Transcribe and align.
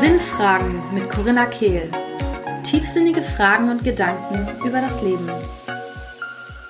Sinnfragen 0.00 0.82
mit 0.92 1.08
Corinna 1.08 1.46
Kehl. 1.46 1.88
Tiefsinnige 2.64 3.22
Fragen 3.22 3.70
und 3.70 3.84
Gedanken 3.84 4.48
über 4.66 4.80
das 4.80 5.00
Leben. 5.00 5.30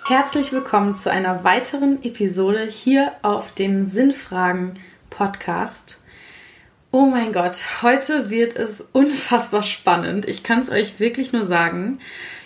Herzlich 0.06 0.52
willkommen 0.52 0.96
zu 0.96 1.10
einer 1.10 1.44
weiteren 1.44 2.04
Episode 2.04 2.64
hier 2.64 3.12
auf 3.22 3.52
dem 3.52 3.86
Sinnfragen 3.86 4.74
Podcast. 5.08 5.98
Oh 6.90 7.06
mein 7.06 7.32
Gott, 7.32 7.54
heute 7.80 8.28
wird 8.28 8.58
es 8.58 8.82
unfassbar 8.92 9.62
spannend. 9.62 10.28
Ich 10.28 10.42
kann 10.42 10.60
es 10.60 10.68
euch 10.68 11.00
wirklich 11.00 11.32
nur 11.32 11.46
sagen. 11.46 12.00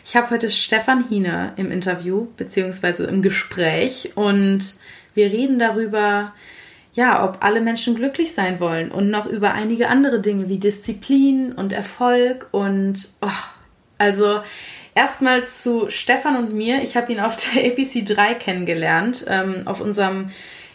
Ich 0.05 0.15
habe 0.15 0.31
heute 0.31 0.51
Stefan 0.51 1.09
Hine 1.09 1.55
im 1.57 1.73
Interview 1.73 2.29
beziehungsweise 2.37 3.07
im 3.07 3.23
Gespräch 3.23 4.13
und 4.15 4.77
wir 5.17 5.33
reden 5.33 5.59
darüber, 5.59 6.33
ja, 6.93 7.25
ob 7.25 7.45
alle 7.45 7.61
Menschen 7.61 7.95
glücklich 7.95 8.33
sein 8.33 8.61
wollen 8.61 8.91
und 8.93 9.11
noch 9.11 9.27
über 9.27 9.53
einige 9.53 9.89
andere 9.89 10.21
Dinge 10.21 10.49
wie 10.49 10.59
Disziplin 10.59 11.53
und 11.53 11.73
Erfolg 11.73 12.47
und 12.53 13.09
oh, 13.21 13.29
also 13.99 14.41
erstmal 14.95 15.47
zu 15.47 15.91
Stefan 15.91 16.37
und 16.37 16.55
mir. 16.55 16.83
Ich 16.83 16.97
habe 16.97 17.13
ihn 17.13 17.21
auf 17.21 17.37
der 17.37 17.65
APC 17.65 18.05
3 18.05 18.35
kennengelernt, 18.35 19.25
ähm, 19.29 19.63
auf 19.67 19.81
unserem 19.81 20.31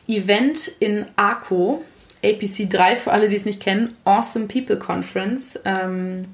Event 0.08 0.68
in 0.80 1.06
Arco. 1.16 1.84
APC 2.24 2.70
3 2.70 2.98
für 2.98 3.12
alle, 3.12 3.30
die 3.30 3.36
es 3.36 3.46
nicht 3.46 3.60
kennen, 3.60 3.98
Awesome 4.04 4.48
People 4.48 4.78
Conference. 4.78 5.60
Ähm, 5.66 6.26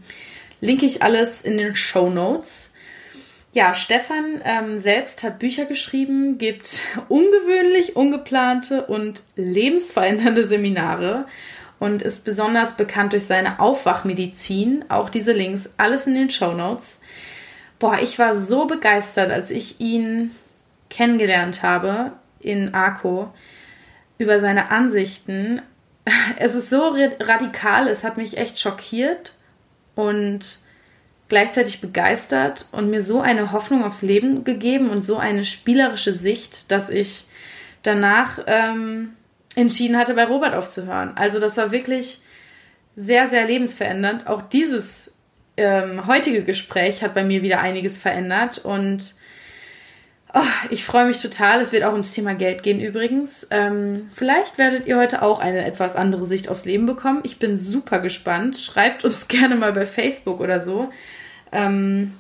linke 0.59 0.85
ich 0.85 1.01
alles 1.01 1.43
in 1.43 1.57
den 1.57 1.77
Show 1.77 2.09
Notes. 2.09 2.66
Ja, 3.57 3.73
Stefan 3.73 4.39
ähm, 4.45 4.77
selbst 4.77 5.23
hat 5.23 5.39
Bücher 5.39 5.65
geschrieben, 5.65 6.37
gibt 6.37 6.81
ungewöhnlich, 7.09 7.95
ungeplante 7.95 8.85
und 8.85 9.23
lebensverändernde 9.35 10.43
Seminare 10.43 11.25
und 11.79 12.03
ist 12.03 12.23
besonders 12.23 12.77
bekannt 12.77 13.13
durch 13.13 13.25
seine 13.25 13.59
Aufwachmedizin. 13.59 14.85
Auch 14.89 15.09
diese 15.09 15.31
Links, 15.31 15.71
alles 15.75 16.05
in 16.05 16.13
den 16.13 16.29
Show 16.29 16.53
Notes. 16.53 17.01
Boah, 17.79 17.97
ich 17.99 18.19
war 18.19 18.35
so 18.35 18.67
begeistert, 18.67 19.31
als 19.31 19.49
ich 19.49 19.81
ihn 19.81 20.35
kennengelernt 20.91 21.63
habe 21.63 22.11
in 22.39 22.75
Arco 22.75 23.33
über 24.19 24.39
seine 24.39 24.69
Ansichten. 24.69 25.63
Es 26.37 26.53
ist 26.53 26.69
so 26.69 26.95
radikal, 27.19 27.87
es 27.87 28.03
hat 28.03 28.17
mich 28.17 28.37
echt 28.37 28.59
schockiert 28.59 29.33
und 29.95 30.59
gleichzeitig 31.29 31.81
begeistert 31.81 32.67
und 32.71 32.89
mir 32.89 33.01
so 33.01 33.21
eine 33.21 33.51
Hoffnung 33.51 33.83
aufs 33.83 34.01
Leben 34.01 34.43
gegeben 34.43 34.89
und 34.89 35.03
so 35.03 35.17
eine 35.17 35.43
spielerische 35.45 36.13
Sicht, 36.13 36.71
dass 36.71 36.89
ich 36.89 37.25
danach 37.83 38.39
ähm, 38.47 39.13
entschieden 39.55 39.97
hatte, 39.97 40.13
bei 40.13 40.25
Robert 40.25 40.53
aufzuhören. 40.53 41.15
Also 41.15 41.39
das 41.39 41.57
war 41.57 41.71
wirklich 41.71 42.21
sehr, 42.95 43.27
sehr 43.27 43.45
lebensverändernd. 43.45 44.27
Auch 44.27 44.41
dieses 44.41 45.11
ähm, 45.57 46.07
heutige 46.07 46.43
Gespräch 46.43 47.03
hat 47.03 47.13
bei 47.13 47.23
mir 47.23 47.41
wieder 47.41 47.59
einiges 47.59 47.97
verändert 47.97 48.59
und 48.59 49.15
oh, 50.33 50.41
ich 50.69 50.83
freue 50.85 51.05
mich 51.05 51.21
total. 51.21 51.61
Es 51.61 51.71
wird 51.71 51.83
auch 51.83 51.93
ums 51.93 52.11
Thema 52.11 52.35
Geld 52.35 52.63
gehen 52.63 52.79
übrigens. 52.79 53.47
Ähm, 53.51 54.07
vielleicht 54.13 54.57
werdet 54.57 54.87
ihr 54.87 54.97
heute 54.97 55.21
auch 55.21 55.39
eine 55.39 55.65
etwas 55.65 55.95
andere 55.95 56.25
Sicht 56.25 56.49
aufs 56.49 56.65
Leben 56.65 56.85
bekommen. 56.85 57.21
Ich 57.23 57.39
bin 57.39 57.57
super 57.57 57.99
gespannt. 57.99 58.57
Schreibt 58.57 59.05
uns 59.05 59.27
gerne 59.27 59.55
mal 59.55 59.73
bei 59.73 59.85
Facebook 59.85 60.39
oder 60.39 60.61
so, 60.61 60.89
ähm, 61.51 62.13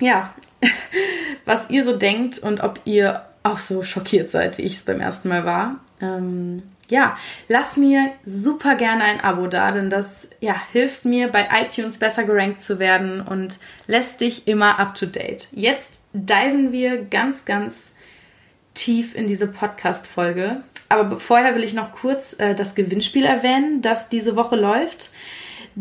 ja, 0.00 0.34
was 1.44 1.70
ihr 1.70 1.84
so 1.84 1.96
denkt 1.96 2.38
und 2.38 2.60
ob 2.62 2.80
ihr 2.84 3.24
auch 3.42 3.58
so 3.58 3.82
schockiert 3.82 4.30
seid, 4.30 4.58
wie 4.58 4.62
ich 4.62 4.74
es 4.74 4.82
beim 4.82 5.00
ersten 5.00 5.28
Mal 5.28 5.44
war. 5.44 5.80
Ähm, 6.00 6.62
ja, 6.90 7.16
lass 7.48 7.76
mir 7.76 8.12
super 8.24 8.74
gerne 8.74 9.04
ein 9.04 9.20
Abo 9.20 9.46
da, 9.46 9.72
denn 9.72 9.90
das 9.90 10.28
ja, 10.40 10.54
hilft 10.72 11.04
mir 11.04 11.28
bei 11.28 11.48
iTunes 11.62 11.98
besser 11.98 12.24
gerankt 12.24 12.62
zu 12.62 12.78
werden 12.78 13.20
und 13.20 13.58
lässt 13.86 14.20
dich 14.20 14.46
immer 14.46 14.78
up 14.78 14.94
to 14.94 15.06
date. 15.06 15.48
Jetzt 15.52 16.00
diven 16.12 16.72
wir 16.72 17.04
ganz, 17.04 17.44
ganz 17.44 17.94
tief 18.74 19.14
in 19.14 19.26
diese 19.26 19.46
Podcast-Folge. 19.46 20.62
Aber 20.88 21.20
vorher 21.20 21.54
will 21.54 21.64
ich 21.64 21.74
noch 21.74 21.92
kurz 21.92 22.34
äh, 22.38 22.54
das 22.54 22.74
Gewinnspiel 22.74 23.24
erwähnen, 23.24 23.80
das 23.80 24.08
diese 24.08 24.36
Woche 24.36 24.56
läuft. 24.56 25.10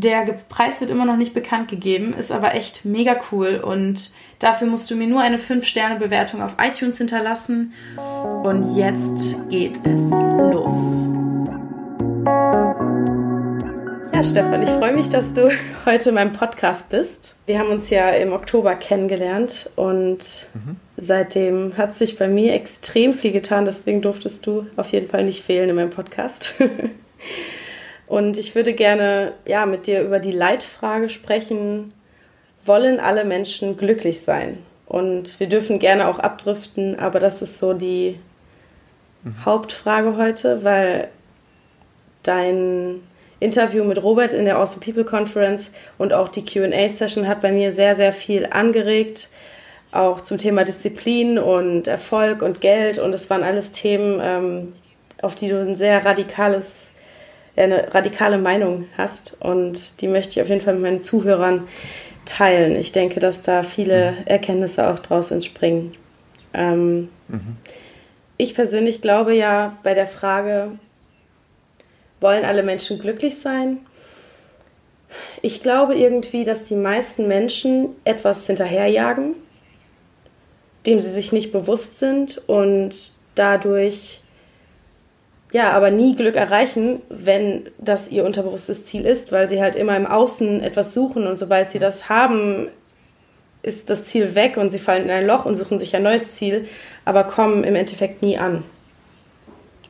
Der 0.02 0.22
Preis 0.48 0.80
wird 0.80 0.92
immer 0.92 1.04
noch 1.04 1.18
nicht 1.18 1.34
bekannt 1.34 1.68
gegeben, 1.68 2.14
ist 2.14 2.32
aber 2.32 2.56
echt 2.56 2.86
mega 2.86 3.18
cool 3.34 3.62
und 3.62 4.12
dafür 4.40 4.66
musst 4.66 4.90
du 4.90 4.96
mir 4.96 5.08
nur 5.08 5.20
eine 5.20 5.36
5-Sterne-Bewertung 5.36 6.42
auf 6.42 6.56
iTunes 6.58 6.98
hinterlassen. 7.00 7.74
Und 7.98 8.78
jetzt 8.78 9.36
geht 9.50 9.76
es 9.86 10.00
los. 10.00 10.74
Ja, 14.14 14.24
Stefan, 14.24 14.64
ich 14.64 14.70
freue 14.70 14.94
mich, 14.94 15.10
dass 15.10 15.34
du 15.34 15.52
heute 15.86 16.10
in 16.10 16.16
meinem 16.16 16.32
Podcast 16.32 16.90
bist. 16.90 17.36
Wir 17.46 17.60
haben 17.60 17.70
uns 17.70 17.90
ja 17.90 18.10
im 18.12 18.32
Oktober 18.32 18.76
kennengelernt 18.76 19.70
und 19.76 20.48
mhm. 20.54 20.78
seitdem 20.96 21.76
hat 21.76 21.94
sich 21.96 22.18
bei 22.18 22.30
mir 22.30 22.54
extrem 22.54 23.14
viel 23.14 23.34
getan. 23.34 23.66
Deswegen 23.66 24.02
durftest 24.02 24.48
du 24.48 24.66
auf 24.78 24.94
jeden 24.94 25.10
Fall 25.10 25.26
nicht 25.26 25.44
fehlen 25.44 25.68
in 25.68 25.76
meinem 25.76 25.90
Podcast. 25.90 26.54
Und 28.10 28.40
ich 28.40 28.56
würde 28.56 28.74
gerne 28.74 29.34
ja, 29.46 29.68
mit 29.68 29.86
dir 29.86 30.02
über 30.02 30.18
die 30.18 30.32
Leitfrage 30.32 31.10
sprechen, 31.10 31.94
wollen 32.66 33.00
alle 33.00 33.24
Menschen 33.24 33.78
glücklich 33.78 34.22
sein? 34.22 34.58
Und 34.88 35.40
wir 35.40 35.48
dürfen 35.48 35.78
gerne 35.78 36.08
auch 36.08 36.18
abdriften, 36.18 36.98
aber 36.98 37.20
das 37.20 37.44
ist 37.44 37.60
so 37.60 37.76
die 37.76 38.20
mhm. 39.24 39.46
Hauptfrage 39.46 40.18
heute, 40.18 40.64
weil 40.64 41.10
dein 42.24 43.02
Interview 43.40 43.84
mit 43.84 44.02
Robert 44.02 44.34
in 44.34 44.46
der 44.46 44.58
Awesome 44.58 44.84
People 44.84 45.06
Conference 45.06 45.70
und 46.00 46.12
auch 46.12 46.30
die 46.30 46.44
QA-Session 46.44 47.28
hat 47.28 47.42
bei 47.42 47.52
mir 47.52 47.72
sehr, 47.72 47.94
sehr 47.94 48.12
viel 48.12 48.48
angeregt, 48.48 49.30
auch 49.92 50.22
zum 50.22 50.40
Thema 50.40 50.64
Disziplin 50.64 51.38
und 51.38 51.88
Erfolg 51.88 52.42
und 52.42 52.60
Geld. 52.60 52.98
Und 52.98 53.14
es 53.14 53.30
waren 53.30 53.44
alles 53.44 53.72
Themen, 53.72 54.20
ähm, 54.20 54.74
auf 55.22 55.36
die 55.36 55.50
du 55.50 55.62
ein 55.62 55.76
sehr 55.76 56.04
radikales 56.04 56.89
eine 57.60 57.94
radikale 57.94 58.38
Meinung 58.38 58.86
hast 58.98 59.38
und 59.40 60.02
die 60.02 60.08
möchte 60.08 60.32
ich 60.32 60.42
auf 60.42 60.50
jeden 60.50 60.62
Fall 60.62 60.74
mit 60.74 60.84
meinen 60.84 61.04
Zuhörern 61.04 61.68
teilen. 62.26 62.76
Ich 62.76 62.92
denke, 62.92 63.20
dass 63.20 63.42
da 63.42 63.64
viele 63.64 64.12
mhm. 64.12 64.18
Erkenntnisse 64.26 64.88
auch 64.88 65.00
draus 65.00 65.32
entspringen. 65.32 65.96
Ähm, 66.54 67.10
mhm. 67.28 67.58
Ich 68.38 68.56
persönlich 68.56 69.02
glaube 69.02 69.36
ja 69.36 69.78
bei 69.84 69.94
der 69.94 70.08
Frage, 70.08 70.72
wollen 72.22 72.46
alle 72.46 72.64
Menschen 72.64 73.00
glücklich 73.00 73.40
sein? 73.40 73.80
Ich 75.42 75.64
glaube 75.64 75.96
irgendwie, 75.96 76.44
dass 76.44 76.64
die 76.64 76.76
meisten 76.76 77.28
Menschen 77.28 77.90
etwas 78.04 78.46
hinterherjagen, 78.46 79.36
dem 80.86 81.02
sie 81.02 81.12
sich 81.12 81.32
nicht 81.32 81.52
bewusst 81.52 82.00
sind 82.00 82.42
und 82.48 83.14
dadurch 83.36 84.22
ja, 85.52 85.72
aber 85.72 85.90
nie 85.90 86.16
Glück 86.16 86.36
erreichen, 86.36 87.02
wenn 87.10 87.68
das 87.80 88.10
ihr 88.10 88.26
unterbewusstes 88.26 88.86
Ziel 88.86 89.06
ist, 89.06 89.32
weil 89.32 89.50
sie 89.50 89.62
halt 89.62 89.76
immer 89.76 89.98
im 89.98 90.06
Außen 90.06 90.62
etwas 90.62 90.94
suchen 90.94 91.26
und 91.26 91.40
sobald 91.40 91.72
sie 91.72 91.80
das 91.80 92.08
haben, 92.08 92.68
ist 93.64 93.90
das 93.90 94.06
Ziel 94.06 94.36
weg 94.36 94.58
und 94.58 94.72
sie 94.72 94.80
fallen 94.80 95.06
in 95.06 95.12
ein 95.12 95.26
Loch 95.26 95.46
und 95.46 95.56
suchen 95.56 95.80
sich 95.80 95.96
ein 95.96 96.04
neues 96.04 96.34
Ziel, 96.34 96.68
aber 97.04 97.24
kommen 97.24 97.64
im 97.64 97.76
Endeffekt 97.76 98.22
nie 98.22 98.38
an. 98.38 98.64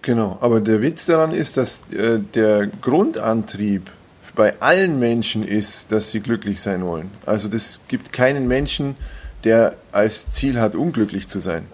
Genau, 0.02 0.38
aber 0.40 0.62
der 0.62 0.82
Witz 0.82 1.06
daran 1.06 1.34
ist, 1.34 1.58
dass 1.58 1.84
äh, 1.92 2.20
der 2.34 2.68
Grundantrieb 2.68 3.92
bei 4.36 4.54
allen 4.62 5.00
Menschen 5.00 5.44
ist, 5.44 5.92
dass 5.92 6.12
sie 6.12 6.22
glücklich 6.22 6.62
sein 6.62 6.86
wollen. 6.86 7.12
Also 7.26 7.50
es 7.52 7.82
gibt 7.90 8.14
keinen 8.14 8.48
Menschen, 8.48 8.96
der 9.44 9.76
als 9.92 10.32
Ziel 10.32 10.60
hat, 10.62 10.76
unglücklich 10.76 11.28
zu 11.28 11.40
sein. 11.40 11.66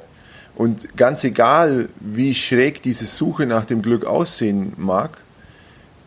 Und 0.55 0.97
ganz 0.97 1.23
egal, 1.23 1.89
wie 1.99 2.33
schräg 2.33 2.81
diese 2.81 3.05
Suche 3.05 3.45
nach 3.45 3.65
dem 3.65 3.81
Glück 3.81 4.05
aussehen 4.05 4.73
mag, 4.77 5.17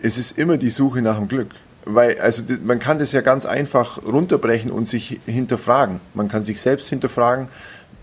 es 0.01 0.17
ist 0.17 0.39
immer 0.39 0.57
die 0.57 0.71
Suche 0.71 1.03
nach 1.03 1.17
dem 1.17 1.29
Glück. 1.29 1.51
Weil, 1.85 2.19
also 2.21 2.43
man 2.65 2.79
kann 2.79 2.99
das 2.99 3.13
ja 3.13 3.21
ganz 3.21 3.47
einfach 3.47 4.03
runterbrechen 4.05 4.71
und 4.71 4.87
sich 4.87 5.21
hinterfragen. 5.27 6.01
Man 6.15 6.29
kann 6.29 6.43
sich 6.43 6.61
selbst 6.61 6.89
hinterfragen. 6.89 7.49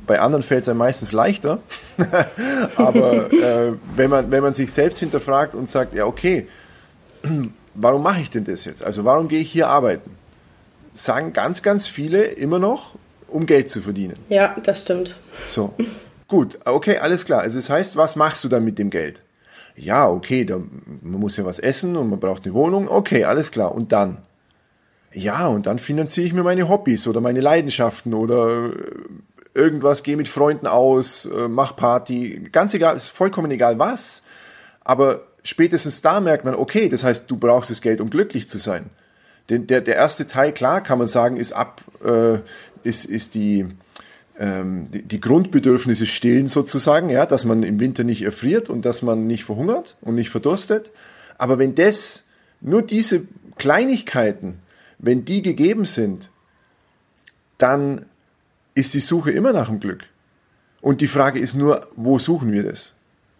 Bei 0.06 0.19
anderen 0.19 0.44
fällt 0.44 0.64
es 0.64 0.69
einem 0.69 0.80
meistens 0.80 1.12
leichter. 1.12 1.60
Aber 2.75 3.31
äh, 3.31 3.74
wenn, 3.96 4.10
man, 4.10 4.31
wenn 4.31 4.44
man 4.44 4.54
sich 4.54 4.72
selbst 4.72 5.00
hinterfragt 5.00 5.56
und 5.56 5.69
sagt, 5.69 5.94
ja, 5.94 6.06
okay, 6.06 6.48
warum 7.74 8.04
mache 8.04 8.22
ich 8.22 8.30
denn 8.30 8.44
das 8.44 8.66
jetzt? 8.66 8.84
Also 8.84 9.06
warum 9.06 9.28
gehe 9.28 9.40
ich 9.40 9.52
hier 9.52 9.68
arbeiten? 9.68 10.12
Sagen 10.94 11.34
ganz, 11.34 11.62
ganz 11.62 11.88
viele 11.88 12.24
immer 12.24 12.60
noch, 12.60 12.96
um 13.28 13.46
Geld 13.46 13.69
zu 13.69 13.81
verdienen. 13.81 14.16
Ja, 14.30 14.56
das 14.64 14.81
stimmt. 14.84 15.18
So. 15.44 15.74
Gut, 16.27 16.60
okay, 16.66 16.98
alles 16.98 17.25
klar. 17.25 17.42
Also 17.42 17.57
das 17.57 17.69
heißt, 17.69 17.95
was 17.98 18.16
machst 18.16 18.44
du 18.44 18.50
dann 18.50 18.66
mit 18.66 18.80
dem 18.80 18.89
Geld? 18.89 19.24
Ja, 19.75 20.10
okay, 20.10 20.45
da, 20.45 20.57
man 20.57 21.19
muss 21.19 21.38
ja 21.38 21.45
was 21.45 21.60
essen 21.60 21.95
und 21.95 22.10
man 22.10 22.19
braucht 22.19 22.45
eine 22.45 22.54
Wohnung. 22.54 22.88
Okay, 22.88 23.25
alles 23.25 23.51
klar. 23.51 23.75
Und 23.75 23.92
dann? 23.92 24.19
Ja, 25.12 25.48
und 25.48 25.66
dann 25.66 25.80
finanziere 25.80 26.25
ich 26.25 26.33
mir 26.33 26.44
meine 26.44 26.68
Hobbys 26.68 27.07
oder 27.07 27.22
meine 27.22 27.42
Leidenschaften 27.42 28.13
oder 28.13 28.68
äh, 28.68 28.72
irgendwas, 29.54 30.04
gehe 30.04 30.18
mit 30.18 30.27
Freunden 30.27 30.68
aus, 30.68 31.25
äh, 31.25 31.48
mach 31.48 31.75
Party. 31.75 32.50
Ganz 32.51 32.74
egal, 32.74 32.95
ist 32.95 33.10
vollkommen 33.10 33.51
egal 33.51 33.80
was. 33.80 34.24
Aber 34.83 35.21
spätestens 35.44 36.01
da 36.01 36.19
merkt 36.19 36.44
man, 36.44 36.56
okay, 36.56 36.89
das 36.89 37.04
heißt, 37.04 37.30
du 37.30 37.38
brauchst 37.38 37.69
das 37.69 37.81
Geld, 37.81 38.01
um 38.01 38.10
glücklich 38.10 38.50
zu 38.50 38.57
sein. 38.57 38.89
Denn 39.50 39.68
der, 39.68 39.81
der 39.81 39.95
erste 39.95 40.28
Teil, 40.28 40.51
klar, 40.51 40.81
kann 40.81 40.98
man 40.98 41.07
sagen, 41.07 41.38
ist 41.38 41.54
ab, 41.54 41.81
äh, 42.04 42.39
ist, 42.83 43.06
ist 43.06 43.36
die, 43.36 43.68
ähm, 44.40 44.88
die, 44.92 45.04
die 45.04 45.22
Grundbedürfnisse 45.22 46.06
stillen 46.06 46.48
sozusagen, 46.48 47.10
ja, 47.10 47.26
dass 47.26 47.46
man 47.46 47.64
im 47.64 47.80
Winter 47.80 48.04
nicht 48.04 48.24
erfriert 48.24 48.70
und 48.70 48.86
dass 48.86 49.02
man 49.02 49.28
nicht 49.28 49.46
verhungert 49.46 49.98
und 50.02 50.16
nicht 50.16 50.30
verdurstet. 50.30 50.92
Aber 51.38 51.58
wenn 51.60 51.76
das, 51.76 52.26
nur 52.62 52.82
diese 52.82 53.28
Kleinigkeiten, 53.58 54.60
wenn 55.00 55.26
die 55.26 55.42
gegeben 55.42 55.86
sind, 55.86 56.30
dann 57.58 58.06
ist 58.74 58.94
die 58.94 59.00
Suche 59.00 59.32
immer 59.32 59.54
nach 59.54 59.68
dem 59.68 59.80
Glück. 59.80 60.04
Und 60.81 61.02
die 61.02 61.08
Frage 61.08 61.40
ist 61.40 61.56
nur, 61.56 61.88
wo 61.96 62.20
suchen 62.20 62.52
wir 62.52 62.64
das? 62.64 62.94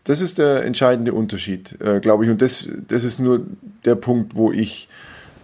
Das 0.06 0.22
ist 0.22 0.38
der 0.38 0.64
entscheidende 0.64 1.14
Unterschied, 1.14 1.80
äh, 1.82 2.00
glaube 2.00 2.26
ich. 2.26 2.32
Und 2.32 2.42
das, 2.42 2.70
das 2.88 3.04
ist 3.04 3.20
nur 3.20 3.46
der 3.84 3.96
Punkt, 3.96 4.36
wo 4.36 4.52
ich, 4.52 4.88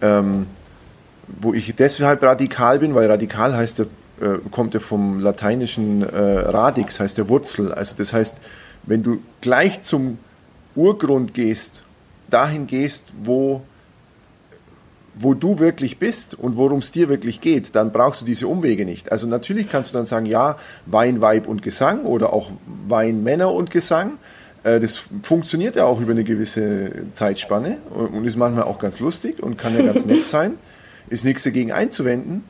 ähm, 0.01 0.45
wo 1.27 1.53
ich 1.53 1.75
deshalb 1.75 2.23
radikal 2.23 2.79
bin, 2.79 2.95
weil 2.95 3.09
radikal 3.09 3.55
heißt 3.55 3.79
ja, 3.79 3.85
äh, 4.21 4.39
kommt 4.51 4.73
ja 4.73 4.79
vom 4.79 5.19
lateinischen 5.19 6.03
äh, 6.03 6.39
radix, 6.39 6.99
heißt 6.99 7.17
der 7.17 7.27
Wurzel. 7.27 7.73
Also 7.73 7.95
das 7.97 8.13
heißt, 8.13 8.37
wenn 8.83 9.03
du 9.03 9.21
gleich 9.41 9.81
zum 9.81 10.17
Urgrund 10.75 11.33
gehst, 11.33 11.83
dahin 12.29 12.67
gehst, 12.67 13.13
wo 13.23 13.61
wo 15.13 15.33
du 15.33 15.59
wirklich 15.59 15.97
bist 15.97 16.35
und 16.35 16.55
worum 16.55 16.79
es 16.79 16.91
dir 16.91 17.09
wirklich 17.09 17.41
geht, 17.41 17.75
dann 17.75 17.91
brauchst 17.91 18.21
du 18.21 18.25
diese 18.25 18.47
Umwege 18.47 18.85
nicht. 18.85 19.11
Also 19.11 19.27
natürlich 19.27 19.69
kannst 19.69 19.91
du 19.91 19.97
dann 19.97 20.05
sagen, 20.05 20.25
ja, 20.25 20.57
Wein, 20.85 21.21
Weib 21.21 21.47
und 21.47 21.61
Gesang 21.61 22.05
oder 22.05 22.31
auch 22.31 22.51
Wein, 22.87 23.21
Männer 23.23 23.51
und 23.51 23.71
Gesang. 23.71 24.13
Äh, 24.63 24.79
das 24.79 25.01
funktioniert 25.23 25.75
ja 25.75 25.85
auch 25.85 25.99
über 25.99 26.11
eine 26.11 26.23
gewisse 26.23 26.91
Zeitspanne 27.13 27.77
und 27.89 28.25
ist 28.25 28.37
manchmal 28.37 28.63
auch 28.63 28.79
ganz 28.79 28.99
lustig 28.99 29.43
und 29.43 29.57
kann 29.57 29.75
ja 29.75 29.83
ganz 29.83 30.05
nett 30.05 30.25
sein. 30.25 30.53
Ist 31.09 31.25
nichts 31.25 31.43
dagegen 31.43 31.71
einzuwenden. 31.71 32.45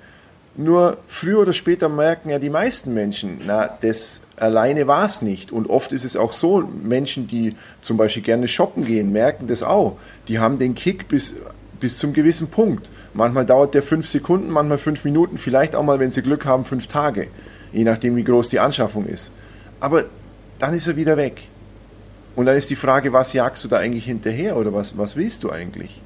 Nur 0.58 0.98
früher 1.08 1.40
oder 1.40 1.54
später 1.54 1.88
merken 1.88 2.30
ja 2.30 2.38
die 2.38 2.50
meisten 2.50 2.94
Menschen, 2.94 3.40
na, 3.46 3.78
das 3.82 4.22
alleine 4.36 4.86
war 4.86 5.06
es 5.06 5.22
nicht. 5.22 5.52
Und 5.52 5.70
oft 5.70 5.94
ist 5.94 6.04
es 6.04 6.18
auch 6.18 6.34
so, 6.34 6.68
Menschen, 6.84 7.28
die 7.28 7.56
zum 7.80 7.96
Beispiel 7.96 8.24
gerne 8.24 8.50
shoppen 8.50 8.84
gehen, 8.84 9.14
merken 9.14 9.48
das 9.48 9.64
auch. 9.64 9.98
Die 10.28 10.40
haben 10.40 10.60
den 10.60 10.76
Kick 10.76 11.08
bis 11.08 11.36
bis 11.82 11.98
zum 11.98 12.14
gewissen 12.14 12.48
Punkt. 12.48 12.90
Manchmal 13.14 13.46
dauert 13.46 13.74
der 13.74 13.84
fünf 13.84 14.08
Sekunden, 14.08 14.50
manchmal 14.50 14.78
fünf 14.78 15.04
Minuten, 15.04 15.38
vielleicht 15.38 15.76
auch 15.76 15.84
mal, 15.84 16.00
wenn 16.00 16.12
Sie 16.12 16.22
Glück 16.22 16.46
haben, 16.46 16.64
fünf 16.64 16.88
Tage, 16.88 17.28
je 17.74 17.84
nachdem, 17.84 18.16
wie 18.16 18.24
groß 18.24 18.48
die 18.48 18.62
Anschaffung 18.62 19.06
ist. 19.06 19.34
Aber 19.82 20.06
dann 20.60 20.74
ist 20.74 20.88
er 20.88 20.96
wieder 20.96 21.18
weg. 21.18 21.42
Und 22.38 22.46
dann 22.46 22.56
ist 22.56 22.70
die 22.70 22.78
Frage, 22.78 23.12
was 23.12 23.34
jagst 23.34 23.66
du 23.66 23.68
da 23.68 23.78
eigentlich 23.78 24.06
hinterher 24.06 24.56
oder 24.56 24.74
was, 24.74 24.98
was 24.98 25.18
willst 25.18 25.44
du 25.44 25.50
eigentlich? 25.50 26.02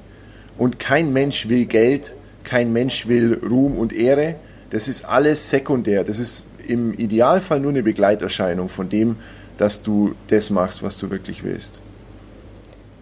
Und 0.58 0.80
kein 0.80 1.12
Mensch 1.12 1.48
will 1.48 1.66
Geld, 1.66 2.14
kein 2.46 2.72
Mensch 2.72 3.06
will 3.06 3.38
Ruhm 3.48 3.76
und 3.76 3.92
Ehre. 3.92 4.36
Das 4.70 4.88
ist 4.88 5.04
alles 5.04 5.50
sekundär. 5.50 6.04
Das 6.04 6.18
ist 6.18 6.46
im 6.66 6.94
Idealfall 6.94 7.60
nur 7.60 7.70
eine 7.70 7.82
Begleiterscheinung 7.82 8.70
von 8.70 8.88
dem, 8.88 9.16
dass 9.58 9.82
du 9.82 10.14
das 10.28 10.48
machst, 10.48 10.82
was 10.82 10.98
du 10.98 11.10
wirklich 11.10 11.44
willst. 11.44 11.80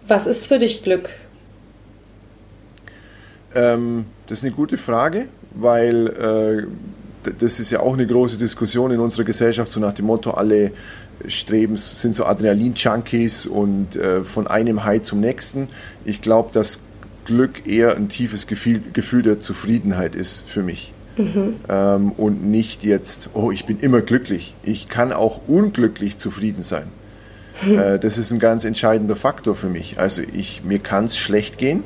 Was 0.07 0.27
ist 0.27 0.47
für 0.47 0.59
dich 0.59 0.83
Glück? 0.83 1.09
Ähm, 3.55 4.05
das 4.27 4.39
ist 4.39 4.45
eine 4.45 4.53
gute 4.53 4.77
Frage, 4.77 5.27
weil 5.53 6.67
äh, 7.23 7.31
das 7.39 7.59
ist 7.59 7.71
ja 7.71 7.79
auch 7.79 7.93
eine 7.93 8.05
große 8.05 8.37
Diskussion 8.37 8.91
in 8.91 8.99
unserer 8.99 9.23
Gesellschaft, 9.23 9.71
so 9.71 9.79
nach 9.79 9.93
dem 9.93 10.05
Motto, 10.05 10.31
alle 10.31 10.71
streben, 11.27 11.77
sind 11.77 12.13
so 12.13 12.25
Adrenalin-Junkies 12.25 13.47
und 13.47 13.95
äh, 13.95 14.23
von 14.23 14.47
einem 14.47 14.83
High 14.83 15.01
zum 15.01 15.21
nächsten. 15.21 15.69
Ich 16.03 16.21
glaube, 16.21 16.51
dass 16.51 16.81
Glück 17.25 17.67
eher 17.67 17.95
ein 17.95 18.09
tiefes 18.09 18.47
Gefühl, 18.47 18.81
Gefühl 18.93 19.21
der 19.21 19.39
Zufriedenheit 19.39 20.15
ist 20.15 20.43
für 20.47 20.63
mich. 20.63 20.93
Mhm. 21.17 21.55
Ähm, 21.69 22.11
und 22.11 22.45
nicht 22.45 22.83
jetzt, 22.83 23.29
oh, 23.33 23.51
ich 23.51 23.65
bin 23.65 23.79
immer 23.79 24.01
glücklich. 24.01 24.55
Ich 24.63 24.89
kann 24.89 25.13
auch 25.13 25.41
unglücklich 25.47 26.17
zufrieden 26.17 26.63
sein. 26.63 26.87
Mhm. 27.65 27.79
Äh, 27.79 27.99
das 27.99 28.17
ist 28.17 28.31
ein 28.31 28.39
ganz 28.39 28.65
entscheidender 28.65 29.15
Faktor 29.15 29.55
für 29.55 29.69
mich. 29.69 29.99
Also 29.99 30.21
ich, 30.33 30.63
mir 30.63 30.79
kann 30.79 31.05
es 31.05 31.17
schlecht 31.17 31.57
gehen 31.57 31.83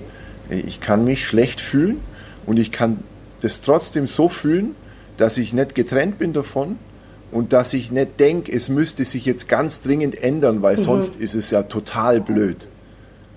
ich 0.49 0.81
kann 0.81 1.03
mich 1.03 1.25
schlecht 1.25 1.61
fühlen 1.61 1.97
und 2.45 2.59
ich 2.59 2.71
kann 2.71 2.99
das 3.41 3.61
trotzdem 3.61 4.07
so 4.07 4.29
fühlen, 4.29 4.75
dass 5.17 5.37
ich 5.37 5.53
nicht 5.53 5.75
getrennt 5.75 6.17
bin 6.17 6.33
davon 6.33 6.77
und 7.31 7.53
dass 7.53 7.73
ich 7.73 7.91
nicht 7.91 8.19
denke, 8.19 8.51
es 8.51 8.69
müsste 8.69 9.05
sich 9.05 9.25
jetzt 9.25 9.47
ganz 9.47 9.81
dringend 9.81 10.21
ändern, 10.21 10.61
weil 10.61 10.75
mhm. 10.75 10.81
sonst 10.81 11.15
ist 11.15 11.35
es 11.35 11.51
ja 11.51 11.63
total 11.63 12.19
blöd. 12.21 12.67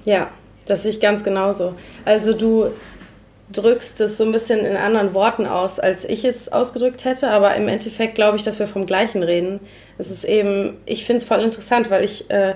Ja, 0.05 0.31
das 0.67 0.83
sehe 0.83 0.93
ich 0.93 1.01
ganz 1.01 1.25
genauso. 1.25 1.75
Also 2.05 2.33
du 2.33 2.71
drückst 3.53 4.01
es 4.01 4.17
so 4.17 4.25
ein 4.25 4.33
bisschen 4.33 4.61
in 4.61 4.77
anderen 4.77 5.15
Worten 5.15 5.47
aus, 5.47 5.79
als 5.79 6.05
ich 6.05 6.25
es 6.25 6.51
ausgedrückt 6.51 7.05
hätte, 7.05 7.29
aber 7.31 7.55
im 7.55 7.69
Endeffekt 7.69 8.15
glaube 8.15 8.37
ich, 8.37 8.43
dass 8.43 8.59
wir 8.59 8.67
vom 8.67 8.87
Gleichen 8.87 9.23
reden. 9.23 9.61
Es 9.99 10.11
ist 10.11 10.25
eben, 10.25 10.79
ich 10.87 11.05
finde 11.05 11.19
es 11.19 11.29
voll 11.29 11.41
interessant, 11.41 11.91
weil 11.91 12.05
ich 12.05 12.31
äh, 12.31 12.55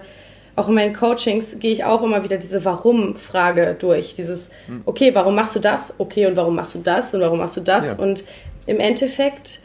auch 0.56 0.68
in 0.68 0.74
meinen 0.74 0.94
Coachings 0.94 1.58
gehe 1.58 1.72
ich 1.72 1.84
auch 1.84 2.02
immer 2.02 2.24
wieder 2.24 2.38
diese 2.38 2.64
Warum-Frage 2.64 3.76
durch. 3.78 4.14
Dieses, 4.16 4.48
hm. 4.66 4.82
okay, 4.86 5.14
warum 5.14 5.34
machst 5.34 5.54
du 5.54 5.60
das? 5.60 5.92
Okay, 5.98 6.26
und 6.26 6.36
warum 6.36 6.54
machst 6.54 6.74
du 6.74 6.78
das? 6.78 7.12
Und 7.12 7.20
warum 7.20 7.38
machst 7.38 7.58
du 7.58 7.60
das? 7.60 7.86
Ja. 7.86 7.96
Und 7.96 8.24
im 8.66 8.80
Endeffekt 8.80 9.60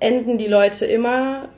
enden 0.00 0.36
die 0.36 0.48
Leute 0.48 0.84
immer 0.84 1.48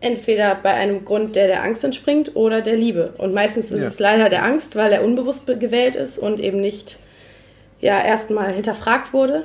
entweder 0.00 0.54
bei 0.54 0.74
einem 0.74 1.04
Grund, 1.04 1.36
der 1.36 1.48
der 1.48 1.64
Angst 1.64 1.82
entspringt 1.84 2.36
oder 2.36 2.60
der 2.60 2.76
Liebe. 2.76 3.14
Und 3.18 3.34
meistens 3.34 3.70
ist 3.70 3.80
ja. 3.80 3.88
es 3.88 3.98
leider 3.98 4.28
der 4.28 4.44
Angst, 4.44 4.76
weil 4.76 4.92
er 4.92 5.04
unbewusst 5.04 5.46
gewählt 5.46 5.96
ist 5.96 6.18
und 6.18 6.40
eben 6.40 6.60
nicht 6.60 6.98
ja, 7.80 8.04
erstmal 8.04 8.52
hinterfragt 8.52 9.12
wurde. 9.12 9.44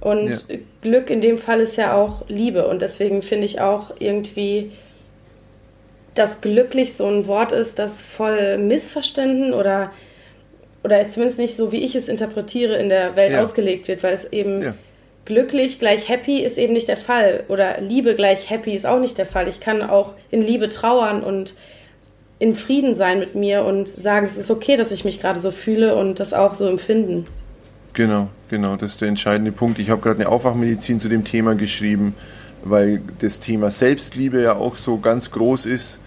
Und 0.00 0.28
ja. 0.28 0.56
Glück 0.82 1.10
in 1.10 1.20
dem 1.20 1.38
Fall 1.38 1.60
ist 1.60 1.76
ja 1.76 1.94
auch 1.94 2.24
Liebe. 2.28 2.68
Und 2.68 2.82
deswegen 2.82 3.22
finde 3.22 3.46
ich 3.46 3.60
auch 3.60 3.92
irgendwie 3.98 4.72
dass 6.18 6.40
glücklich 6.40 6.94
so 6.94 7.06
ein 7.06 7.26
Wort 7.26 7.52
ist, 7.52 7.78
das 7.78 8.02
voll 8.02 8.58
missverstanden 8.58 9.54
oder, 9.54 9.92
oder 10.82 11.06
zumindest 11.08 11.38
nicht 11.38 11.56
so, 11.56 11.70
wie 11.70 11.84
ich 11.84 11.94
es 11.94 12.08
interpretiere, 12.08 12.76
in 12.76 12.88
der 12.88 13.14
Welt 13.14 13.32
ja. 13.32 13.42
ausgelegt 13.42 13.88
wird, 13.88 14.02
weil 14.02 14.14
es 14.14 14.32
eben 14.32 14.62
ja. 14.62 14.74
Glücklich 15.28 15.78
gleich 15.78 16.08
happy 16.08 16.40
ist 16.40 16.56
eben 16.56 16.72
nicht 16.72 16.88
der 16.88 16.96
Fall 16.96 17.44
oder 17.48 17.82
Liebe 17.82 18.14
gleich 18.14 18.48
happy 18.48 18.74
ist 18.74 18.86
auch 18.86 18.98
nicht 18.98 19.18
der 19.18 19.26
Fall. 19.26 19.46
Ich 19.46 19.60
kann 19.60 19.82
auch 19.82 20.14
in 20.30 20.42
Liebe 20.42 20.70
trauern 20.70 21.22
und 21.22 21.54
in 22.38 22.56
Frieden 22.56 22.94
sein 22.94 23.18
mit 23.18 23.34
mir 23.34 23.64
und 23.64 23.90
sagen, 23.90 24.24
es 24.24 24.38
ist 24.38 24.50
okay, 24.50 24.76
dass 24.76 24.90
ich 24.90 25.04
mich 25.04 25.20
gerade 25.20 25.38
so 25.38 25.50
fühle 25.50 25.96
und 25.96 26.18
das 26.18 26.32
auch 26.32 26.54
so 26.54 26.66
empfinden. 26.66 27.26
Genau, 27.92 28.28
genau, 28.48 28.76
das 28.76 28.92
ist 28.92 29.02
der 29.02 29.08
entscheidende 29.08 29.52
Punkt. 29.52 29.78
Ich 29.78 29.90
habe 29.90 30.00
gerade 30.00 30.18
eine 30.20 30.30
Aufwachmedizin 30.30 30.98
zu 30.98 31.10
dem 31.10 31.24
Thema 31.24 31.54
geschrieben, 31.54 32.14
weil 32.64 33.02
das 33.18 33.38
Thema 33.38 33.70
Selbstliebe 33.70 34.40
ja 34.40 34.56
auch 34.56 34.76
so 34.76 34.96
ganz 34.96 35.30
groß 35.30 35.66
ist 35.66 36.00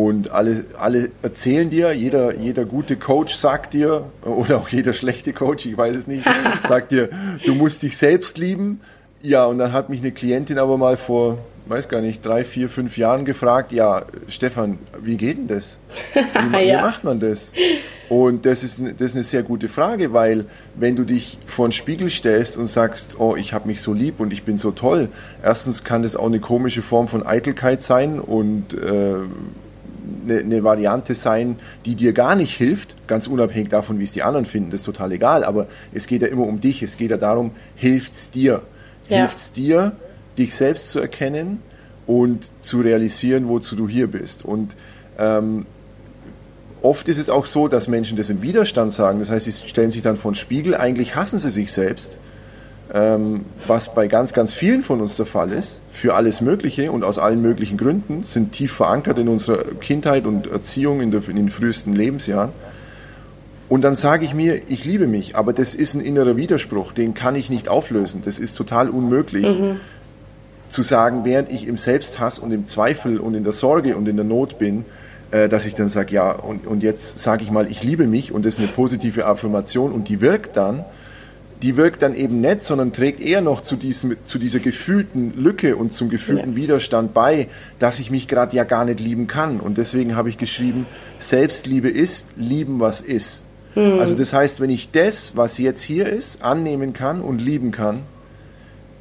und 0.00 0.30
alle, 0.30 0.64
alle 0.78 1.10
erzählen 1.20 1.68
dir, 1.68 1.92
jeder, 1.92 2.34
jeder 2.34 2.64
gute 2.64 2.96
Coach 2.96 3.34
sagt 3.34 3.74
dir, 3.74 4.06
oder 4.22 4.56
auch 4.56 4.68
jeder 4.70 4.94
schlechte 4.94 5.34
Coach, 5.34 5.66
ich 5.66 5.76
weiß 5.76 5.94
es 5.94 6.06
nicht, 6.06 6.24
sagt 6.66 6.92
dir, 6.92 7.10
du 7.44 7.54
musst 7.54 7.82
dich 7.82 7.98
selbst 7.98 8.38
lieben. 8.38 8.80
Ja, 9.20 9.44
und 9.44 9.58
dann 9.58 9.74
hat 9.74 9.90
mich 9.90 10.00
eine 10.00 10.12
Klientin 10.12 10.58
aber 10.58 10.78
mal 10.78 10.96
vor, 10.96 11.36
weiß 11.66 11.90
gar 11.90 12.00
nicht, 12.00 12.24
drei, 12.24 12.44
vier, 12.44 12.70
fünf 12.70 12.96
Jahren 12.96 13.26
gefragt, 13.26 13.72
ja, 13.72 14.06
Stefan, 14.26 14.78
wie 15.02 15.18
geht 15.18 15.36
denn 15.36 15.48
das? 15.48 15.80
Wie, 16.14 16.56
ja. 16.66 16.78
wie 16.78 16.82
macht 16.82 17.04
man 17.04 17.20
das? 17.20 17.52
Und 18.08 18.46
das 18.46 18.64
ist, 18.64 18.80
das 18.80 19.08
ist 19.08 19.14
eine 19.14 19.22
sehr 19.22 19.42
gute 19.42 19.68
Frage, 19.68 20.14
weil 20.14 20.46
wenn 20.76 20.96
du 20.96 21.04
dich 21.04 21.38
vor 21.44 21.66
einen 21.66 21.72
Spiegel 21.72 22.08
stellst 22.08 22.56
und 22.56 22.66
sagst, 22.66 23.20
oh, 23.20 23.36
ich 23.36 23.52
habe 23.52 23.68
mich 23.68 23.82
so 23.82 23.92
lieb 23.92 24.18
und 24.18 24.32
ich 24.32 24.44
bin 24.44 24.56
so 24.56 24.70
toll, 24.70 25.10
erstens 25.42 25.84
kann 25.84 26.02
das 26.02 26.16
auch 26.16 26.26
eine 26.26 26.40
komische 26.40 26.80
Form 26.80 27.06
von 27.06 27.26
Eitelkeit 27.26 27.82
sein 27.82 28.18
und 28.18 28.72
äh, 28.72 29.16
eine, 30.24 30.40
eine, 30.40 30.64
Variante 30.64 31.14
sein, 31.14 31.56
die 31.84 31.94
dir 31.94 32.12
gar 32.12 32.34
nicht 32.34 32.56
hilft, 32.56 32.94
ganz 33.06 33.26
unabhängig 33.26 33.68
davon, 33.68 33.98
wie 33.98 34.04
es 34.04 34.12
die 34.12 34.22
anderen 34.22 34.46
finden, 34.46 34.70
das 34.70 34.80
ist 34.80 34.86
total 34.86 35.12
egal, 35.12 35.44
aber 35.44 35.66
es 35.92 36.06
geht 36.06 36.22
ja 36.22 36.28
immer 36.28 36.46
um 36.46 36.60
dich, 36.60 36.82
es 36.82 36.96
geht 36.96 37.10
ja 37.10 37.16
darum, 37.16 37.52
hilft 37.76 38.12
es 38.12 38.30
dir? 38.30 38.62
Ja. 39.08 39.18
Hilft 39.18 39.38
es 39.38 39.52
dir, 39.52 39.92
dich 40.38 40.54
selbst 40.54 40.90
zu 40.90 41.00
erkennen 41.00 41.62
und 42.06 42.50
zu 42.60 42.80
realisieren, 42.80 43.48
wozu 43.48 43.76
du 43.76 43.88
hier 43.88 44.06
bist? 44.06 44.44
Und 44.44 44.76
ähm, 45.18 45.66
oft 46.82 47.08
ist 47.08 47.18
es 47.18 47.30
auch 47.30 47.46
so, 47.46 47.68
dass 47.68 47.88
Menschen 47.88 48.16
das 48.16 48.30
im 48.30 48.42
Widerstand 48.42 48.92
sagen, 48.92 49.18
das 49.18 49.30
heißt, 49.30 49.46
sie 49.46 49.68
stellen 49.68 49.90
sich 49.90 50.02
dann 50.02 50.16
vor 50.16 50.32
den 50.32 50.36
Spiegel, 50.36 50.74
eigentlich 50.74 51.16
hassen 51.16 51.38
sie 51.38 51.50
sich 51.50 51.72
selbst 51.72 52.18
ähm, 52.92 53.44
was 53.66 53.94
bei 53.94 54.08
ganz, 54.08 54.32
ganz 54.32 54.52
vielen 54.52 54.82
von 54.82 55.00
uns 55.00 55.16
der 55.16 55.26
Fall 55.26 55.52
ist, 55.52 55.80
für 55.88 56.14
alles 56.14 56.40
Mögliche 56.40 56.90
und 56.90 57.04
aus 57.04 57.18
allen 57.18 57.40
möglichen 57.40 57.76
Gründen, 57.76 58.24
sind 58.24 58.52
tief 58.52 58.72
verankert 58.72 59.18
in 59.18 59.28
unserer 59.28 59.62
Kindheit 59.80 60.26
und 60.26 60.48
Erziehung 60.48 61.00
in, 61.00 61.10
der, 61.10 61.26
in 61.28 61.36
den 61.36 61.50
frühesten 61.50 61.92
Lebensjahren. 61.92 62.50
Und 63.68 63.84
dann 63.84 63.94
sage 63.94 64.24
ich 64.24 64.34
mir, 64.34 64.68
ich 64.68 64.84
liebe 64.84 65.06
mich, 65.06 65.36
aber 65.36 65.52
das 65.52 65.74
ist 65.74 65.94
ein 65.94 66.00
innerer 66.00 66.36
Widerspruch, 66.36 66.90
den 66.90 67.14
kann 67.14 67.36
ich 67.36 67.50
nicht 67.50 67.68
auflösen. 67.68 68.22
Das 68.24 68.40
ist 68.40 68.56
total 68.56 68.88
unmöglich. 68.88 69.46
Mhm. 69.46 69.76
Zu 70.68 70.82
sagen, 70.82 71.24
während 71.24 71.50
ich 71.52 71.68
im 71.68 71.76
Selbsthass 71.76 72.40
und 72.40 72.52
im 72.52 72.66
Zweifel 72.66 73.18
und 73.18 73.34
in 73.34 73.44
der 73.44 73.52
Sorge 73.52 73.96
und 73.96 74.08
in 74.08 74.16
der 74.16 74.24
Not 74.24 74.58
bin, 74.58 74.84
äh, 75.30 75.48
dass 75.48 75.64
ich 75.64 75.76
dann 75.76 75.88
sage, 75.88 76.12
ja, 76.12 76.32
und, 76.32 76.66
und 76.66 76.82
jetzt 76.82 77.20
sage 77.20 77.44
ich 77.44 77.52
mal, 77.52 77.70
ich 77.70 77.84
liebe 77.84 78.08
mich 78.08 78.32
und 78.32 78.44
das 78.44 78.54
ist 78.54 78.58
eine 78.58 78.68
positive 78.68 79.26
Affirmation 79.26 79.92
und 79.92 80.08
die 80.08 80.20
wirkt 80.20 80.56
dann, 80.56 80.84
die 81.62 81.76
wirkt 81.76 82.02
dann 82.02 82.14
eben 82.14 82.40
nicht, 82.40 82.64
sondern 82.64 82.92
trägt 82.92 83.20
eher 83.20 83.42
noch 83.42 83.60
zu, 83.60 83.76
diesem, 83.76 84.16
zu 84.24 84.38
dieser 84.38 84.60
gefühlten 84.60 85.34
Lücke 85.36 85.76
und 85.76 85.92
zum 85.92 86.08
gefühlten 86.08 86.52
ja. 86.52 86.56
Widerstand 86.56 87.12
bei, 87.12 87.48
dass 87.78 87.98
ich 87.98 88.10
mich 88.10 88.28
gerade 88.28 88.56
ja 88.56 88.64
gar 88.64 88.84
nicht 88.84 89.00
lieben 89.00 89.26
kann. 89.26 89.60
Und 89.60 89.76
deswegen 89.76 90.16
habe 90.16 90.30
ich 90.30 90.38
geschrieben, 90.38 90.86
Selbstliebe 91.18 91.90
ist, 91.90 92.30
lieben 92.36 92.80
was 92.80 93.02
ist. 93.02 93.44
Hm. 93.74 94.00
Also 94.00 94.14
das 94.14 94.32
heißt, 94.32 94.60
wenn 94.60 94.70
ich 94.70 94.90
das, 94.90 95.36
was 95.36 95.58
jetzt 95.58 95.82
hier 95.82 96.06
ist, 96.06 96.42
annehmen 96.42 96.94
kann 96.94 97.20
und 97.20 97.40
lieben 97.40 97.72
kann, 97.72 98.00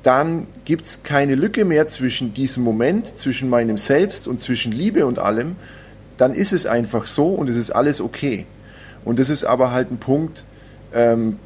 dann 0.03 0.47
gibt 0.65 0.85
es 0.85 1.03
keine 1.03 1.35
Lücke 1.35 1.65
mehr 1.65 1.87
zwischen 1.87 2.33
diesem 2.33 2.63
Moment, 2.63 3.07
zwischen 3.07 3.49
meinem 3.49 3.77
Selbst 3.77 4.27
und 4.27 4.41
zwischen 4.41 4.71
Liebe 4.71 5.05
und 5.05 5.19
allem. 5.19 5.55
Dann 6.17 6.33
ist 6.33 6.51
es 6.51 6.65
einfach 6.65 7.05
so 7.05 7.27
und 7.27 7.49
es 7.49 7.55
ist 7.55 7.71
alles 7.71 8.01
okay. 8.01 8.45
Und 9.05 9.19
das 9.19 9.29
ist 9.29 9.45
aber 9.45 9.71
halt 9.71 9.91
ein 9.91 9.97
Punkt, 9.97 10.45
ähm, 10.93 11.37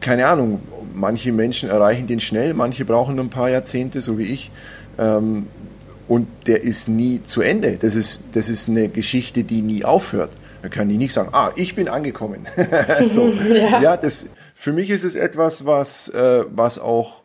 keine 0.00 0.26
Ahnung, 0.26 0.60
manche 0.94 1.32
Menschen 1.32 1.68
erreichen 1.68 2.06
den 2.06 2.20
schnell, 2.20 2.54
manche 2.54 2.84
brauchen 2.84 3.18
ein 3.18 3.30
paar 3.30 3.50
Jahrzehnte, 3.50 4.00
so 4.00 4.18
wie 4.18 4.24
ich. 4.24 4.50
Ähm, 4.98 5.46
und 6.08 6.26
der 6.46 6.62
ist 6.62 6.88
nie 6.88 7.22
zu 7.22 7.42
Ende. 7.42 7.76
Das 7.76 7.94
ist, 7.94 8.22
das 8.32 8.48
ist 8.48 8.68
eine 8.68 8.88
Geschichte, 8.88 9.44
die 9.44 9.60
nie 9.60 9.84
aufhört. 9.84 10.30
Da 10.62 10.68
kann 10.68 10.88
ich 10.90 10.98
nicht 10.98 11.12
sagen, 11.12 11.28
ah, 11.32 11.52
ich 11.54 11.74
bin 11.74 11.88
angekommen. 11.88 12.46
so. 13.04 13.28
ja. 13.48 13.80
ja, 13.80 13.96
das, 13.96 14.28
für 14.54 14.72
mich 14.72 14.90
ist 14.90 15.04
es 15.04 15.14
etwas, 15.14 15.66
was, 15.66 16.08
äh, 16.08 16.44
was 16.50 16.78
auch 16.78 17.22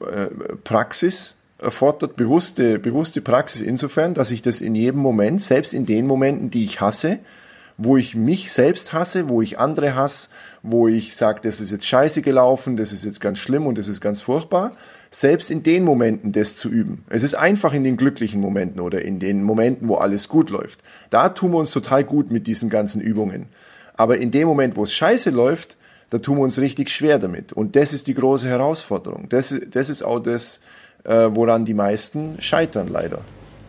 äh, 0.00 0.26
Praxis 0.64 1.36
erfordert, 1.60 2.16
bewusste, 2.16 2.78
bewusste 2.78 3.20
Praxis 3.20 3.62
insofern, 3.62 4.14
dass 4.14 4.30
ich 4.30 4.42
das 4.42 4.60
in 4.60 4.74
jedem 4.74 5.00
Moment, 5.00 5.42
selbst 5.42 5.74
in 5.74 5.86
den 5.86 6.06
Momenten, 6.06 6.50
die 6.50 6.64
ich 6.64 6.80
hasse, 6.80 7.18
wo 7.76 7.96
ich 7.96 8.14
mich 8.14 8.52
selbst 8.52 8.92
hasse, 8.92 9.28
wo 9.28 9.42
ich 9.42 9.58
andere 9.58 9.94
hasse, 9.94 10.28
wo 10.62 10.88
ich 10.88 11.16
sage, 11.16 11.40
das 11.42 11.60
ist 11.60 11.70
jetzt 11.70 11.86
scheiße 11.86 12.22
gelaufen, 12.22 12.76
das 12.76 12.92
ist 12.92 13.04
jetzt 13.04 13.20
ganz 13.20 13.38
schlimm 13.38 13.66
und 13.66 13.78
das 13.78 13.88
ist 13.88 14.00
ganz 14.00 14.20
furchtbar, 14.20 14.72
selbst 15.10 15.50
in 15.50 15.62
den 15.62 15.84
Momenten 15.84 16.32
das 16.32 16.56
zu 16.56 16.68
üben. 16.68 17.04
Es 17.08 17.22
ist 17.22 17.34
einfach 17.34 17.74
in 17.74 17.84
den 17.84 17.96
glücklichen 17.96 18.40
Momenten 18.40 18.80
oder 18.80 19.02
in 19.02 19.18
den 19.18 19.42
Momenten, 19.42 19.88
wo 19.88 19.96
alles 19.96 20.28
gut 20.28 20.50
läuft. 20.50 20.80
Da 21.10 21.30
tun 21.30 21.52
wir 21.52 21.58
uns 21.58 21.70
total 21.70 22.04
gut 22.04 22.30
mit 22.30 22.46
diesen 22.46 22.70
ganzen 22.70 23.00
Übungen. 23.00 23.46
Aber 23.96 24.18
in 24.18 24.30
dem 24.30 24.48
Moment, 24.48 24.76
wo 24.76 24.84
es 24.84 24.94
scheiße 24.94 25.30
läuft, 25.30 25.76
da 26.10 26.18
tun 26.18 26.38
wir 26.38 26.42
uns 26.42 26.58
richtig 26.58 26.90
schwer 26.90 27.18
damit. 27.18 27.52
Und 27.52 27.76
das 27.76 27.92
ist 27.92 28.06
die 28.06 28.14
große 28.14 28.48
Herausforderung. 28.48 29.28
Das, 29.28 29.54
das 29.70 29.88
ist 29.88 30.02
auch 30.02 30.18
das, 30.18 30.60
äh, 31.04 31.28
woran 31.30 31.64
die 31.64 31.74
meisten 31.74 32.36
scheitern, 32.40 32.88
leider. 32.88 33.20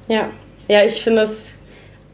Ja, 0.07 0.29
ja, 0.67 0.83
ich 0.83 1.01
finde 1.01 1.22
es 1.24 1.55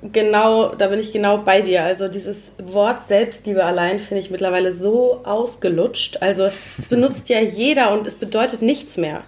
genau, 0.02 0.76
da 0.76 0.88
bin 0.88 1.00
ich 1.00 1.12
genau 1.12 1.40
bei 1.40 1.62
dir. 1.62 1.84
Also 1.84 2.08
dieses 2.08 2.52
Wort 2.58 3.08
Selbstliebe 3.08 3.64
allein 3.64 4.00
finde 4.00 4.22
ich 4.22 4.32
mittlerweile 4.32 4.72
so 4.72 5.22
ausgelutscht. 5.24 6.22
Also 6.22 6.50
es 6.78 6.86
benutzt 6.86 7.30
ja 7.30 7.40
jeder 7.42 7.92
und 7.92 8.08
es 8.08 8.16
bedeutet 8.16 8.62
nichts 8.62 8.98
mehr. 8.98 9.24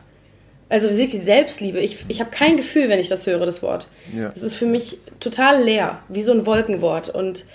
Also 0.70 0.96
wirklich 0.96 1.22
Selbstliebe. 1.22 1.80
Ich, 1.80 2.06
ich 2.08 2.22
habe 2.22 2.32
kein 2.32 2.56
Gefühl, 2.56 2.88
wenn 2.88 3.00
ich 3.00 3.10
das 3.10 3.28
höre, 3.28 3.46
das 3.46 3.62
Wort. 3.62 3.88
Ja. 4.16 4.32
Es 4.34 4.42
ist 4.42 4.56
für 4.56 4.66
mich 4.66 5.00
total 5.20 5.62
leer, 5.62 6.00
wie 6.08 6.22
so 6.22 6.32
ein 6.32 6.46
Wolkenwort. 6.46 7.10
Und 7.10 7.46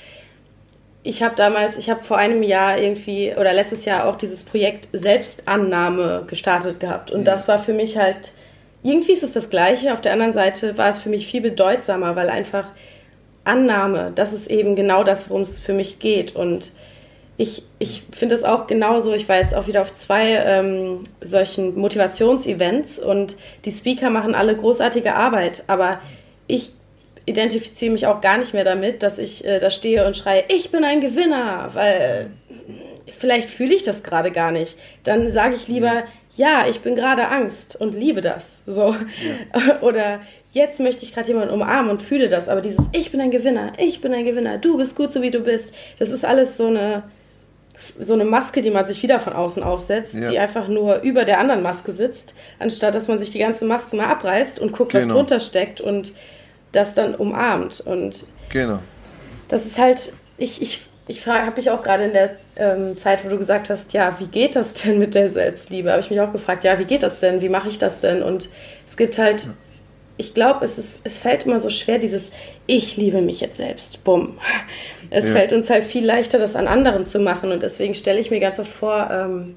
ich 1.03 1.23
habe 1.23 1.35
damals, 1.35 1.79
ich 1.79 1.89
habe 1.89 2.05
vor 2.05 2.19
einem 2.19 2.43
Jahr 2.43 2.79
irgendwie 2.79 3.33
oder 3.35 3.55
letztes 3.55 3.87
Jahr 3.87 4.07
auch 4.07 4.17
dieses 4.17 4.45
Projekt 4.45 4.89
Selbstannahme 4.93 6.25
gestartet 6.27 6.79
gehabt. 6.79 7.11
Und 7.11 7.21
ja. 7.21 7.33
das 7.33 7.49
war 7.49 7.59
für 7.59 7.73
mich 7.73 7.97
halt, 7.97 8.33
irgendwie 8.83 9.13
ist 9.13 9.23
es 9.23 9.33
das 9.33 9.49
Gleiche. 9.49 9.95
Auf 9.95 10.03
der 10.03 10.13
anderen 10.13 10.35
Seite 10.35 10.77
war 10.77 10.91
es 10.91 10.99
für 10.99 11.09
mich 11.09 11.27
viel 11.27 11.41
bedeutsamer, 11.41 12.17
weil 12.17 12.29
einfach 12.29 12.69
Annahme, 13.47 14.13
das 14.15 14.33
ist 14.33 14.51
eben 14.51 14.77
genau 14.77 15.05
das, 15.05 15.31
worum 15.31 15.43
es 15.43 15.61
für 15.61 15.73
mich 15.73 15.99
geht. 15.99 16.35
Und 16.35 16.73
ich, 17.39 17.65
ich 17.79 18.03
finde 18.15 18.35
es 18.35 18.45
auch 18.45 18.67
genauso. 18.67 19.13
Ich 19.13 19.29
war 19.29 19.37
jetzt 19.37 19.55
auch 19.55 19.67
wieder 19.67 19.83
auf 19.83 19.95
zwei 19.95 20.33
ähm, 20.33 21.05
solchen 21.21 21.79
Motivationsevents 21.79 22.99
und 22.99 23.37
die 23.65 23.71
Speaker 23.71 24.11
machen 24.11 24.35
alle 24.35 24.57
großartige 24.57 25.15
Arbeit, 25.15 25.65
aber 25.67 26.01
ich 26.47 26.73
identifiziere 27.27 27.93
mich 27.93 28.07
auch 28.07 28.21
gar 28.21 28.39
nicht 28.39 28.55
mehr 28.55 28.65
damit, 28.65 29.03
dass 29.03 29.19
ich 29.19 29.45
äh, 29.45 29.59
da 29.59 29.71
stehe 29.71 30.07
und 30.07 30.17
schreie, 30.17 30.45
ich 30.49 30.71
bin 30.71 30.85
ein 30.85 31.01
Gewinner, 31.01 31.71
weil 31.75 32.31
vielleicht 33.19 33.51
fühle 33.51 33.75
ich 33.75 33.83
das 33.83 34.03
gerade 34.03 34.31
gar 34.31 34.53
nicht. 34.53 34.79
Dann 35.05 35.33
sage 35.33 35.57
ich 35.57 35.69
lieber, 35.69 36.05
ja, 36.37 36.67
ich 36.69 36.81
bin 36.81 36.97
gerade 36.97 37.29
Angst 37.29 37.77
und 37.81 37.95
liebe 37.95 38.21
das. 38.21 38.61
So. 38.67 38.95
Ja. 39.55 39.81
Oder 39.81 40.21
jetzt 40.51 40.81
möchte 40.81 41.05
ich 41.05 41.15
gerade 41.15 41.29
jemanden 41.29 41.55
umarmen 41.55 41.91
und 41.91 42.03
fühle 42.03 42.29
das. 42.29 42.49
Aber 42.49 42.61
dieses 42.61 42.85
Ich 42.93 43.11
bin 43.11 43.21
ein 43.21 43.31
Gewinner, 43.31 43.73
ich 43.79 44.01
bin 44.01 44.13
ein 44.13 44.25
Gewinner, 44.25 44.59
du 44.59 44.77
bist 44.77 44.97
gut 44.97 45.13
so 45.13 45.23
wie 45.23 45.31
du 45.31 45.41
bist, 45.41 45.73
das 45.99 46.11
ist 46.11 46.25
alles 46.25 46.57
so 46.57 46.67
eine, 46.67 47.05
so 47.99 48.15
eine 48.15 48.25
Maske, 48.25 48.63
die 48.63 48.71
man 48.71 48.87
sich 48.87 49.03
wieder 49.03 49.19
von 49.19 49.33
außen 49.33 49.63
aufsetzt, 49.63 50.15
ja. 50.15 50.31
die 50.31 50.39
einfach 50.39 50.69
nur 50.69 51.01
über 51.01 51.25
der 51.25 51.41
anderen 51.41 51.63
Maske 51.63 51.93
sitzt, 51.93 52.35
anstatt 52.59 52.95
dass 52.95 53.09
man 53.09 53.19
sich 53.19 53.31
die 53.31 53.39
ganze 53.39 53.65
Maske 53.65 53.97
mal 53.97 54.07
abreißt 54.07 54.59
und 54.59 54.73
guckt, 54.73 54.93
genau. 54.93 55.07
was 55.07 55.13
drunter 55.15 55.41
steckt 55.41 55.81
und 55.81 56.13
das 56.73 56.95
dann 56.95 57.15
umarmt. 57.15 57.81
Und 57.81 58.25
genau. 58.51 58.81
das 59.49 59.65
ist 59.65 59.79
halt, 59.79 60.13
ich, 60.37 60.61
ich 60.61 60.87
ich 61.09 61.27
habe 61.27 61.57
mich 61.57 61.71
auch 61.71 61.83
gerade 61.83 62.05
in 62.05 62.13
der 62.13 62.37
ähm, 62.57 62.97
Zeit, 62.97 63.25
wo 63.25 63.29
du 63.29 63.39
gesagt 63.39 63.71
hast, 63.71 63.93
ja, 63.93 64.17
wie 64.19 64.27
geht 64.27 64.57
das 64.57 64.75
denn 64.75 64.99
mit 64.99 65.15
der 65.15 65.31
Selbstliebe, 65.31 65.91
habe 65.91 66.01
ich 66.01 66.11
mich 66.11 66.21
auch 66.21 66.33
gefragt, 66.33 66.65
ja, 66.65 66.79
wie 66.79 66.85
geht 66.85 67.03
das 67.03 67.21
denn, 67.21 67.41
wie 67.41 67.49
mache 67.49 67.69
ich 67.69 67.79
das 67.79 68.01
denn? 68.01 68.23
Und 68.23 68.49
es 68.89 68.97
gibt 68.97 69.19
halt, 69.19 69.47
ich 70.17 70.35
glaube, 70.35 70.65
es, 70.65 70.99
es 71.05 71.19
fällt 71.19 71.45
immer 71.45 71.61
so 71.61 71.71
schwer, 71.71 71.99
dieses 71.99 72.31
Ich 72.67 72.97
liebe 72.97 73.21
mich 73.21 73.41
jetzt 73.41 73.59
selbst, 73.59 74.03
bumm. 74.05 74.39
Es 75.11 75.29
ja. 75.29 75.35
fällt 75.35 75.53
uns 75.53 75.71
halt 75.71 75.85
viel 75.85 76.05
leichter, 76.05 76.39
das 76.39 76.57
an 76.57 76.67
anderen 76.67 77.05
zu 77.05 77.21
machen 77.21 77.53
und 77.53 77.63
deswegen 77.63 77.95
stelle 77.95 78.19
ich 78.19 78.31
mir 78.31 78.41
ganz 78.41 78.59
oft 78.59 78.73
vor, 78.73 79.09
ähm, 79.13 79.55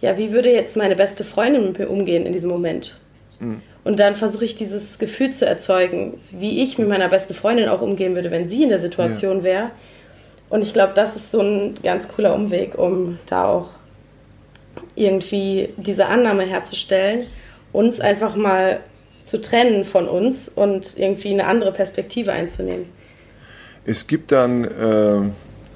ja, 0.00 0.16
wie 0.16 0.30
würde 0.30 0.52
jetzt 0.52 0.76
meine 0.76 0.94
beste 0.94 1.24
Freundin 1.24 1.64
mit 1.64 1.78
mir 1.78 1.88
umgehen 1.88 2.24
in 2.24 2.32
diesem 2.32 2.50
Moment? 2.50 2.98
Mhm. 3.40 3.60
Und 3.82 3.98
dann 3.98 4.16
versuche 4.16 4.44
ich 4.44 4.54
dieses 4.54 4.98
Gefühl 4.98 5.32
zu 5.32 5.46
erzeugen, 5.46 6.20
wie 6.30 6.62
ich 6.62 6.78
mit 6.78 6.88
meiner 6.88 7.08
besten 7.08 7.34
Freundin 7.34 7.68
auch 7.68 7.80
umgehen 7.80 8.14
würde, 8.14 8.30
wenn 8.30 8.48
sie 8.48 8.62
in 8.62 8.68
der 8.68 8.78
Situation 8.78 9.38
ja. 9.38 9.44
wäre 9.44 9.70
und 10.50 10.62
ich 10.62 10.72
glaube, 10.72 10.92
das 10.94 11.16
ist 11.16 11.30
so 11.30 11.40
ein 11.40 11.74
ganz 11.82 12.08
cooler 12.08 12.34
Umweg, 12.34 12.76
um 12.78 13.18
da 13.26 13.44
auch 13.44 13.70
irgendwie 14.94 15.70
diese 15.76 16.06
Annahme 16.06 16.44
herzustellen, 16.44 17.26
uns 17.72 18.00
einfach 18.00 18.34
mal 18.36 18.80
zu 19.24 19.40
trennen 19.40 19.84
von 19.84 20.08
uns 20.08 20.48
und 20.48 20.98
irgendwie 20.98 21.30
eine 21.30 21.46
andere 21.46 21.72
Perspektive 21.72 22.32
einzunehmen. 22.32 22.86
Es 23.84 24.06
gibt 24.06 24.32
dann 24.32 24.64
äh, 24.64 24.68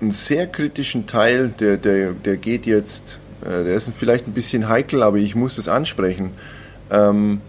einen 0.00 0.10
sehr 0.10 0.46
kritischen 0.46 1.06
Teil, 1.06 1.54
der, 1.60 1.76
der, 1.76 2.12
der 2.12 2.36
geht 2.36 2.66
jetzt, 2.66 3.20
äh, 3.44 3.64
der 3.64 3.74
ist 3.74 3.90
vielleicht 3.94 4.26
ein 4.26 4.32
bisschen 4.32 4.68
heikel, 4.68 5.02
aber 5.02 5.18
ich 5.18 5.34
muss 5.34 5.56
das 5.56 5.68
ansprechen. 5.68 6.32
Ähm, 6.90 7.40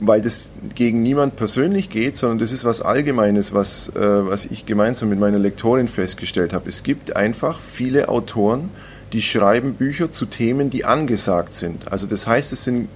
weil 0.00 0.20
das 0.20 0.52
gegen 0.74 1.02
niemand 1.02 1.36
persönlich 1.36 1.90
geht, 1.90 2.16
sondern 2.16 2.38
das 2.38 2.52
ist 2.52 2.64
was 2.64 2.80
Allgemeines, 2.80 3.52
was, 3.52 3.88
äh, 3.90 4.00
was 4.00 4.46
ich 4.46 4.66
gemeinsam 4.66 5.08
mit 5.08 5.18
meiner 5.18 5.38
Lektorin 5.38 5.88
festgestellt 5.88 6.52
habe. 6.52 6.68
Es 6.68 6.82
gibt 6.82 7.16
einfach 7.16 7.58
viele 7.60 8.08
Autoren, 8.08 8.70
die 9.12 9.22
schreiben 9.22 9.74
Bücher 9.74 10.12
zu 10.12 10.26
Themen, 10.26 10.70
die 10.70 10.84
angesagt 10.84 11.54
sind. 11.54 11.90
Also 11.90 12.06
das 12.06 12.26
heißt, 12.26 12.52
es 12.52 12.64
sind 12.64 12.88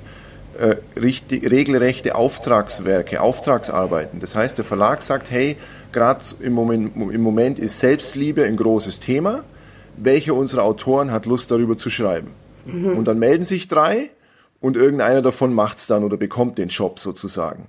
äh, 0.59 0.77
richtig, 1.01 1.51
regelrechte 1.51 2.15
Auftragswerke, 2.15 3.21
Auftragsarbeiten. 3.21 4.21
Das 4.21 4.37
heißt, 4.37 4.59
der 4.59 4.65
Verlag 4.65 5.03
sagt, 5.03 5.31
hey, 5.31 5.57
gerade 5.91 6.25
im 6.41 6.53
Moment, 6.53 6.93
im 6.97 7.23
Moment 7.23 7.59
ist 7.59 7.81
Selbstliebe 7.81 8.45
ein 8.45 8.57
großes 8.57 9.01
Thema. 9.01 9.45
Welcher 9.97 10.35
unserer 10.35 10.63
Autoren 10.65 11.11
hat 11.11 11.27
Lust 11.27 11.51
darüber 11.51 11.77
zu 11.77 11.91
schreiben? 11.91 12.29
Mhm. 12.67 12.97
Und 12.97 13.07
dann 13.07 13.19
melden 13.19 13.45
sich 13.45 13.67
drei 13.67 14.11
und 14.63 14.77
irgendeiner 14.77 15.21
davon 15.21 15.53
macht's 15.53 15.87
dann 15.87 16.05
oder 16.05 16.17
bekommt 16.17 16.57
den 16.57 16.69
Job 16.69 16.99
sozusagen. 16.99 17.67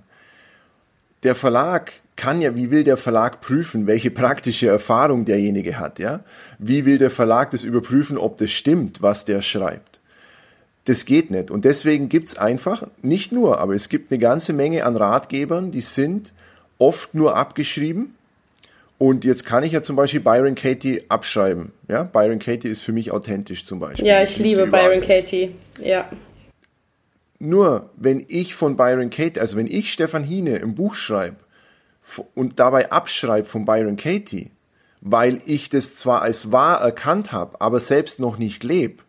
Der 1.24 1.36
Verlag 1.36 1.92
kann 2.16 2.42
ja, 2.42 2.56
wie 2.56 2.70
will 2.70 2.84
der 2.84 2.98
Verlag 2.98 3.42
prüfen, 3.42 3.88
welche 3.88 4.12
praktische 4.12 4.68
Erfahrung 4.68 5.26
derjenige 5.26 5.80
hat, 5.80 6.00
ja? 6.00 6.22
Wie 6.60 6.86
will 6.86 7.00
der 7.00 7.10
Verlag 7.10 7.50
das 7.50 7.64
überprüfen, 7.64 8.18
ob 8.18 8.38
das 8.38 8.52
stimmt, 8.52 9.02
was 9.02 9.26
der 9.26 9.42
schreibt? 9.42 10.00
Das 10.86 11.06
geht 11.06 11.32
nicht. 11.32 11.50
Und 11.50 11.66
deswegen 11.66 12.10
gibt's 12.10 12.38
einfach, 12.38 12.88
nicht 13.02 13.32
nur, 13.32 13.60
aber 13.60 13.74
es 13.74 13.90
gibt 13.90 14.12
eine 14.12 14.20
ganze 14.20 14.54
Menge 14.54 14.86
an 14.86 14.96
Ratgebern, 14.96 15.72
die 15.72 15.82
sind 15.82 16.34
oft 16.78 17.16
nur 17.16 17.36
abgeschrieben. 17.36 18.16
Und 19.00 19.26
jetzt 19.26 19.46
kann 19.46 19.64
ich 19.64 19.72
ja 19.72 19.82
zum 19.82 19.96
Beispiel 19.96 20.20
Byron 20.20 20.56
Katie 20.56 21.04
abschreiben. 21.10 21.72
Ja, 21.88 22.04
Byron 22.04 22.40
Katie 22.40 22.68
ist 22.68 22.84
für 22.84 22.94
mich 22.94 23.12
authentisch 23.12 23.66
zum 23.66 23.80
Beispiel. 23.80 24.06
Ja, 24.06 24.22
ich 24.22 24.38
liebe 24.38 24.68
Byron 24.68 25.02
Katie. 25.02 25.56
Ja. 25.82 26.08
Nur 27.44 27.90
wenn 27.98 28.26
ich 28.30 28.56
von 28.56 28.78
Byron 28.78 29.10
Katie, 29.10 29.42
also 29.42 29.58
wenn 29.58 29.68
ich 29.68 29.92
Stefan 29.92 30.24
Hine 30.24 30.60
im 30.60 30.76
Buch 30.76 30.96
schreibe 30.96 31.36
und 32.36 32.58
dabei 32.58 32.90
abschreibe 32.90 33.46
von 33.46 33.66
Byron 33.66 33.98
Katie, 33.98 34.50
weil 35.02 35.42
ich 35.46 35.68
das 35.68 35.98
zwar 35.98 36.22
als 36.22 36.54
wahr 36.54 36.80
erkannt 36.80 37.34
habe, 37.34 37.60
aber 37.60 37.82
selbst 37.82 38.22
noch 38.22 38.38
nicht 38.38 38.64
lebe, 38.64 39.04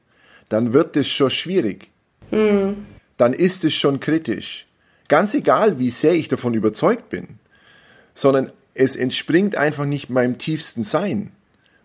dann 0.49 0.73
wird 0.73 0.97
das 0.97 1.07
schon 1.07 1.31
schwierig. 1.31 1.91
Mhm. 2.33 2.87
Dann 3.19 3.35
ist 3.35 3.65
es 3.65 3.73
schon 3.73 4.01
kritisch. 4.01 4.67
Ganz 5.07 5.33
egal, 5.35 5.79
wie 5.79 5.91
sehr 5.91 6.15
ich 6.15 6.27
davon 6.27 6.55
überzeugt 6.55 7.11
bin. 7.11 7.39
Sondern 8.15 8.51
es 8.75 8.97
entspringt 8.97 9.55
einfach 9.55 9.85
nicht 9.85 10.11
meinem 10.11 10.39
tiefsten 10.39 10.83
Sein. 10.83 11.31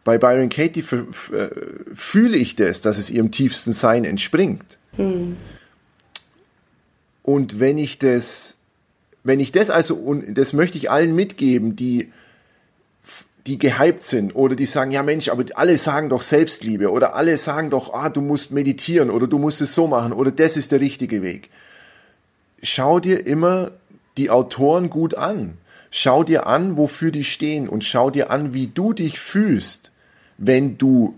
Bei 0.04 0.18
Byron 0.18 0.50
Katie 0.50 0.80
äh, 0.82 1.50
fühle 1.94 2.38
ich 2.40 2.56
das, 2.56 2.82
dass 2.82 2.98
es 2.98 3.12
ihrem 3.12 3.30
tiefsten 3.30 3.72
Sein 3.72 4.04
entspringt. 4.04 4.80
Hm. 4.96 5.38
Und 7.30 7.60
wenn 7.60 7.78
ich 7.78 8.00
das, 8.00 8.58
wenn 9.24 9.40
ich 9.40 9.52
das 9.52 9.70
also, 9.70 9.94
und 9.94 10.36
das 10.36 10.54
möchte 10.54 10.80
ich 10.80 10.90
allen 10.90 11.14
mitgeben, 11.14 11.76
die, 11.76 12.12
die 13.46 13.60
gehypt 13.60 14.02
sind 14.02 14.36
oder 14.36 14.56
die 14.56 14.66
sagen, 14.66 14.90
ja 14.90 15.04
Mensch, 15.04 15.30
aber 15.30 15.46
alle 15.54 15.78
sagen 15.78 16.10
doch 16.10 16.24
Selbstliebe 16.24 16.90
oder 16.90 17.14
alle 17.14 17.38
sagen 17.38 17.70
doch, 17.70 17.94
ah, 17.94 18.10
du 18.10 18.22
musst 18.22 18.50
meditieren 18.50 19.12
oder 19.12 19.28
du 19.28 19.38
musst 19.38 19.62
es 19.62 19.76
so 19.76 19.86
machen 19.86 20.12
oder 20.12 20.32
das 20.32 20.58
ist 20.58 20.72
der 20.72 20.80
richtige 20.80 21.22
Weg. 21.22 21.52
Schau 22.64 23.00
dir 23.00 23.28
immer 23.28 23.74
die 24.18 24.32
Autoren 24.32 24.90
gut 24.90 25.14
an. 25.14 25.60
Schau 25.92 26.24
dir 26.24 26.48
an, 26.48 26.78
wofür 26.78 27.12
die 27.12 27.24
stehen 27.24 27.70
und 27.70 27.84
schau 27.84 28.10
dir 28.10 28.32
an, 28.32 28.56
wie 28.56 28.66
du 28.66 28.92
dich 28.92 29.20
fühlst, 29.20 29.92
wenn 30.40 30.80
du 30.80 31.14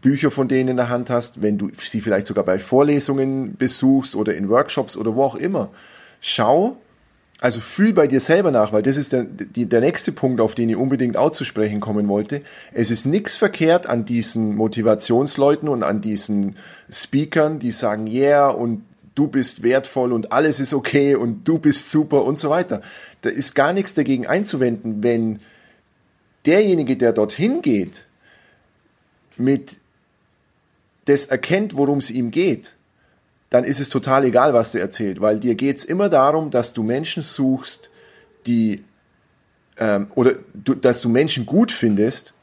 Bücher 0.00 0.30
von 0.30 0.48
denen 0.48 0.70
in 0.70 0.76
der 0.76 0.88
Hand 0.88 1.10
hast, 1.10 1.42
wenn 1.42 1.58
du 1.58 1.70
sie 1.76 2.00
vielleicht 2.00 2.26
sogar 2.26 2.44
bei 2.44 2.58
Vorlesungen 2.58 3.56
besuchst 3.56 4.16
oder 4.16 4.34
in 4.34 4.48
Workshops 4.48 4.96
oder 4.96 5.14
wo 5.14 5.22
auch 5.22 5.34
immer. 5.34 5.70
Schau, 6.20 6.76
also 7.38 7.60
fühl 7.60 7.92
bei 7.92 8.06
dir 8.06 8.20
selber 8.20 8.50
nach, 8.50 8.72
weil 8.72 8.82
das 8.82 8.96
ist 8.96 9.12
der, 9.12 9.24
die, 9.24 9.66
der 9.66 9.80
nächste 9.80 10.12
Punkt, 10.12 10.40
auf 10.40 10.54
den 10.54 10.70
ich 10.70 10.76
unbedingt 10.76 11.16
auch 11.16 11.30
zu 11.30 11.44
sprechen 11.44 11.80
kommen 11.80 12.08
wollte. 12.08 12.40
Es 12.72 12.90
ist 12.90 13.04
nichts 13.04 13.36
verkehrt 13.36 13.86
an 13.86 14.04
diesen 14.04 14.56
Motivationsleuten 14.56 15.68
und 15.68 15.82
an 15.82 16.00
diesen 16.00 16.56
Speakern, 16.90 17.58
die 17.58 17.72
sagen, 17.72 18.06
yeah, 18.06 18.48
und 18.48 18.82
du 19.14 19.28
bist 19.28 19.62
wertvoll 19.62 20.12
und 20.12 20.32
alles 20.32 20.60
ist 20.60 20.72
okay 20.72 21.14
und 21.14 21.46
du 21.46 21.58
bist 21.58 21.90
super 21.90 22.24
und 22.24 22.38
so 22.38 22.48
weiter. 22.48 22.80
Da 23.20 23.30
ist 23.30 23.54
gar 23.54 23.72
nichts 23.72 23.92
dagegen 23.92 24.26
einzuwenden, 24.26 25.02
wenn 25.02 25.40
derjenige, 26.46 26.96
der 26.96 27.12
dorthin 27.12 27.60
geht, 27.60 28.06
mit 29.36 29.78
das 31.06 31.26
erkennt, 31.26 31.76
worum 31.76 31.98
es 31.98 32.10
ihm 32.10 32.30
geht, 32.30 32.74
dann 33.50 33.64
ist 33.64 33.80
es 33.80 33.88
total 33.88 34.24
egal, 34.24 34.52
was 34.54 34.72
der 34.72 34.82
erzählt, 34.82 35.20
weil 35.20 35.40
dir 35.40 35.54
geht 35.54 35.78
es 35.78 35.84
immer 35.84 36.08
darum, 36.08 36.50
dass 36.50 36.72
du 36.72 36.82
Menschen 36.82 37.22
suchst, 37.22 37.90
die 38.46 38.84
ähm, 39.78 40.08
oder 40.14 40.34
du, 40.54 40.74
dass 40.74 41.00
du 41.00 41.08
Menschen 41.08 41.46
gut 41.46 41.72
findest, 41.72 42.34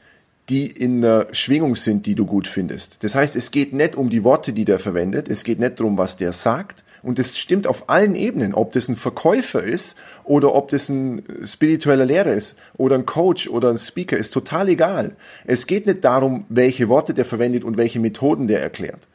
die 0.48 0.66
in 0.66 1.02
der 1.02 1.28
Schwingung 1.32 1.76
sind, 1.76 2.06
die 2.06 2.14
du 2.14 2.26
gut 2.26 2.46
findest. 2.46 3.02
Das 3.02 3.14
heißt, 3.14 3.34
es 3.36 3.50
geht 3.50 3.72
nicht 3.72 3.96
um 3.96 4.10
die 4.10 4.24
Worte, 4.24 4.52
die 4.52 4.64
der 4.64 4.78
verwendet, 4.78 5.28
es 5.28 5.44
geht 5.44 5.58
nicht 5.58 5.80
darum, 5.80 5.96
was 5.96 6.16
der 6.16 6.32
sagt. 6.32 6.84
Und 7.04 7.18
das 7.18 7.36
stimmt 7.36 7.66
auf 7.66 7.90
allen 7.90 8.14
Ebenen, 8.14 8.54
ob 8.54 8.72
das 8.72 8.88
ein 8.88 8.96
Verkäufer 8.96 9.62
ist 9.62 9.94
oder 10.24 10.54
ob 10.54 10.70
das 10.70 10.88
ein 10.88 11.22
spiritueller 11.44 12.06
Lehrer 12.06 12.32
ist 12.32 12.58
oder 12.78 12.94
ein 12.96 13.04
Coach 13.04 13.46
oder 13.46 13.68
ein 13.68 13.76
Speaker, 13.76 14.16
ist 14.16 14.30
total 14.30 14.70
egal. 14.70 15.14
Es 15.44 15.66
geht 15.66 15.86
nicht 15.86 16.02
darum, 16.02 16.46
welche 16.48 16.88
Worte 16.88 17.12
der 17.12 17.26
verwendet 17.26 17.62
und 17.62 17.76
welche 17.76 18.00
Methoden 18.00 18.48
der 18.48 18.62
erklärt, 18.62 19.06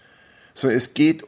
sondern 0.53 0.77
es 0.77 0.93
geht 0.93 1.25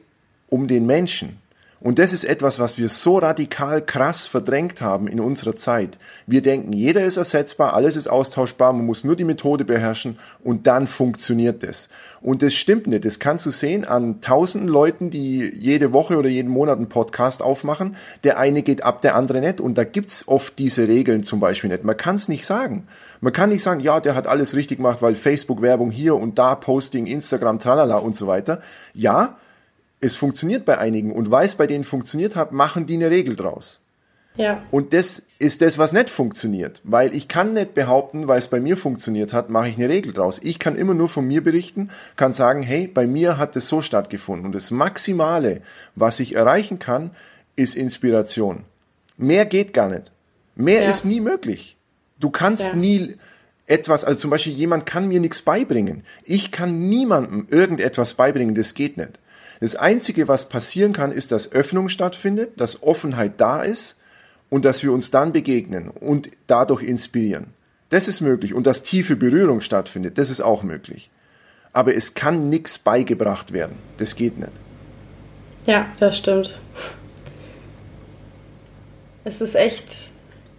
um 0.49 0.67
den 0.67 0.85
Menschen. 0.85 1.39
Und 1.83 1.97
das 1.97 2.13
ist 2.13 2.25
etwas, 2.25 2.59
was 2.59 2.77
wir 2.77 2.89
so 2.89 3.17
radikal 3.17 3.83
krass 3.83 4.27
verdrängt 4.27 4.81
haben 4.81 5.07
in 5.07 5.19
unserer 5.19 5.55
Zeit. 5.55 5.97
Wir 6.27 6.43
denken, 6.43 6.73
jeder 6.73 7.03
ist 7.03 7.17
ersetzbar, 7.17 7.73
alles 7.73 7.95
ist 7.95 8.07
austauschbar, 8.07 8.71
man 8.71 8.85
muss 8.85 9.03
nur 9.03 9.15
die 9.15 9.23
Methode 9.23 9.65
beherrschen 9.65 10.19
und 10.43 10.67
dann 10.67 10.85
funktioniert 10.85 11.63
das. 11.63 11.89
Und 12.21 12.43
das 12.43 12.53
stimmt 12.53 12.85
nicht. 12.85 13.03
Das 13.03 13.19
kannst 13.19 13.47
du 13.47 13.51
sehen 13.51 13.83
an 13.83 14.21
tausenden 14.21 14.69
Leuten, 14.69 15.09
die 15.09 15.51
jede 15.55 15.91
Woche 15.91 16.17
oder 16.17 16.29
jeden 16.29 16.51
Monat 16.51 16.77
einen 16.77 16.87
Podcast 16.87 17.41
aufmachen. 17.41 17.97
Der 18.23 18.37
eine 18.37 18.61
geht 18.61 18.83
ab, 18.83 19.01
der 19.01 19.15
andere 19.15 19.41
nicht. 19.41 19.59
Und 19.59 19.75
da 19.75 19.83
gibt's 19.83 20.27
oft 20.27 20.59
diese 20.59 20.87
Regeln 20.87 21.23
zum 21.23 21.39
Beispiel 21.39 21.71
nicht. 21.71 21.83
Man 21.83 21.97
kann 21.97 22.13
es 22.13 22.29
nicht 22.29 22.45
sagen. 22.45 22.87
Man 23.21 23.33
kann 23.33 23.49
nicht 23.49 23.63
sagen, 23.63 23.79
ja, 23.79 23.99
der 23.99 24.13
hat 24.13 24.27
alles 24.27 24.55
richtig 24.55 24.77
gemacht, 24.77 25.01
weil 25.01 25.15
Facebook-Werbung 25.15 25.89
hier 25.89 26.15
und 26.15 26.37
da, 26.37 26.53
Posting, 26.53 27.07
Instagram, 27.07 27.57
tralala 27.57 27.97
und 27.97 28.15
so 28.15 28.27
weiter. 28.27 28.61
Ja, 28.93 29.37
es 30.01 30.15
funktioniert 30.15 30.65
bei 30.65 30.77
einigen 30.77 31.11
und 31.11 31.31
weil 31.31 31.45
es 31.45 31.55
bei 31.55 31.67
denen 31.67 31.83
funktioniert 31.83 32.35
hat, 32.35 32.51
machen 32.51 32.85
die 32.85 32.95
eine 32.95 33.11
Regel 33.11 33.35
draus. 33.35 33.81
Ja. 34.35 34.63
Und 34.71 34.93
das 34.93 35.23
ist 35.39 35.61
das, 35.61 35.77
was 35.77 35.91
nicht 35.91 36.09
funktioniert, 36.09 36.81
weil 36.83 37.13
ich 37.13 37.27
kann 37.27 37.53
nicht 37.53 37.73
behaupten, 37.73 38.27
weil 38.27 38.39
es 38.39 38.47
bei 38.47 38.61
mir 38.61 38.77
funktioniert 38.77 39.33
hat, 39.33 39.49
mache 39.49 39.67
ich 39.67 39.77
eine 39.77 39.89
Regel 39.89 40.13
draus. 40.13 40.39
Ich 40.41 40.57
kann 40.57 40.75
immer 40.75 40.93
nur 40.93 41.09
von 41.09 41.27
mir 41.27 41.43
berichten, 41.43 41.89
kann 42.15 42.31
sagen, 42.31 42.63
hey, 42.63 42.87
bei 42.87 43.07
mir 43.07 43.37
hat 43.37 43.55
es 43.55 43.67
so 43.67 43.81
stattgefunden 43.81 44.45
und 44.45 44.55
das 44.55 44.71
Maximale, 44.71 45.61
was 45.95 46.19
ich 46.19 46.35
erreichen 46.35 46.79
kann, 46.79 47.11
ist 47.55 47.75
Inspiration. 47.75 48.63
Mehr 49.17 49.45
geht 49.45 49.73
gar 49.73 49.89
nicht. 49.89 50.11
Mehr 50.55 50.83
ja. 50.83 50.89
ist 50.89 51.05
nie 51.05 51.21
möglich. 51.21 51.77
Du 52.19 52.29
kannst 52.29 52.67
ja. 52.67 52.75
nie 52.75 53.15
etwas, 53.65 54.05
also 54.05 54.19
zum 54.19 54.31
Beispiel 54.31 54.53
jemand 54.53 54.85
kann 54.85 55.07
mir 55.07 55.19
nichts 55.19 55.41
beibringen. 55.41 56.03
Ich 56.23 56.51
kann 56.51 56.87
niemandem 56.89 57.47
irgendetwas 57.49 58.13
beibringen, 58.13 58.55
das 58.55 58.73
geht 58.73 58.97
nicht. 58.97 59.19
Das 59.61 59.75
Einzige, 59.75 60.27
was 60.27 60.49
passieren 60.49 60.91
kann, 60.91 61.11
ist, 61.11 61.31
dass 61.31 61.51
Öffnung 61.51 61.87
stattfindet, 61.87 62.59
dass 62.59 62.81
Offenheit 62.81 63.33
da 63.37 63.61
ist 63.61 63.97
und 64.49 64.65
dass 64.65 64.83
wir 64.83 64.91
uns 64.91 65.11
dann 65.11 65.31
begegnen 65.31 65.89
und 65.89 66.31
dadurch 66.47 66.81
inspirieren. 66.81 67.53
Das 67.89 68.07
ist 68.07 68.21
möglich. 68.21 68.55
Und 68.55 68.65
dass 68.65 68.81
tiefe 68.81 69.15
Berührung 69.15 69.61
stattfindet, 69.61 70.17
das 70.17 70.31
ist 70.31 70.41
auch 70.41 70.63
möglich. 70.63 71.11
Aber 71.73 71.95
es 71.95 72.15
kann 72.15 72.49
nichts 72.49 72.79
beigebracht 72.79 73.53
werden. 73.53 73.77
Das 73.97 74.15
geht 74.15 74.39
nicht. 74.39 74.51
Ja, 75.67 75.85
das 75.99 76.17
stimmt. 76.17 76.59
Es 79.23 79.41
ist 79.41 79.55
echt 79.55 80.09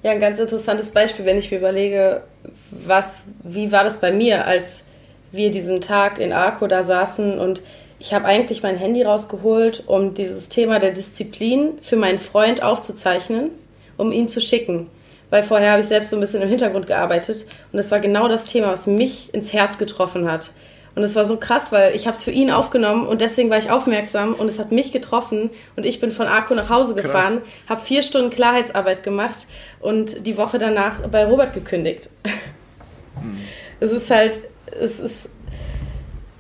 ja, 0.05 0.12
ein 0.12 0.21
ganz 0.21 0.38
interessantes 0.38 0.91
Beispiel, 0.91 1.25
wenn 1.25 1.38
ich 1.38 1.51
mir 1.51 1.59
überlege, 1.59 2.23
was, 2.71 3.25
wie 3.43 3.73
war 3.73 3.83
das 3.83 3.99
bei 3.99 4.12
mir, 4.12 4.47
als 4.47 4.85
wir 5.33 5.51
diesen 5.51 5.81
Tag 5.81 6.19
in 6.19 6.33
Arco 6.33 6.69
da 6.69 6.85
saßen 6.85 7.41
und 7.41 7.62
ich 8.03 8.12
habe 8.12 8.25
eigentlich 8.25 8.65
mein 8.65 8.77
Handy 8.77 9.05
rausgeholt, 9.05 9.85
um 9.87 10.12
dieses 10.12 10.49
Thema 10.49 10.81
der 10.81 10.91
Disziplin 10.91 11.79
für 11.83 11.95
meinen 11.95 12.19
Freund 12.19 12.61
aufzuzeichnen, 12.61 13.51
um 13.97 14.11
ihm 14.11 14.27
zu 14.27 14.41
schicken. 14.41 14.88
Weil 15.31 15.45
vorher 15.45 15.71
habe 15.71 15.83
ich 15.83 15.87
selbst 15.87 16.11
so 16.11 16.17
ein 16.17 16.21
bisschen 16.21 16.43
im 16.43 16.49
Hintergrund 16.49 16.88
gearbeitet 16.88 17.47
und 17.73 17.79
es 17.79 17.93
war 17.93 18.01
genau 18.01 18.27
das 18.27 18.47
Thema, 18.47 18.73
was 18.73 18.88
mich 18.88 19.33
ins 19.33 19.53
Herz 19.53 19.79
getroffen 19.79 20.29
hat. 20.29 20.51
Und 20.97 21.05
es 21.05 21.15
war 21.15 21.27
so 21.27 21.37
krass, 21.37 21.71
weil 21.71 21.95
ich 21.95 22.09
habe 22.09 22.17
es 22.17 22.25
für 22.25 22.33
ihn 22.33 22.51
aufgenommen 22.51 23.07
und 23.07 23.21
deswegen 23.21 23.51
war 23.51 23.59
ich 23.59 23.71
aufmerksam 23.71 24.35
und 24.35 24.49
es 24.49 24.59
hat 24.59 24.73
mich 24.73 24.91
getroffen 24.91 25.51
und 25.77 25.87
ich 25.87 26.01
bin 26.01 26.11
von 26.11 26.27
Arco 26.27 26.57
nach 26.57 26.71
Hause 26.71 26.97
gefahren, 26.97 27.41
habe 27.69 27.83
vier 27.83 28.03
Stunden 28.03 28.31
Klarheitsarbeit 28.31 29.05
gemacht 29.05 29.47
und 29.79 30.27
die 30.27 30.37
Woche 30.37 30.59
danach 30.59 31.07
bei 31.07 31.25
Robert 31.25 31.55
gekündigt. 31.55 32.11
Hm. 32.25 33.38
Es 33.79 33.93
ist 33.93 34.11
halt, 34.11 34.41
es 34.67 34.99
ist 34.99 35.29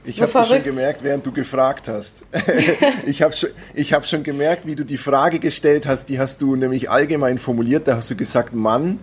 ich 0.04 0.20
habe 0.20 0.32
das 0.32 0.48
schon 0.48 0.62
gemerkt, 0.62 1.04
während 1.04 1.24
du 1.24 1.32
gefragt 1.32 1.88
hast. 1.88 2.24
ich 3.06 3.22
habe 3.22 3.34
schon, 3.36 3.50
hab 3.76 4.06
schon 4.06 4.22
gemerkt, 4.22 4.66
wie 4.66 4.74
du 4.74 4.84
die 4.84 4.96
Frage 4.96 5.38
gestellt 5.38 5.86
hast, 5.86 6.08
die 6.08 6.18
hast 6.18 6.42
du 6.42 6.56
nämlich 6.56 6.90
allgemein 6.90 7.38
formuliert. 7.38 7.86
Da 7.86 7.96
hast 7.96 8.10
du 8.10 8.16
gesagt 8.16 8.54
Mann 8.54 8.98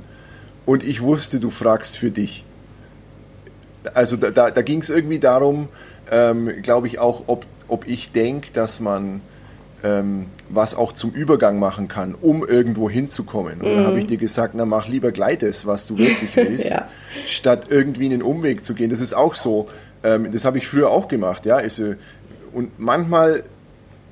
und 0.66 0.84
ich 0.84 1.02
wusste, 1.02 1.40
du 1.40 1.50
fragst 1.50 1.98
für 1.98 2.12
dich. 2.12 2.44
Also 3.94 4.18
da, 4.18 4.30
da, 4.30 4.52
da 4.52 4.62
ging 4.62 4.82
es 4.82 4.90
irgendwie 4.90 5.20
darum, 5.20 5.70
ähm, 6.12 6.62
glaube 6.62 6.88
ich 6.88 7.00
auch, 7.00 7.24
ob, 7.28 7.46
ob 7.70 7.88
ich 7.88 8.12
denke, 8.12 8.52
dass 8.52 8.82
man 8.82 9.22
ähm, 9.84 10.26
was 10.50 10.76
auch 10.76 10.92
zum 10.92 11.12
Übergang 11.12 11.60
machen 11.60 11.88
kann, 11.88 12.16
um 12.20 12.46
irgendwo 12.46 12.90
hinzukommen. 12.90 13.62
Und 13.62 13.72
mhm. 13.72 13.76
dann 13.76 13.86
habe 13.86 14.00
ich 14.00 14.08
dir 14.08 14.18
gesagt, 14.18 14.56
na 14.56 14.66
mach 14.66 14.88
lieber 14.88 15.12
gleich 15.12 15.38
das, 15.38 15.66
was 15.66 15.88
du 15.88 15.98
wirklich 15.98 16.36
willst, 16.36 16.70
ja. 16.70 16.88
statt 17.26 17.68
irgendwie 17.70 18.06
einen 18.06 18.22
Umweg 18.22 18.66
zu 18.66 18.74
gehen. 18.74 18.90
Das 18.90 19.00
ist 19.00 19.14
auch 19.14 19.36
so 19.36 19.70
ähm, 20.04 20.32
das 20.32 20.46
habe 20.46 20.58
ich 20.58 20.68
früher 20.68 20.90
auch 20.90 21.08
gemacht. 21.08 21.46
Ja? 21.46 21.60
Äh, 21.60 21.96
und 22.54 22.80
manchmal, 22.80 23.44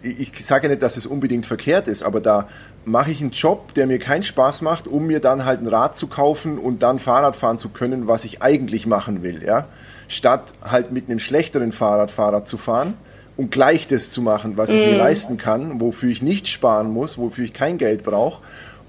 ich 0.01 0.45
sage 0.45 0.69
nicht, 0.69 0.81
dass 0.81 0.97
es 0.97 1.05
unbedingt 1.05 1.45
verkehrt 1.45 1.87
ist, 1.87 2.03
aber 2.03 2.19
da 2.21 2.47
mache 2.85 3.11
ich 3.11 3.21
einen 3.21 3.31
Job, 3.31 3.73
der 3.73 3.87
mir 3.87 3.99
keinen 3.99 4.23
Spaß 4.23 4.61
macht, 4.61 4.87
um 4.87 5.07
mir 5.07 5.19
dann 5.19 5.43
halt 5.43 5.61
ein 5.61 5.67
Rad 5.67 5.97
zu 5.97 6.07
kaufen 6.07 6.57
und 6.57 6.83
dann 6.83 6.99
Fahrrad 6.99 7.35
fahren 7.35 7.57
zu 7.57 7.69
können, 7.69 8.07
was 8.07 8.23
ich 8.23 8.41
eigentlich 8.41 8.87
machen 8.87 9.23
will. 9.23 9.43
Ja? 9.43 9.67
Statt 10.07 10.53
halt 10.63 10.91
mit 10.91 11.09
einem 11.09 11.19
schlechteren 11.19 11.71
Fahrrad 11.71 12.11
Fahrrad 12.11 12.47
zu 12.47 12.57
fahren 12.57 12.93
und 13.35 13.51
gleich 13.51 13.87
das 13.87 14.11
zu 14.11 14.21
machen, 14.21 14.57
was 14.57 14.71
ich 14.71 14.77
mm. 14.77 14.85
mir 14.85 14.93
mhm. 14.93 14.97
leisten 14.97 15.37
kann, 15.37 15.81
wofür 15.81 16.09
ich 16.09 16.21
nicht 16.21 16.47
sparen 16.47 16.89
muss, 16.89 17.17
wofür 17.17 17.43
ich 17.43 17.53
kein 17.53 17.77
Geld 17.77 18.03
brauche. 18.03 18.41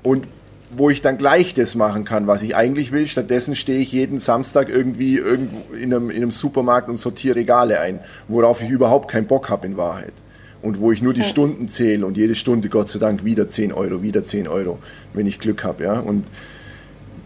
Und 0.02 0.28
wo 0.70 0.90
ich 0.90 1.00
dann 1.00 1.18
gleich 1.18 1.54
das 1.54 1.74
machen 1.74 2.04
kann, 2.04 2.26
was 2.26 2.42
ich 2.42 2.54
eigentlich 2.54 2.92
will. 2.92 3.07
Stattdessen 3.07 3.57
stehe 3.57 3.81
ich 3.81 3.92
jeden 3.92 4.18
Samstag 4.18 4.68
irgendwie 4.68 5.16
irgendwo 5.16 5.74
in 5.74 5.94
einem, 5.94 6.11
in 6.11 6.16
einem 6.18 6.31
Supermarkt 6.31 6.88
und 6.88 6.96
sortiere 6.96 7.37
Regale 7.37 7.81
ein, 7.81 8.00
worauf 8.28 8.62
ich 8.62 8.70
überhaupt 8.70 9.11
keinen 9.11 9.26
Bock 9.26 9.48
habe 9.48 9.66
in 9.66 9.76
Wahrheit. 9.76 10.12
Und 10.61 10.81
wo 10.81 10.90
ich 10.90 11.02
nur 11.02 11.14
die. 11.14 11.22
Stunden 11.22 11.68
zähle 11.68 12.04
und 12.04 12.16
jede 12.16 12.35
Stunde, 12.35 12.68
Gott 12.68 12.88
sei 12.88 12.98
Dank, 12.98 13.24
wieder 13.24 13.48
10 13.48 13.72
Euro, 13.72 14.02
wieder 14.02 14.24
10 14.24 14.48
Euro, 14.48 14.78
wenn 15.14 15.26
ich 15.26 15.38
Glück 15.38 15.62
habe. 15.62 15.85
Ja? 15.85 16.00
Und 16.00 16.26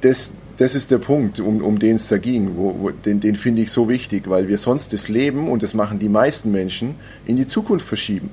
das, 0.03 0.35
das 0.59 0.75
ist 0.75 0.91
der 0.91 0.99
Punkt, 0.99 1.41
um, 1.41 1.63
um 1.63 1.79
den 1.79 1.97
es 1.97 2.09
da 2.09 2.19
ging. 2.19 2.57
Wo, 2.57 2.77
wo, 2.79 2.91
den 2.91 3.21
den 3.21 3.37
finde 3.37 3.63
ich 3.63 3.73
so 3.73 3.89
wichtig, 3.89 4.29
weil 4.29 4.49
wir 4.49 4.59
sonst 4.59 4.93
das 4.93 5.09
Leben, 5.09 5.49
und 5.49 5.63
das 5.63 5.73
machen 5.73 5.99
die 5.99 6.11
meisten 6.11 6.53
Menschen, 6.53 6.97
in 7.25 7.37
die 7.37 7.47
Zukunft 7.47 7.87
verschieben. 7.87 8.31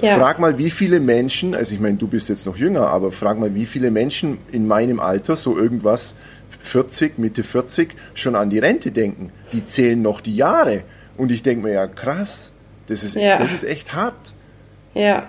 Ja. 0.00 0.16
Frag 0.16 0.38
mal, 0.38 0.56
wie 0.58 0.70
viele 0.70 1.00
Menschen, 1.00 1.54
also 1.54 1.74
ich 1.74 1.80
meine, 1.80 1.96
du 1.96 2.06
bist 2.06 2.28
jetzt 2.28 2.46
noch 2.46 2.56
jünger, 2.56 2.88
aber 2.88 3.12
frag 3.12 3.38
mal, 3.38 3.54
wie 3.54 3.66
viele 3.66 3.90
Menschen 3.90 4.38
in 4.50 4.66
meinem 4.66 5.00
Alter 5.00 5.36
so 5.36 5.56
irgendwas 5.56 6.16
40, 6.60 7.18
Mitte 7.18 7.44
40 7.44 7.90
schon 8.14 8.34
an 8.36 8.50
die 8.50 8.58
Rente 8.58 8.90
denken. 8.90 9.32
Die 9.52 9.64
zählen 9.64 10.00
noch 10.00 10.20
die 10.20 10.36
Jahre. 10.36 10.82
Und 11.16 11.30
ich 11.30 11.42
denke 11.42 11.66
mir, 11.66 11.74
ja, 11.74 11.86
krass, 11.86 12.52
das 12.86 13.02
ist, 13.02 13.16
ja. 13.16 13.36
das 13.36 13.52
ist 13.52 13.64
echt 13.64 13.94
hart. 13.94 14.32
Ja. 14.94 15.28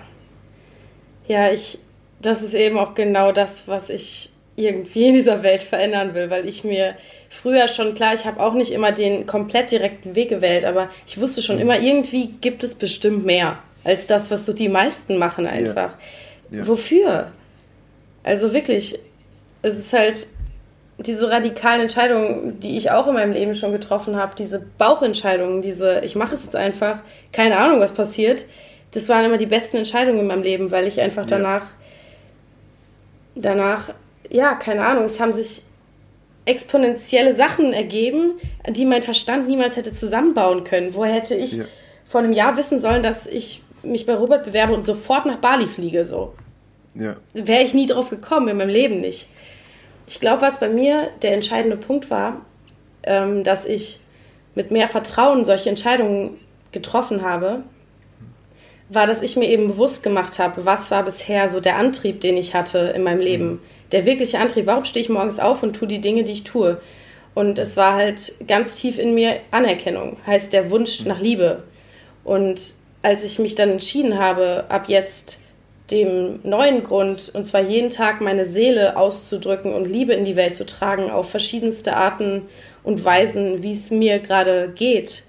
Ja, 1.26 1.52
ich, 1.52 1.78
das 2.20 2.42
ist 2.42 2.54
eben 2.54 2.78
auch 2.78 2.94
genau 2.94 3.32
das, 3.32 3.68
was 3.68 3.90
ich 3.90 4.32
irgendwie 4.56 5.08
in 5.08 5.14
dieser 5.14 5.42
Welt 5.42 5.62
verändern 5.62 6.14
will, 6.14 6.30
weil 6.30 6.48
ich 6.48 6.64
mir 6.64 6.96
früher 7.28 7.68
schon, 7.68 7.94
klar, 7.94 8.14
ich 8.14 8.24
habe 8.24 8.40
auch 8.40 8.54
nicht 8.54 8.72
immer 8.72 8.92
den 8.92 9.26
komplett 9.26 9.70
direkten 9.70 10.16
Weg 10.16 10.30
gewählt, 10.30 10.64
aber 10.64 10.88
ich 11.06 11.20
wusste 11.20 11.42
schon 11.42 11.56
mhm. 11.56 11.62
immer, 11.62 11.78
irgendwie 11.78 12.34
gibt 12.40 12.64
es 12.64 12.74
bestimmt 12.74 13.24
mehr 13.24 13.58
als 13.84 14.06
das, 14.06 14.30
was 14.30 14.46
so 14.46 14.52
die 14.52 14.68
meisten 14.68 15.18
machen 15.18 15.46
einfach. 15.46 15.92
Ja. 16.50 16.58
Ja. 16.58 16.68
Wofür? 16.68 17.32
Also 18.22 18.52
wirklich, 18.52 18.98
es 19.62 19.76
ist 19.76 19.92
halt 19.92 20.26
diese 20.98 21.30
radikalen 21.30 21.82
Entscheidungen, 21.82 22.58
die 22.60 22.76
ich 22.76 22.90
auch 22.90 23.06
in 23.06 23.14
meinem 23.14 23.32
Leben 23.32 23.54
schon 23.54 23.72
getroffen 23.72 24.16
habe, 24.16 24.34
diese 24.36 24.58
Bauchentscheidungen, 24.78 25.62
diese, 25.62 26.00
ich 26.00 26.16
mache 26.16 26.34
es 26.34 26.44
jetzt 26.44 26.56
einfach, 26.56 26.98
keine 27.32 27.58
Ahnung, 27.58 27.80
was 27.80 27.92
passiert, 27.92 28.44
das 28.90 29.08
waren 29.08 29.24
immer 29.24 29.38
die 29.38 29.46
besten 29.46 29.76
Entscheidungen 29.76 30.20
in 30.20 30.26
meinem 30.26 30.42
Leben, 30.42 30.70
weil 30.70 30.86
ich 30.86 31.00
einfach 31.00 31.24
danach, 31.24 31.62
ja. 33.34 33.42
danach, 33.42 33.90
ja, 34.28 34.54
keine 34.54 34.84
Ahnung, 34.84 35.04
es 35.04 35.20
haben 35.20 35.32
sich 35.32 35.62
exponentielle 36.46 37.34
Sachen 37.34 37.72
ergeben, 37.72 38.40
die 38.68 38.86
mein 38.86 39.02
Verstand 39.02 39.46
niemals 39.46 39.76
hätte 39.76 39.92
zusammenbauen 39.92 40.64
können. 40.64 40.94
Woher 40.94 41.12
hätte 41.12 41.34
ich 41.34 41.52
ja. 41.52 41.64
vor 42.06 42.22
einem 42.22 42.32
Jahr 42.32 42.56
wissen 42.56 42.78
sollen, 42.78 43.02
dass 43.02 43.26
ich 43.26 43.62
mich 43.82 44.06
bei 44.06 44.14
Robert 44.14 44.44
bewerbe 44.44 44.74
und 44.74 44.84
sofort 44.84 45.26
nach 45.26 45.38
Bali 45.38 45.66
fliege, 45.66 46.04
so? 46.04 46.34
Ja. 46.94 47.16
Wäre 47.32 47.62
ich 47.62 47.74
nie 47.74 47.86
drauf 47.86 48.10
gekommen, 48.10 48.48
in 48.48 48.56
meinem 48.56 48.70
Leben 48.70 49.00
nicht. 49.00 49.28
Ich 50.06 50.20
glaube, 50.20 50.42
was 50.42 50.58
bei 50.58 50.68
mir 50.68 51.10
der 51.22 51.34
entscheidende 51.34 51.76
Punkt 51.76 52.10
war, 52.10 52.40
ähm, 53.02 53.44
dass 53.44 53.64
ich 53.64 54.00
mit 54.54 54.70
mehr 54.70 54.88
Vertrauen 54.88 55.44
solche 55.44 55.68
Entscheidungen 55.68 56.38
getroffen 56.72 57.22
habe, 57.22 57.62
war, 58.88 59.06
dass 59.06 59.22
ich 59.22 59.36
mir 59.36 59.48
eben 59.48 59.68
bewusst 59.68 60.02
gemacht 60.02 60.38
habe, 60.38 60.64
was 60.64 60.90
war 60.90 61.04
bisher 61.04 61.48
so 61.48 61.60
der 61.60 61.76
Antrieb, 61.76 62.20
den 62.20 62.36
ich 62.36 62.54
hatte 62.54 62.78
in 62.94 63.02
meinem 63.02 63.20
Leben. 63.20 63.46
Mhm. 63.46 63.60
Der 63.92 64.06
wirkliche 64.06 64.38
Antrieb, 64.38 64.66
warum 64.66 64.84
stehe 64.84 65.02
ich 65.02 65.10
morgens 65.10 65.38
auf 65.38 65.62
und 65.62 65.74
tue 65.74 65.88
die 65.88 66.00
Dinge, 66.00 66.24
die 66.24 66.32
ich 66.32 66.44
tue. 66.44 66.80
Und 67.34 67.58
es 67.58 67.76
war 67.76 67.94
halt 67.94 68.34
ganz 68.46 68.76
tief 68.76 68.98
in 68.98 69.14
mir 69.14 69.40
Anerkennung, 69.50 70.16
heißt 70.26 70.52
der 70.52 70.70
Wunsch 70.70 71.04
nach 71.04 71.20
Liebe. 71.20 71.62
Und 72.24 72.74
als 73.02 73.24
ich 73.24 73.38
mich 73.38 73.54
dann 73.54 73.70
entschieden 73.70 74.18
habe, 74.18 74.64
ab 74.68 74.88
jetzt 74.88 75.38
dem 75.90 76.40
neuen 76.42 76.82
Grund, 76.84 77.30
und 77.34 77.46
zwar 77.46 77.62
jeden 77.62 77.90
Tag 77.90 78.20
meine 78.20 78.44
Seele 78.44 78.96
auszudrücken 78.96 79.72
und 79.72 79.86
Liebe 79.86 80.12
in 80.12 80.24
die 80.24 80.36
Welt 80.36 80.56
zu 80.56 80.66
tragen, 80.66 81.10
auf 81.10 81.30
verschiedenste 81.30 81.96
Arten 81.96 82.42
und 82.82 83.04
Weisen, 83.04 83.62
wie 83.62 83.72
es 83.72 83.90
mir 83.90 84.18
gerade 84.18 84.72
geht. 84.74 85.22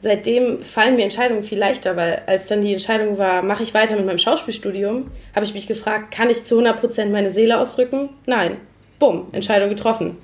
Seitdem 0.00 0.62
fallen 0.62 0.96
mir 0.96 1.04
Entscheidungen 1.04 1.42
viel 1.42 1.58
leichter, 1.58 1.96
weil 1.96 2.22
als 2.26 2.46
dann 2.46 2.62
die 2.62 2.72
Entscheidung 2.72 3.16
war, 3.18 3.42
mache 3.42 3.62
ich 3.62 3.72
weiter 3.72 3.96
mit 3.96 4.04
meinem 4.04 4.18
Schauspielstudium, 4.18 5.10
habe 5.34 5.44
ich 5.44 5.54
mich 5.54 5.66
gefragt, 5.66 6.12
kann 6.12 6.30
ich 6.30 6.44
zu 6.44 6.60
100% 6.60 7.06
meine 7.06 7.30
Seele 7.30 7.58
ausdrücken? 7.58 8.10
Nein. 8.26 8.58
Bumm, 8.98 9.28
Entscheidung 9.32 9.70
getroffen. 9.70 10.18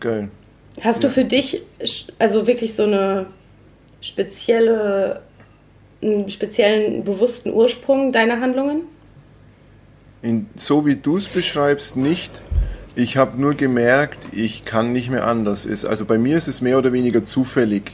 Geil. 0.00 0.28
Hast 0.80 1.02
ja. 1.02 1.08
du 1.08 1.14
für 1.14 1.24
dich 1.24 1.62
also 2.18 2.46
wirklich 2.46 2.74
so 2.74 2.84
eine 2.84 3.26
spezielle 4.06 5.22
einen 6.02 6.28
speziellen 6.28 7.04
bewussten 7.04 7.52
Ursprung 7.52 8.12
deiner 8.12 8.40
Handlungen? 8.40 8.82
In, 10.22 10.46
so 10.56 10.86
wie 10.86 10.96
du 10.96 11.16
es 11.16 11.28
beschreibst, 11.28 11.96
nicht. 11.96 12.42
Ich 12.94 13.16
habe 13.16 13.40
nur 13.40 13.54
gemerkt, 13.54 14.28
ich 14.32 14.64
kann 14.64 14.92
nicht 14.92 15.10
mehr 15.10 15.26
anders. 15.26 15.66
Ist, 15.66 15.84
also 15.84 16.04
bei 16.04 16.18
mir 16.18 16.36
ist 16.36 16.48
es 16.48 16.60
mehr 16.60 16.78
oder 16.78 16.92
weniger 16.92 17.24
zufällig 17.24 17.92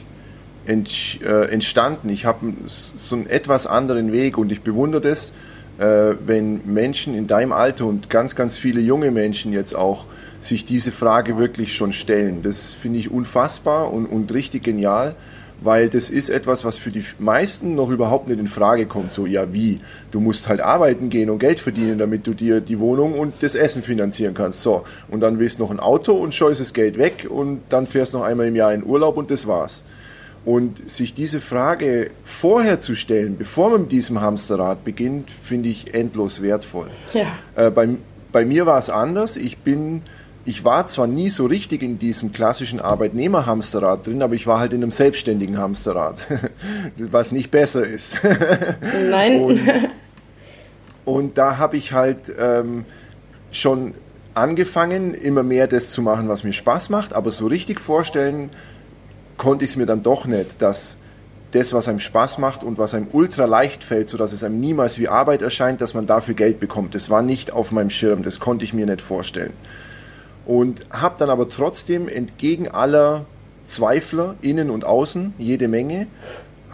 ent, 0.65 1.19
äh, 1.23 1.45
entstanden. 1.51 2.09
Ich 2.09 2.25
habe 2.25 2.53
so 2.65 3.15
einen 3.15 3.27
etwas 3.27 3.67
anderen 3.67 4.11
Weg 4.11 4.37
und 4.37 4.51
ich 4.51 4.61
bewundere 4.61 5.01
das, 5.01 5.33
äh, 5.77 6.15
wenn 6.25 6.61
Menschen 6.65 7.15
in 7.15 7.27
deinem 7.27 7.51
Alter 7.51 7.85
und 7.85 8.09
ganz, 8.09 8.35
ganz 8.35 8.57
viele 8.57 8.79
junge 8.79 9.11
Menschen 9.11 9.51
jetzt 9.51 9.75
auch 9.75 10.05
sich 10.39 10.65
diese 10.65 10.91
Frage 10.91 11.37
wirklich 11.37 11.75
schon 11.75 11.93
stellen. 11.93 12.41
Das 12.43 12.73
finde 12.73 12.99
ich 12.99 13.11
unfassbar 13.11 13.91
und, 13.91 14.05
und 14.05 14.33
richtig 14.33 14.63
genial 14.63 15.15
weil 15.61 15.89
das 15.89 16.09
ist 16.09 16.29
etwas, 16.29 16.65
was 16.65 16.77
für 16.77 16.91
die 16.91 17.03
meisten 17.19 17.75
noch 17.75 17.89
überhaupt 17.89 18.27
nicht 18.27 18.39
in 18.39 18.47
Frage 18.47 18.85
kommt. 18.85 19.11
So, 19.11 19.25
ja, 19.25 19.53
wie? 19.53 19.79
Du 20.11 20.19
musst 20.19 20.49
halt 20.49 20.61
arbeiten 20.61 21.09
gehen 21.09 21.29
und 21.29 21.39
Geld 21.39 21.59
verdienen, 21.59 21.97
damit 21.97 22.27
du 22.27 22.33
dir 22.33 22.61
die 22.61 22.79
Wohnung 22.79 23.13
und 23.13 23.41
das 23.41 23.55
Essen 23.55 23.83
finanzieren 23.83 24.33
kannst. 24.33 24.61
So, 24.61 24.83
und 25.09 25.21
dann 25.21 25.39
willst 25.39 25.59
du 25.59 25.63
noch 25.63 25.71
ein 25.71 25.79
Auto 25.79 26.13
und 26.13 26.35
scheust 26.35 26.61
das 26.61 26.73
Geld 26.73 26.97
weg 26.97 27.27
und 27.29 27.61
dann 27.69 27.87
fährst 27.87 28.13
du 28.13 28.19
noch 28.19 28.25
einmal 28.25 28.47
im 28.47 28.55
Jahr 28.55 28.73
in 28.73 28.85
Urlaub 28.85 29.17
und 29.17 29.31
das 29.31 29.47
war's. 29.47 29.83
Und 30.45 30.89
sich 30.89 31.13
diese 31.13 31.39
Frage 31.39 32.11
vorher 32.25 32.81
zu 32.81 32.95
stellen, 32.95 33.37
bevor 33.37 33.69
man 33.69 33.81
mit 33.81 33.93
diesem 33.93 34.19
Hamsterrad 34.19 34.83
beginnt, 34.83 35.29
finde 35.29 35.69
ich 35.69 35.93
endlos 35.93 36.41
wertvoll. 36.41 36.89
Ja. 37.13 37.27
Äh, 37.55 37.71
bei, 37.71 37.87
bei 38.33 38.43
mir 38.43 38.65
war 38.65 38.77
es 38.77 38.89
anders. 38.89 39.37
Ich 39.37 39.59
bin 39.59 40.01
ich 40.45 40.65
war 40.65 40.87
zwar 40.87 41.07
nie 41.07 41.29
so 41.29 41.45
richtig 41.45 41.81
in 41.83 41.97
diesem 41.99 42.33
klassischen 42.33 42.79
Arbeitnehmer-Hamsterrad 42.79 44.05
drin, 44.05 44.21
aber 44.21 44.35
ich 44.35 44.45
war 44.45 44.59
halt 44.59 44.73
in 44.73 44.81
einem 44.81 44.91
selbstständigen 44.91 45.57
Hamsterrad, 45.57 46.27
was 46.97 47.31
nicht 47.31 47.49
besser 47.49 47.85
ist. 47.85 48.19
Nein. 49.09 49.41
Und, 49.41 49.59
und 51.05 51.37
da 51.37 51.57
habe 51.57 51.77
ich 51.77 51.93
halt 51.93 52.33
ähm, 52.37 52.83
schon 53.51 53.93
angefangen, 54.33 55.13
immer 55.13 55.43
mehr 55.43 55.67
das 55.67 55.91
zu 55.91 56.01
machen, 56.01 56.27
was 56.27 56.43
mir 56.43 56.53
Spaß 56.53 56.89
macht, 56.89 57.13
aber 57.13 57.31
so 57.31 57.47
richtig 57.47 57.79
vorstellen 57.79 58.49
konnte 59.37 59.63
ich 59.63 59.71
es 59.71 59.77
mir 59.77 59.85
dann 59.85 60.03
doch 60.03 60.25
nicht, 60.25 60.61
dass 60.61 60.97
das, 61.51 61.71
was 61.71 61.87
einem 61.87 61.99
Spaß 61.99 62.39
macht 62.39 62.63
und 62.63 62.79
was 62.79 62.95
einem 62.95 63.07
ultra 63.11 63.45
leicht 63.45 63.83
fällt, 63.83 64.09
sodass 64.09 64.33
es 64.33 64.43
einem 64.43 64.59
niemals 64.59 64.99
wie 64.99 65.07
Arbeit 65.07 65.43
erscheint, 65.43 65.81
dass 65.81 65.93
man 65.93 66.07
dafür 66.07 66.33
Geld 66.33 66.59
bekommt. 66.59 66.95
Das 66.95 67.11
war 67.11 67.21
nicht 67.21 67.51
auf 67.51 67.71
meinem 67.71 67.91
Schirm, 67.91 68.23
das 68.23 68.39
konnte 68.39 68.65
ich 68.65 68.73
mir 68.73 68.87
nicht 68.87 69.01
vorstellen 69.01 69.53
und 70.45 70.85
habe 70.89 71.15
dann 71.17 71.29
aber 71.29 71.49
trotzdem 71.49 72.07
entgegen 72.07 72.67
aller 72.67 73.25
Zweifler, 73.65 74.35
innen 74.41 74.69
und 74.69 74.85
außen, 74.85 75.33
jede 75.37 75.67
Menge, 75.67 76.07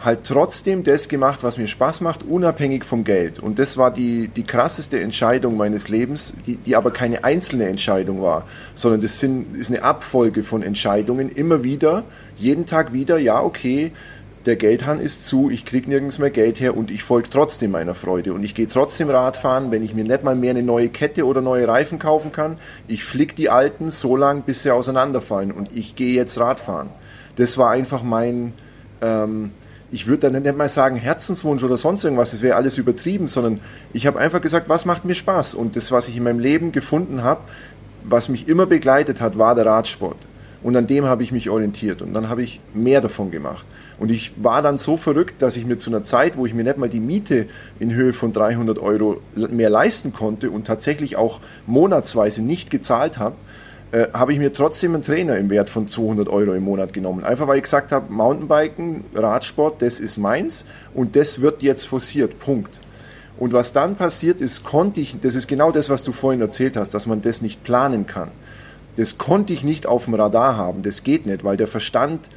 halt 0.02 0.20
trotzdem 0.24 0.82
das 0.82 1.08
gemacht, 1.08 1.42
was 1.42 1.58
mir 1.58 1.66
Spaß 1.66 2.00
macht, 2.00 2.22
unabhängig 2.22 2.84
vom 2.84 3.04
Geld. 3.04 3.38
Und 3.38 3.58
das 3.58 3.76
war 3.76 3.92
die, 3.92 4.28
die 4.28 4.44
krasseste 4.44 4.98
Entscheidung 5.00 5.56
meines 5.56 5.88
Lebens, 5.88 6.32
die, 6.46 6.56
die 6.56 6.74
aber 6.74 6.90
keine 6.90 7.22
einzelne 7.24 7.66
Entscheidung 7.66 8.22
war, 8.22 8.46
sondern 8.74 9.02
das 9.02 9.20
sind, 9.20 9.56
ist 9.56 9.70
eine 9.70 9.82
Abfolge 9.82 10.42
von 10.42 10.62
Entscheidungen, 10.62 11.28
immer 11.28 11.62
wieder, 11.64 12.04
jeden 12.36 12.64
Tag 12.64 12.92
wieder, 12.92 13.18
ja, 13.18 13.42
okay, 13.42 13.92
der 14.46 14.56
Geldhahn 14.56 15.00
ist 15.00 15.26
zu, 15.26 15.50
ich 15.50 15.66
kriege 15.66 15.88
nirgends 15.88 16.18
mehr 16.18 16.30
Geld 16.30 16.60
her 16.60 16.76
und 16.76 16.90
ich 16.90 17.02
folge 17.02 17.28
trotzdem 17.28 17.72
meiner 17.72 17.94
Freude. 17.94 18.32
Und 18.32 18.42
ich 18.42 18.54
gehe 18.54 18.66
trotzdem 18.66 19.10
Radfahren, 19.10 19.70
wenn 19.70 19.82
ich 19.82 19.94
mir 19.94 20.04
nicht 20.04 20.24
mal 20.24 20.34
mehr 20.34 20.50
eine 20.50 20.62
neue 20.62 20.88
Kette 20.88 21.26
oder 21.26 21.42
neue 21.42 21.68
Reifen 21.68 21.98
kaufen 21.98 22.32
kann. 22.32 22.56
Ich 22.88 23.04
flick 23.04 23.36
die 23.36 23.50
alten 23.50 23.90
so 23.90 24.16
lang, 24.16 24.42
bis 24.42 24.62
sie 24.62 24.70
auseinanderfallen. 24.70 25.52
Und 25.52 25.76
ich 25.76 25.94
gehe 25.94 26.14
jetzt 26.14 26.38
Radfahren. 26.40 26.88
Das 27.36 27.58
war 27.58 27.70
einfach 27.70 28.02
mein, 28.02 28.54
ähm, 29.02 29.52
ich 29.92 30.06
würde 30.06 30.30
dann 30.30 30.42
nicht 30.42 30.56
mal 30.56 30.68
sagen 30.68 30.96
Herzenswunsch 30.96 31.62
oder 31.62 31.76
sonst 31.76 32.04
irgendwas, 32.04 32.30
das 32.30 32.42
wäre 32.42 32.56
alles 32.56 32.78
übertrieben, 32.78 33.28
sondern 33.28 33.60
ich 33.92 34.06
habe 34.06 34.18
einfach 34.18 34.40
gesagt, 34.40 34.68
was 34.68 34.84
macht 34.84 35.04
mir 35.04 35.14
Spaß? 35.14 35.54
Und 35.54 35.76
das, 35.76 35.92
was 35.92 36.08
ich 36.08 36.16
in 36.16 36.22
meinem 36.22 36.38
Leben 36.38 36.72
gefunden 36.72 37.22
habe, 37.22 37.42
was 38.04 38.30
mich 38.30 38.48
immer 38.48 38.66
begleitet 38.66 39.20
hat, 39.20 39.36
war 39.36 39.54
der 39.54 39.66
Radsport. 39.66 40.16
Und 40.62 40.76
an 40.76 40.86
dem 40.86 41.06
habe 41.06 41.22
ich 41.22 41.32
mich 41.32 41.48
orientiert 41.48 42.02
und 42.02 42.12
dann 42.12 42.28
habe 42.28 42.42
ich 42.42 42.60
mehr 42.74 43.00
davon 43.00 43.30
gemacht. 43.30 43.66
Und 43.98 44.10
ich 44.10 44.32
war 44.36 44.60
dann 44.60 44.76
so 44.76 44.98
verrückt, 44.98 45.40
dass 45.40 45.56
ich 45.56 45.64
mir 45.64 45.78
zu 45.78 45.90
einer 45.90 46.02
Zeit, 46.02 46.36
wo 46.36 46.44
ich 46.44 46.52
mir 46.52 46.64
nicht 46.64 46.76
mal 46.76 46.88
die 46.88 47.00
Miete 47.00 47.46
in 47.78 47.94
Höhe 47.94 48.12
von 48.12 48.32
300 48.32 48.78
Euro 48.78 49.20
mehr 49.34 49.70
leisten 49.70 50.12
konnte 50.12 50.50
und 50.50 50.66
tatsächlich 50.66 51.16
auch 51.16 51.40
monatsweise 51.66 52.42
nicht 52.42 52.70
gezahlt 52.70 53.18
habe, 53.18 53.36
äh, 53.92 54.08
habe 54.12 54.32
ich 54.32 54.38
mir 54.38 54.52
trotzdem 54.52 54.94
einen 54.94 55.02
Trainer 55.02 55.36
im 55.36 55.50
Wert 55.50 55.70
von 55.70 55.88
200 55.88 56.28
Euro 56.28 56.52
im 56.52 56.64
Monat 56.64 56.92
genommen. 56.92 57.24
Einfach 57.24 57.48
weil 57.48 57.56
ich 57.56 57.62
gesagt 57.62 57.90
habe, 57.90 58.12
Mountainbiken, 58.12 59.04
Radsport, 59.14 59.80
das 59.80 59.98
ist 59.98 60.18
meins 60.18 60.66
und 60.94 61.16
das 61.16 61.40
wird 61.40 61.62
jetzt 61.62 61.86
forciert. 61.86 62.38
Punkt. 62.38 62.80
Und 63.38 63.54
was 63.54 63.72
dann 63.72 63.96
passiert 63.96 64.42
ist, 64.42 64.64
konnte 64.64 65.00
ich, 65.00 65.18
das 65.20 65.34
ist 65.34 65.48
genau 65.48 65.72
das, 65.72 65.88
was 65.88 66.04
du 66.04 66.12
vorhin 66.12 66.42
erzählt 66.42 66.76
hast, 66.76 66.92
dass 66.92 67.06
man 67.06 67.22
das 67.22 67.40
nicht 67.40 67.64
planen 67.64 68.06
kann. 68.06 68.28
Das 69.00 69.16
konnte 69.16 69.54
ich 69.54 69.64
nicht 69.64 69.86
auf 69.86 70.04
dem 70.04 70.12
Radar 70.12 70.58
haben, 70.58 70.82
das 70.82 71.02
geht 71.02 71.24
nicht, 71.24 71.42
weil 71.42 71.56
der 71.56 71.68
Verstand 71.68 72.28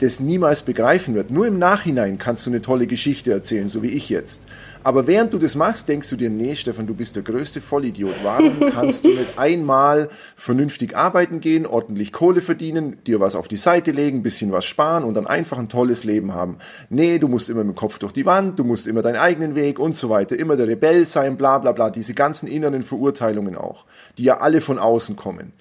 das 0.00 0.20
niemals 0.20 0.60
begreifen 0.60 1.14
wird. 1.14 1.30
Nur 1.30 1.46
im 1.46 1.58
Nachhinein 1.58 2.18
kannst 2.18 2.44
du 2.44 2.50
eine 2.50 2.60
tolle 2.60 2.86
Geschichte 2.86 3.32
erzählen, 3.32 3.66
so 3.66 3.82
wie 3.82 3.88
ich 3.88 4.10
jetzt. 4.10 4.44
Aber 4.84 5.06
während 5.06 5.32
du 5.32 5.38
das 5.38 5.54
machst, 5.54 5.88
denkst 5.88 6.10
du 6.10 6.16
dir, 6.16 6.28
nee, 6.28 6.54
Stefan, 6.54 6.86
du 6.86 6.92
bist 6.92 7.16
der 7.16 7.22
größte 7.22 7.62
Vollidiot. 7.62 8.12
Warum 8.22 8.60
kannst 8.74 9.06
du 9.06 9.08
nicht 9.08 9.38
einmal 9.38 10.10
vernünftig 10.36 10.94
arbeiten 10.94 11.40
gehen, 11.40 11.64
ordentlich 11.64 12.12
Kohle 12.12 12.42
verdienen, 12.42 12.98
dir 13.06 13.18
was 13.20 13.34
auf 13.34 13.48
die 13.48 13.56
Seite 13.56 13.90
legen, 13.92 14.18
ein 14.18 14.22
bisschen 14.22 14.52
was 14.52 14.66
sparen 14.66 15.04
und 15.04 15.14
dann 15.14 15.26
einfach 15.26 15.56
ein 15.56 15.70
tolles 15.70 16.04
Leben 16.04 16.34
haben? 16.34 16.58
Nee, 16.90 17.20
du 17.20 17.28
musst 17.28 17.48
immer 17.48 17.64
mit 17.64 17.74
dem 17.74 17.78
Kopf 17.78 17.98
durch 17.98 18.12
die 18.12 18.26
Wand, 18.26 18.58
du 18.58 18.64
musst 18.64 18.86
immer 18.86 19.00
deinen 19.00 19.16
eigenen 19.16 19.54
Weg 19.54 19.78
und 19.78 19.96
so 19.96 20.10
weiter, 20.10 20.38
immer 20.38 20.56
der 20.56 20.68
Rebell 20.68 21.06
sein, 21.06 21.38
bla 21.38 21.56
bla 21.56 21.72
bla. 21.72 21.88
Diese 21.88 22.12
ganzen 22.12 22.48
inneren 22.48 22.82
Verurteilungen 22.82 23.56
auch, 23.56 23.86
die 24.18 24.24
ja 24.24 24.42
alle 24.42 24.60
von 24.60 24.78
außen 24.78 25.16
kommen. 25.16 25.54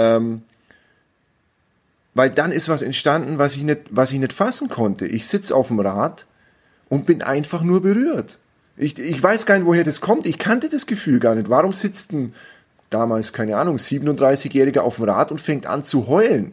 Ähm, 0.00 0.42
weil 2.14 2.30
dann 2.30 2.52
ist 2.52 2.68
was 2.68 2.82
entstanden, 2.82 3.38
was 3.38 3.54
ich 3.54 3.62
nicht, 3.62 3.82
was 3.90 4.12
ich 4.12 4.18
nicht 4.18 4.32
fassen 4.32 4.68
konnte. 4.68 5.06
Ich 5.06 5.28
sitze 5.28 5.54
auf 5.54 5.68
dem 5.68 5.80
Rad 5.80 6.26
und 6.88 7.06
bin 7.06 7.22
einfach 7.22 7.62
nur 7.62 7.82
berührt. 7.82 8.38
Ich, 8.76 8.98
ich 8.98 9.22
weiß 9.22 9.46
gar 9.46 9.56
nicht, 9.56 9.66
woher 9.66 9.84
das 9.84 10.00
kommt. 10.00 10.26
Ich 10.26 10.38
kannte 10.38 10.68
das 10.68 10.86
Gefühl 10.86 11.20
gar 11.20 11.34
nicht. 11.34 11.50
Warum 11.50 11.72
sitzt 11.72 12.12
ein 12.12 12.34
damals, 12.88 13.32
keine 13.32 13.56
Ahnung, 13.56 13.76
37-Jähriger 13.76 14.80
auf 14.80 14.96
dem 14.96 15.04
Rad 15.04 15.30
und 15.30 15.40
fängt 15.40 15.66
an 15.66 15.84
zu 15.84 16.08
heulen? 16.08 16.52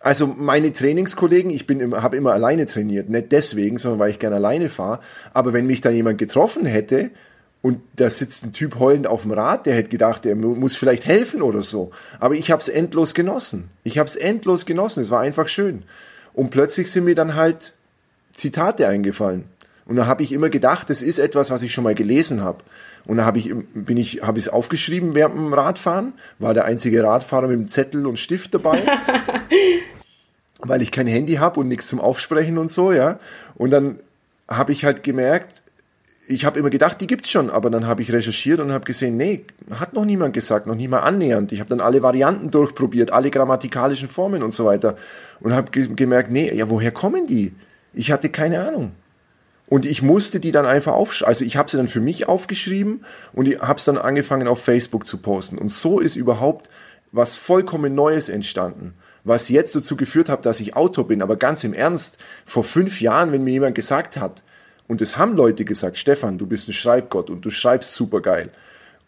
Also 0.00 0.26
meine 0.26 0.72
Trainingskollegen, 0.72 1.50
ich 1.50 1.68
immer, 1.68 2.02
habe 2.02 2.16
immer 2.16 2.32
alleine 2.32 2.66
trainiert, 2.66 3.08
nicht 3.08 3.32
deswegen, 3.32 3.78
sondern 3.78 4.00
weil 4.00 4.10
ich 4.10 4.18
gerne 4.18 4.36
alleine 4.36 4.68
fahre. 4.68 5.00
Aber 5.32 5.52
wenn 5.52 5.66
mich 5.66 5.80
da 5.80 5.90
jemand 5.90 6.18
getroffen 6.18 6.66
hätte 6.66 7.10
und 7.62 7.80
da 7.94 8.10
sitzt 8.10 8.44
ein 8.44 8.52
Typ 8.52 8.78
heulend 8.80 9.06
auf 9.06 9.22
dem 9.22 9.30
Rad, 9.30 9.66
der 9.66 9.76
hätte 9.76 9.88
gedacht, 9.88 10.24
der 10.24 10.34
muss 10.34 10.74
vielleicht 10.74 11.06
helfen 11.06 11.42
oder 11.42 11.62
so. 11.62 11.92
Aber 12.18 12.34
ich 12.34 12.50
habe 12.50 12.60
es 12.60 12.68
endlos 12.68 13.14
genossen. 13.14 13.70
Ich 13.84 13.98
habe 13.98 14.08
es 14.08 14.16
endlos 14.16 14.66
genossen. 14.66 15.00
Es 15.00 15.10
war 15.10 15.20
einfach 15.20 15.46
schön. 15.46 15.84
Und 16.34 16.50
plötzlich 16.50 16.90
sind 16.90 17.04
mir 17.04 17.14
dann 17.14 17.36
halt 17.36 17.74
Zitate 18.32 18.88
eingefallen. 18.88 19.44
Und 19.86 19.94
da 19.96 20.06
habe 20.06 20.24
ich 20.24 20.32
immer 20.32 20.48
gedacht, 20.48 20.90
das 20.90 21.02
ist 21.02 21.18
etwas, 21.18 21.50
was 21.50 21.62
ich 21.62 21.72
schon 21.72 21.84
mal 21.84 21.94
gelesen 21.94 22.40
habe. 22.42 22.64
Und 23.04 23.18
da 23.18 23.24
habe 23.24 23.38
ich, 23.38 23.52
bin 23.74 23.96
ich, 23.96 24.22
habe 24.22 24.38
ich 24.38 24.46
es 24.46 24.52
aufgeschrieben 24.52 25.14
während 25.14 25.36
dem 25.36 25.54
Radfahren, 25.54 26.14
war 26.38 26.54
der 26.54 26.64
einzige 26.64 27.02
Radfahrer 27.02 27.46
mit 27.46 27.58
einem 27.58 27.68
Zettel 27.68 28.06
und 28.06 28.18
Stift 28.18 28.54
dabei. 28.54 28.82
weil 30.60 30.82
ich 30.82 30.92
kein 30.92 31.06
Handy 31.06 31.34
habe 31.34 31.60
und 31.60 31.68
nichts 31.68 31.88
zum 31.88 32.00
Aufsprechen 32.00 32.58
und 32.58 32.70
so, 32.70 32.92
ja. 32.92 33.18
Und 33.54 33.70
dann 33.70 33.98
habe 34.48 34.72
ich 34.72 34.84
halt 34.84 35.02
gemerkt, 35.02 35.62
ich 36.28 36.44
habe 36.44 36.58
immer 36.58 36.70
gedacht, 36.70 37.00
die 37.00 37.06
gibt's 37.06 37.30
schon, 37.30 37.50
aber 37.50 37.70
dann 37.70 37.86
habe 37.86 38.02
ich 38.02 38.12
recherchiert 38.12 38.60
und 38.60 38.72
habe 38.72 38.84
gesehen, 38.84 39.16
nee, 39.16 39.44
hat 39.72 39.92
noch 39.92 40.04
niemand 40.04 40.34
gesagt, 40.34 40.66
noch 40.66 40.74
niemand 40.74 41.04
annähernd. 41.04 41.52
Ich 41.52 41.60
habe 41.60 41.70
dann 41.70 41.80
alle 41.80 42.02
Varianten 42.02 42.50
durchprobiert, 42.50 43.10
alle 43.10 43.30
grammatikalischen 43.30 44.08
Formen 44.08 44.42
und 44.42 44.52
so 44.52 44.64
weiter 44.64 44.96
und 45.40 45.52
habe 45.52 45.70
gemerkt, 45.70 46.30
nee, 46.30 46.52
ja, 46.54 46.70
woher 46.70 46.92
kommen 46.92 47.26
die? 47.26 47.52
Ich 47.92 48.12
hatte 48.12 48.28
keine 48.28 48.66
Ahnung. 48.66 48.92
Und 49.66 49.86
ich 49.86 50.02
musste 50.02 50.38
die 50.38 50.52
dann 50.52 50.66
einfach 50.66 50.92
aufschreiben. 50.92 51.28
Also 51.28 51.44
ich 51.44 51.56
habe 51.56 51.70
sie 51.70 51.78
dann 51.78 51.88
für 51.88 52.00
mich 52.00 52.28
aufgeschrieben 52.28 53.04
und 53.32 53.48
ich 53.48 53.60
habe 53.60 53.78
es 53.78 53.84
dann 53.84 53.96
angefangen 53.96 54.46
auf 54.46 54.62
Facebook 54.62 55.06
zu 55.06 55.18
posten. 55.18 55.58
Und 55.58 55.70
so 55.70 55.98
ist 55.98 56.14
überhaupt 56.14 56.68
was 57.10 57.36
vollkommen 57.36 57.94
Neues 57.94 58.28
entstanden. 58.28 58.94
Was 59.24 59.48
jetzt 59.48 59.74
dazu 59.74 59.96
geführt 59.96 60.28
hat, 60.28 60.46
dass 60.46 60.60
ich 60.60 60.76
Autor 60.76 61.06
bin. 61.06 61.22
Aber 61.22 61.36
ganz 61.36 61.64
im 61.64 61.74
Ernst, 61.74 62.18
vor 62.44 62.64
fünf 62.64 63.00
Jahren, 63.00 63.32
wenn 63.32 63.44
mir 63.44 63.52
jemand 63.52 63.74
gesagt 63.74 64.16
hat, 64.16 64.42
und 64.88 65.00
es 65.02 65.16
haben 65.16 65.36
Leute 65.36 65.64
gesagt, 65.64 65.96
Stefan, 65.96 66.38
du 66.38 66.46
bist 66.46 66.68
ein 66.68 66.72
Schreibgott 66.72 67.30
und 67.30 67.44
du 67.44 67.50
schreibst 67.50 67.94
super 67.94 68.20
geil 68.20 68.50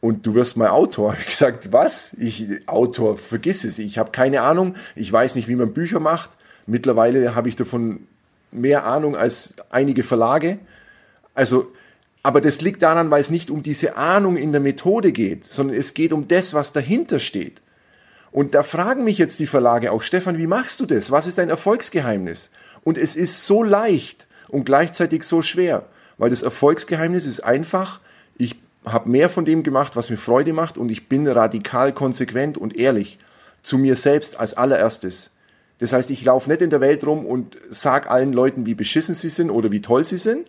und 0.05 0.27
du 0.27 0.35
wirst 0.35 0.59
mal 0.59 0.69
Autor. 0.69 1.17
Ich 1.21 1.27
gesagt, 1.27 1.73
was? 1.73 2.15
Ich 2.19 2.47
Autor, 2.67 3.17
vergiss 3.17 3.65
es. 3.65 3.79
Ich 3.79 3.97
habe 3.97 4.11
keine 4.11 4.43
Ahnung. 4.43 4.77
Ich 4.95 5.11
weiß 5.11 5.35
nicht, 5.35 5.49
wie 5.49 5.57
man 5.57 5.73
Bücher 5.73 5.99
macht. 5.99 6.31
Mittlerweile 6.67 7.35
habe 7.35 7.49
ich 7.49 7.57
davon 7.57 8.07
mehr 8.53 8.85
Ahnung 8.85 9.17
als 9.17 9.55
einige 9.71 10.03
Verlage. 10.03 10.59
Also, 11.35 11.73
aber 12.23 12.43
das 12.43 12.61
liegt 12.61 12.83
daran, 12.83 13.11
weil 13.11 13.23
es 13.23 13.31
nicht 13.31 13.51
um 13.51 13.63
diese 13.63 13.97
Ahnung 13.97 14.37
in 14.37 14.53
der 14.53 14.61
Methode 14.61 15.11
geht, 15.11 15.45
sondern 15.45 15.77
es 15.77 15.95
geht 15.95 16.13
um 16.13 16.29
das, 16.29 16.53
was 16.53 16.73
dahinter 16.73 17.19
steht. 17.19 17.63
Und 18.31 18.55
da 18.55 18.63
fragen 18.63 19.05
mich 19.05 19.17
jetzt 19.17 19.39
die 19.39 19.47
Verlage 19.47 19.91
auch, 19.91 20.03
Stefan, 20.03 20.37
wie 20.37 20.47
machst 20.47 20.81
du 20.81 20.87
das? 20.87 21.13
Was 21.13 21.27
ist 21.27 21.39
dein 21.39 21.49
Erfolgsgeheimnis? 21.49 22.51
Und 22.83 22.99
es 22.99 23.17
ist 23.17 23.47
so 23.47 23.63
leicht 23.63 24.27
und 24.55 24.65
gleichzeitig 24.65 25.25
so 25.25 25.43
schwer, 25.43 25.85
weil 26.17 26.31
das 26.31 26.43
Erfolgsgeheimnis 26.43 27.27
ist 27.27 27.41
einfach, 27.41 28.01
ich 28.39 28.57
habe 28.85 29.11
mehr 29.11 29.29
von 29.29 29.45
dem 29.45 29.65
gemacht, 29.65 29.97
was 29.97 30.11
mir 30.11 30.17
Freude 30.17 30.53
macht 30.53 30.79
und 30.79 30.91
ich 30.91 31.09
bin 31.09 31.27
radikal 31.27 31.93
konsequent 31.93 32.57
und 32.57 32.77
ehrlich 32.77 33.19
zu 33.63 33.79
mir 33.79 33.97
selbst 33.97 34.39
als 34.39 34.55
allererstes. 34.55 35.33
Das 35.79 35.93
heißt, 35.93 36.09
ich 36.11 36.25
laufe 36.25 36.49
nicht 36.49 36.63
in 36.63 36.71
der 36.71 36.81
Welt 36.81 37.05
rum 37.05 37.27
und 37.27 37.57
sag 37.69 38.09
allen 38.09 38.33
Leuten, 38.33 38.65
wie 38.65 38.77
beschissen 38.77 39.15
sie 39.15 39.29
sind 39.29 39.51
oder 39.51 39.73
wie 39.73 39.83
toll 39.83 40.05
sie 40.05 40.19
sind. 40.19 40.47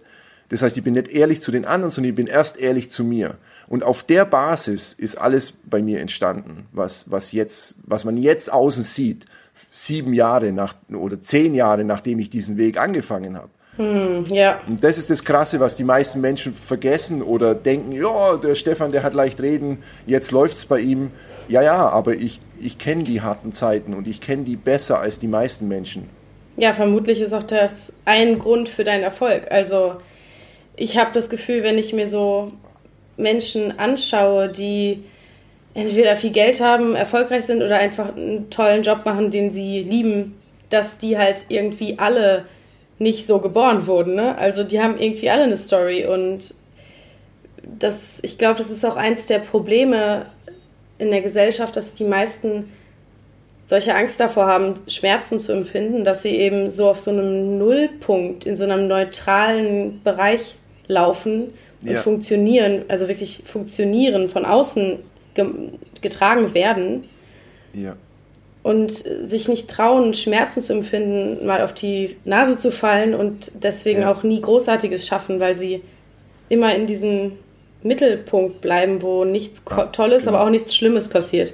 Das 0.50 0.62
heißt, 0.62 0.78
ich 0.78 0.84
bin 0.84 0.94
nicht 0.94 1.08
ehrlich 1.08 1.42
zu 1.42 1.52
den 1.52 1.66
anderen, 1.66 1.90
sondern 1.90 2.12
ich 2.12 2.16
bin 2.16 2.28
erst 2.28 2.60
ehrlich 2.60 2.92
zu 2.92 3.04
mir. 3.04 3.38
Und 3.68 3.84
auf 3.84 4.04
der 4.04 4.26
Basis 4.26 4.94
ist 4.94 5.16
alles 5.16 5.52
bei 5.52 5.82
mir 5.82 6.00
entstanden, 6.00 6.68
was, 6.72 7.10
was 7.10 7.32
jetzt, 7.32 7.78
was 7.84 8.06
man 8.06 8.18
jetzt 8.18 8.54
außen 8.54 8.84
sieht, 8.84 9.26
sieben 9.72 10.14
Jahre 10.14 10.52
nach, 10.52 10.76
oder 10.94 11.20
zehn 11.20 11.56
Jahre 11.56 11.84
nachdem 11.84 12.20
ich 12.20 12.30
diesen 12.30 12.58
Weg 12.58 12.78
angefangen 12.78 13.36
habe. 13.36 13.50
Hm, 13.78 14.26
ja. 14.30 14.62
Und 14.68 14.84
das 14.84 14.98
ist 14.98 15.10
das 15.10 15.24
Krasse, 15.24 15.60
was 15.60 15.76
die 15.76 15.84
meisten 15.84 16.22
Menschen 16.22 16.54
vergessen 16.54 17.22
oder 17.22 17.54
denken, 17.54 17.92
ja, 17.92 18.38
der 18.38 18.56
Stefan, 18.56 18.92
der 18.92 19.04
hat 19.04 19.14
leicht 19.14 19.42
reden, 19.42 19.84
jetzt 20.06 20.32
läuft's 20.32 20.66
bei 20.66 20.80
ihm. 20.80 21.12
Ja, 21.48 21.62
ja, 21.62 21.90
aber 21.90 22.14
ich, 22.14 22.40
ich 22.60 22.78
kenne 22.78 23.04
die 23.04 23.22
harten 23.22 23.52
Zeiten 23.52 23.94
und 23.94 24.08
ich 24.08 24.22
kenne 24.22 24.44
die 24.44 24.56
besser 24.56 25.00
als 25.00 25.20
die 25.20 25.28
meisten 25.28 25.68
Menschen. 25.68 26.10
Ja, 26.58 26.74
vermutlich 26.74 27.20
ist 27.20 27.34
auch 27.34 27.44
das 27.44 27.92
ein 28.06 28.40
Grund 28.40 28.70
für 28.70 28.84
deinen 28.84 29.04
Erfolg. 29.04 29.52
Also 29.52 29.98
ich 30.78 30.98
habe 30.98 31.12
das 31.14 31.30
Gefühl, 31.30 31.64
wenn 31.64 31.78
ich 31.78 31.94
mir 31.94 32.08
so 32.08 32.52
Menschen 33.18 33.78
anschaue, 33.78 34.50
die 34.50 35.04
entweder 35.74 36.16
viel 36.16 36.32
Geld 36.32 36.62
haben, 36.62 36.96
erfolgreich 36.96 37.46
sind 37.46 37.62
oder 37.62 37.78
einfach 37.78 38.16
einen 38.16 38.50
tollen 38.50 38.84
Job 38.84 39.06
machen, 39.06 39.32
den 39.32 39.52
sie 39.52 39.84
lieben, 39.84 40.36
dass 40.70 40.98
die 40.98 41.18
halt 41.18 41.46
irgendwie 41.50 42.00
alle 42.00 42.46
nicht 43.00 43.28
so 43.28 43.40
geboren 43.40 43.88
wurden. 43.88 44.16
Ne? 44.16 44.38
Also 44.38 44.64
die 44.64 44.82
haben 44.82 44.98
irgendwie 44.98 45.30
alle 45.30 45.44
eine 45.44 45.58
Story 45.58 46.06
und 46.06 46.54
das, 47.64 48.20
ich 48.22 48.38
glaube, 48.38 48.58
das 48.58 48.70
ist 48.70 48.86
auch 48.86 48.96
eins 48.96 49.26
der 49.26 49.40
Probleme 49.40 50.28
in 50.98 51.12
der 51.12 51.22
Gesellschaft, 51.22 51.76
dass 51.76 51.94
die 51.94 52.06
meisten 52.06 52.72
solche 53.66 53.96
Angst 53.96 54.20
davor 54.20 54.46
haben, 54.46 54.76
Schmerzen 54.88 55.40
zu 55.40 55.52
empfinden, 55.52 56.04
dass 56.04 56.22
sie 56.22 56.30
eben 56.30 56.70
so 56.70 56.88
auf 56.88 57.00
so 57.00 57.12
einem 57.12 57.58
Nullpunkt, 57.58 58.46
in 58.46 58.56
so 58.56 58.64
einem 58.64 58.88
neutralen 58.88 60.02
Bereich 60.04 60.56
laufen 60.88 61.54
und 61.82 61.92
ja. 61.92 62.02
funktionieren, 62.02 62.84
also 62.88 63.08
wirklich 63.08 63.44
funktionieren, 63.46 64.30
von 64.30 64.46
außen 64.46 65.00
ge 65.34 65.46
getragen 66.02 66.54
werden. 66.54 67.06
Ja. 67.74 67.96
Und 68.66 68.92
sich 68.92 69.48
nicht 69.48 69.70
trauen, 69.70 70.16
Schmerzen 70.16 70.64
zu 70.64 70.74
empfinden, 70.74 71.46
mal 71.46 71.62
auf 71.62 71.76
die 71.76 72.18
Nase 72.26 72.58
zu 72.58 72.72
fallen 72.72 73.14
und 73.14 73.52
deswegen 73.62 74.02
ja. 74.02 74.12
auch 74.12 74.24
nie 74.24 74.42
Großartiges 74.42 75.06
schaffen, 75.06 75.40
weil 75.40 75.56
sie 75.56 75.84
immer 76.50 76.74
in 76.74 76.88
diesem 76.88 77.34
Mittelpunkt 77.84 78.62
bleiben, 78.62 79.04
wo 79.04 79.24
nichts 79.24 79.62
ja, 79.70 79.84
Tolles, 79.86 80.26
genau. 80.26 80.38
aber 80.38 80.48
auch 80.48 80.50
nichts 80.50 80.76
Schlimmes 80.76 81.08
passiert. 81.08 81.54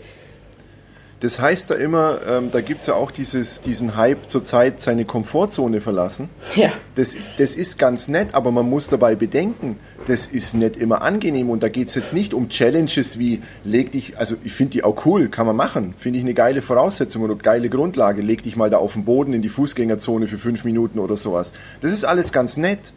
Das 1.21 1.39
heißt 1.39 1.69
da 1.69 1.75
immer, 1.75 2.19
ähm, 2.27 2.49
da 2.51 2.61
gibt 2.61 2.81
es 2.81 2.87
ja 2.87 2.95
auch 2.95 3.11
dieses, 3.11 3.61
diesen 3.61 3.95
Hype 3.95 4.27
zurzeit, 4.27 4.81
seine 4.81 5.05
Komfortzone 5.05 5.79
verlassen. 5.79 6.29
Ja. 6.55 6.71
Das, 6.95 7.15
das 7.37 7.55
ist 7.55 7.77
ganz 7.77 8.07
nett, 8.07 8.33
aber 8.33 8.51
man 8.51 8.67
muss 8.67 8.87
dabei 8.87 9.13
bedenken, 9.13 9.77
das 10.07 10.25
ist 10.25 10.55
nicht 10.55 10.77
immer 10.77 11.03
angenehm 11.03 11.51
und 11.51 11.61
da 11.61 11.69
geht 11.69 11.89
es 11.89 11.95
jetzt 11.95 12.15
nicht 12.15 12.33
um 12.33 12.49
Challenges 12.49 13.19
wie, 13.19 13.43
leg 13.63 13.91
dich, 13.91 14.17
also 14.17 14.35
ich 14.43 14.51
finde 14.53 14.71
die 14.71 14.83
auch 14.83 15.05
cool, 15.05 15.29
kann 15.29 15.45
man 15.45 15.55
machen, 15.55 15.93
finde 15.95 16.17
ich 16.17 16.25
eine 16.25 16.33
geile 16.33 16.63
Voraussetzung 16.63 17.21
oder 17.21 17.35
geile 17.35 17.69
Grundlage, 17.69 18.23
leg 18.23 18.41
dich 18.41 18.55
mal 18.55 18.71
da 18.71 18.77
auf 18.77 18.93
den 18.93 19.05
Boden 19.05 19.33
in 19.33 19.43
die 19.43 19.49
Fußgängerzone 19.49 20.25
für 20.25 20.39
fünf 20.39 20.63
Minuten 20.63 20.97
oder 20.97 21.17
sowas. 21.17 21.53
Das 21.81 21.91
ist 21.91 22.03
alles 22.03 22.33
ganz 22.33 22.57
nett, 22.57 22.93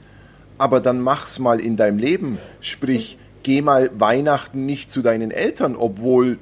aber 0.56 0.80
dann 0.80 0.98
mach's 0.98 1.38
mal 1.38 1.60
in 1.60 1.76
deinem 1.76 1.98
Leben, 1.98 2.38
sprich, 2.62 3.18
geh 3.42 3.60
mal 3.60 3.90
Weihnachten 3.98 4.64
nicht 4.64 4.90
zu 4.90 5.02
deinen 5.02 5.30
Eltern, 5.30 5.76
obwohl 5.76 6.38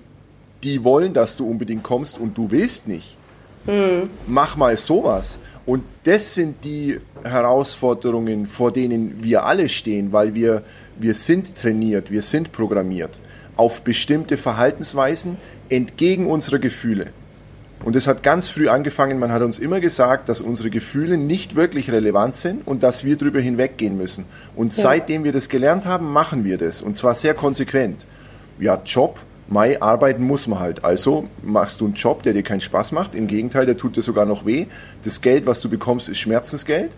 die 0.64 0.84
wollen, 0.84 1.12
dass 1.12 1.36
du 1.36 1.48
unbedingt 1.48 1.82
kommst 1.82 2.18
und 2.18 2.36
du 2.36 2.50
willst 2.50 2.88
nicht. 2.88 3.16
Hm. 3.66 4.10
Mach 4.26 4.56
mal 4.56 4.76
sowas. 4.76 5.38
Und 5.64 5.84
das 6.04 6.34
sind 6.34 6.64
die 6.64 7.00
Herausforderungen, 7.22 8.46
vor 8.46 8.72
denen 8.72 9.22
wir 9.22 9.44
alle 9.44 9.68
stehen, 9.68 10.12
weil 10.12 10.34
wir, 10.34 10.62
wir 10.98 11.14
sind 11.14 11.54
trainiert, 11.54 12.10
wir 12.10 12.22
sind 12.22 12.52
programmiert 12.52 13.20
auf 13.56 13.82
bestimmte 13.82 14.36
Verhaltensweisen 14.36 15.36
entgegen 15.68 16.26
unserer 16.26 16.58
Gefühle. 16.58 17.08
Und 17.84 17.96
es 17.96 18.06
hat 18.06 18.22
ganz 18.22 18.48
früh 18.48 18.68
angefangen, 18.68 19.18
man 19.18 19.32
hat 19.32 19.42
uns 19.42 19.58
immer 19.58 19.80
gesagt, 19.80 20.28
dass 20.28 20.40
unsere 20.40 20.70
Gefühle 20.70 21.16
nicht 21.16 21.56
wirklich 21.56 21.90
relevant 21.90 22.36
sind 22.36 22.66
und 22.66 22.82
dass 22.82 23.04
wir 23.04 23.16
darüber 23.16 23.40
hinweggehen 23.40 23.96
müssen. 23.96 24.24
Und 24.54 24.76
ja. 24.76 24.82
seitdem 24.82 25.24
wir 25.24 25.32
das 25.32 25.48
gelernt 25.48 25.84
haben, 25.84 26.12
machen 26.12 26.44
wir 26.44 26.58
das. 26.58 26.80
Und 26.80 26.96
zwar 26.96 27.14
sehr 27.14 27.34
konsequent. 27.34 28.06
Ja, 28.60 28.80
Job, 28.84 29.18
Mai 29.48 29.80
arbeiten 29.82 30.24
muss 30.24 30.46
man 30.46 30.60
halt. 30.60 30.84
Also 30.84 31.28
machst 31.42 31.80
du 31.80 31.86
einen 31.86 31.94
Job, 31.94 32.22
der 32.22 32.32
dir 32.32 32.42
keinen 32.42 32.60
Spaß 32.60 32.92
macht. 32.92 33.14
Im 33.14 33.26
Gegenteil, 33.26 33.66
der 33.66 33.76
tut 33.76 33.96
dir 33.96 34.02
sogar 34.02 34.24
noch 34.24 34.46
weh. 34.46 34.66
Das 35.02 35.20
Geld, 35.20 35.46
was 35.46 35.60
du 35.60 35.68
bekommst, 35.68 36.08
ist 36.08 36.18
Schmerzensgeld. 36.18 36.92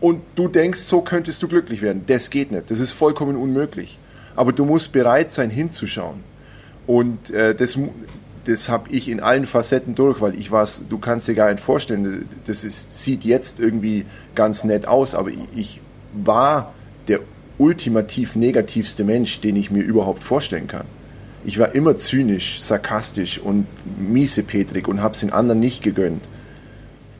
Und 0.00 0.22
du 0.34 0.48
denkst, 0.48 0.80
so 0.80 1.00
könntest 1.00 1.42
du 1.42 1.48
glücklich 1.48 1.82
werden. 1.82 2.04
Das 2.06 2.30
geht 2.30 2.50
nicht. 2.52 2.70
Das 2.70 2.80
ist 2.80 2.92
vollkommen 2.92 3.36
unmöglich. 3.36 3.98
Aber 4.34 4.52
du 4.52 4.64
musst 4.64 4.92
bereit 4.92 5.32
sein, 5.32 5.50
hinzuschauen. 5.50 6.22
Und 6.86 7.30
äh, 7.30 7.54
das, 7.54 7.78
das 8.44 8.68
habe 8.68 8.90
ich 8.90 9.08
in 9.08 9.20
allen 9.20 9.46
Facetten 9.46 9.94
durch, 9.94 10.20
weil 10.20 10.38
ich 10.38 10.50
war, 10.50 10.68
du 10.88 10.98
kannst 10.98 11.26
dir 11.28 11.34
gar 11.34 11.50
nicht 11.50 11.62
vorstellen, 11.62 12.28
das 12.44 12.64
ist, 12.64 13.02
sieht 13.02 13.24
jetzt 13.24 13.58
irgendwie 13.58 14.04
ganz 14.34 14.64
nett 14.64 14.86
aus, 14.86 15.14
aber 15.14 15.30
ich 15.54 15.80
war 16.12 16.72
der 17.08 17.20
ultimativ 17.58 18.36
negativste 18.36 19.04
Mensch, 19.04 19.40
den 19.40 19.56
ich 19.56 19.70
mir 19.70 19.82
überhaupt 19.82 20.22
vorstellen 20.22 20.66
kann. 20.66 20.86
Ich 21.44 21.58
war 21.58 21.74
immer 21.74 21.96
zynisch, 21.96 22.60
sarkastisch 22.60 23.38
und 23.38 23.66
miesepetrig 23.98 24.88
und 24.88 25.00
habe 25.00 25.14
es 25.14 25.20
den 25.20 25.32
anderen 25.32 25.60
nicht 25.60 25.82
gegönnt. 25.82 26.24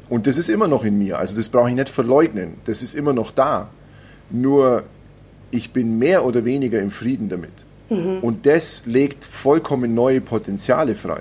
Und 0.08 0.26
das 0.26 0.36
ist 0.36 0.48
immer 0.48 0.68
noch 0.68 0.84
in 0.84 0.98
mir, 0.98 1.18
also 1.18 1.36
das 1.36 1.48
brauche 1.48 1.68
ich 1.68 1.74
nicht 1.74 1.88
verleugnen, 1.88 2.54
das 2.64 2.82
ist 2.82 2.94
immer 2.94 3.12
noch 3.12 3.30
da. 3.30 3.68
Nur 4.30 4.84
ich 5.50 5.72
bin 5.72 5.98
mehr 5.98 6.24
oder 6.24 6.44
weniger 6.44 6.80
im 6.80 6.90
Frieden 6.90 7.28
damit. 7.28 7.52
Mhm. 7.88 8.18
Und 8.20 8.46
das 8.46 8.84
legt 8.86 9.24
vollkommen 9.24 9.94
neue 9.94 10.20
Potenziale 10.20 10.94
frei. 10.94 11.20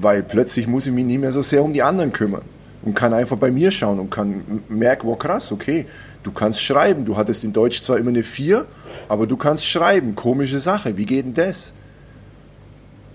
Weil 0.00 0.22
plötzlich 0.22 0.66
muss 0.66 0.86
ich 0.86 0.92
mich 0.92 1.04
nicht 1.04 1.20
mehr 1.20 1.32
so 1.32 1.42
sehr 1.42 1.64
um 1.64 1.72
die 1.72 1.82
anderen 1.82 2.12
kümmern 2.12 2.42
und 2.82 2.94
kann 2.94 3.14
einfach 3.14 3.36
bei 3.36 3.50
mir 3.50 3.70
schauen 3.70 3.98
und 3.98 4.10
kann 4.10 4.62
merken, 4.68 5.06
wow 5.06 5.18
krass, 5.18 5.52
okay, 5.52 5.86
du 6.26 6.32
kannst 6.32 6.62
schreiben. 6.62 7.04
Du 7.04 7.16
hattest 7.16 7.44
in 7.44 7.52
Deutsch 7.52 7.80
zwar 7.80 7.98
immer 7.98 8.10
eine 8.10 8.22
4, 8.22 8.66
aber 9.08 9.26
du 9.26 9.36
kannst 9.36 9.66
schreiben. 9.66 10.14
Komische 10.14 10.60
Sache, 10.60 10.96
wie 10.96 11.06
geht 11.06 11.24
denn 11.24 11.34
das? 11.34 11.72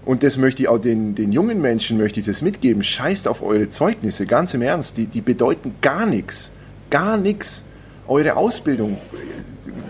Und 0.04 0.24
das 0.24 0.38
möchte 0.38 0.64
ich 0.64 0.68
auch 0.68 0.80
den, 0.80 1.14
den 1.14 1.32
jungen 1.32 1.62
Menschen 1.62 1.98
möchte 1.98 2.20
ich 2.20 2.26
das 2.26 2.42
mitgeben. 2.42 2.82
Scheißt 2.82 3.28
auf 3.28 3.44
eure 3.44 3.70
Zeugnisse, 3.70 4.26
ganz 4.26 4.54
im 4.54 4.62
Ernst. 4.62 4.98
Die, 4.98 5.06
die 5.06 5.22
bedeuten 5.22 5.76
gar 5.82 6.06
nichts. 6.06 6.52
Gar 6.90 7.18
nichts. 7.18 7.64
Eure 8.08 8.36
Ausbildung, 8.36 8.98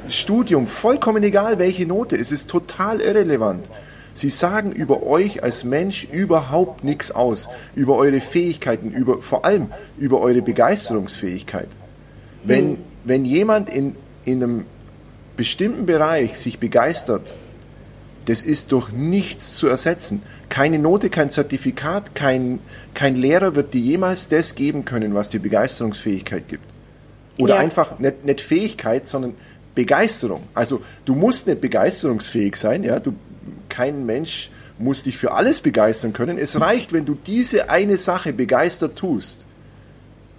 Studium, 0.10 0.68
vollkommen 0.68 1.24
egal 1.24 1.58
welche 1.58 1.88
Note, 1.88 2.18
es 2.18 2.32
ist 2.32 2.50
total 2.50 3.00
irrelevant. 3.00 3.70
Sie 4.14 4.30
sagen 4.30 4.74
über 4.74 5.04
euch 5.04 5.42
als 5.42 5.64
Mensch 5.64 6.06
überhaupt 6.12 6.84
nichts 6.84 7.12
aus, 7.12 7.48
über 7.76 7.96
eure 7.96 8.20
Fähigkeiten, 8.20 8.92
über, 8.92 9.22
vor 9.22 9.46
allem 9.46 9.68
über 9.98 10.20
eure 10.20 10.42
Begeisterungsfähigkeit. 10.42 11.70
Wenn, 12.44 12.72
hm. 12.72 12.78
Wenn 13.04 13.26
jemand 13.26 13.70
in, 13.70 13.96
in 14.26 14.44
einem 14.44 14.66
bestimmten 15.38 15.86
Bereich 15.86 16.38
sich 16.38 16.60
begeistert, 16.60 17.34
das 18.26 18.42
ist 18.42 18.72
durch 18.72 18.92
nichts 18.92 19.56
zu 19.56 19.68
ersetzen. 19.68 20.22
Keine 20.50 20.78
Note, 20.78 21.10
kein 21.10 21.30
Zertifikat, 21.30 22.14
kein, 22.14 22.60
kein 22.94 23.16
Lehrer 23.16 23.56
wird 23.56 23.74
dir 23.74 23.82
jemals 23.82 24.28
das 24.28 24.54
geben 24.56 24.86
können, 24.86 25.16
was 25.16 25.30
dir 25.30 25.40
Begeisterungsfähigkeit 25.40 26.48
gibt. 26.48 26.64
Oder 27.40 27.56
ja. 27.56 27.60
einfach 27.60 27.98
nicht, 27.98 28.24
nicht 28.24 28.42
Fähigkeit, 28.42 29.08
sondern 29.08 29.34
Begeisterung. 29.74 30.44
Also 30.54 30.84
du 31.06 31.16
musst 31.16 31.48
nicht 31.48 31.62
begeisterungsfähig 31.62 32.56
sein, 32.56 32.84
ja, 32.84 33.00
du, 33.00 33.14
kein 33.70 34.06
Mensch 34.06 34.52
muss 34.78 35.04
dich 35.04 35.18
für 35.18 35.32
alles 35.32 35.60
begeistern 35.60 36.14
können. 36.14 36.38
Es 36.38 36.60
reicht, 36.60 36.94
wenn 36.94 37.06
du 37.06 37.16
diese 37.26 37.70
eine 37.70 37.98
Sache 37.98 38.34
begeistert 38.34 38.96
tust. 38.96 39.46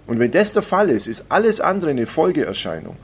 Und 0.07 0.19
wenn 0.19 0.31
das 0.31 0.53
der 0.53 0.63
Fall 0.63 0.89
ist, 0.89 1.07
ist 1.07 1.25
alles 1.29 1.61
andere 1.61 1.91
eine 1.91 2.05
Folgeerscheinung. 2.05 2.97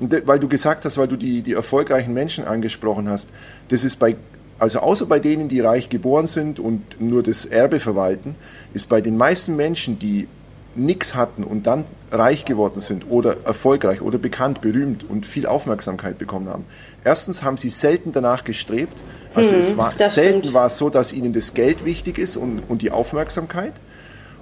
Und 0.00 0.26
weil 0.26 0.38
du 0.38 0.48
gesagt 0.48 0.84
hast, 0.84 0.96
weil 0.96 1.08
du 1.08 1.16
die, 1.16 1.42
die 1.42 1.52
erfolgreichen 1.52 2.14
Menschen 2.14 2.44
angesprochen 2.44 3.08
hast, 3.08 3.30
das 3.68 3.84
ist 3.84 3.96
bei, 3.96 4.16
also 4.58 4.80
außer 4.80 5.06
bei 5.06 5.20
denen, 5.20 5.48
die 5.48 5.60
reich 5.60 5.90
geboren 5.90 6.26
sind 6.26 6.58
und 6.58 7.00
nur 7.00 7.22
das 7.22 7.44
Erbe 7.44 7.80
verwalten, 7.80 8.34
ist 8.72 8.88
bei 8.88 9.02
den 9.02 9.16
meisten 9.18 9.56
Menschen, 9.56 9.98
die 9.98 10.26
nichts 10.74 11.14
hatten 11.14 11.44
und 11.44 11.66
dann 11.66 11.84
reich 12.12 12.44
geworden 12.44 12.80
sind 12.80 13.10
oder 13.10 13.38
erfolgreich 13.44 14.00
oder 14.02 14.18
bekannt, 14.18 14.60
berühmt 14.60 15.08
und 15.08 15.26
viel 15.26 15.46
Aufmerksamkeit 15.46 16.16
bekommen 16.16 16.48
haben. 16.48 16.64
Erstens 17.04 17.42
haben 17.42 17.56
sie 17.56 17.70
selten 17.70 18.12
danach 18.12 18.44
gestrebt. 18.44 18.96
Also 19.34 19.52
hm, 19.52 19.58
es 19.58 19.76
war 19.76 19.92
selten 19.96 20.40
stimmt. 20.40 20.54
war 20.54 20.66
es 20.66 20.78
so, 20.78 20.88
dass 20.90 21.12
ihnen 21.12 21.32
das 21.32 21.54
Geld 21.54 21.84
wichtig 21.84 22.18
ist 22.18 22.36
und, 22.36 22.60
und 22.68 22.82
die 22.82 22.90
Aufmerksamkeit. 22.90 23.72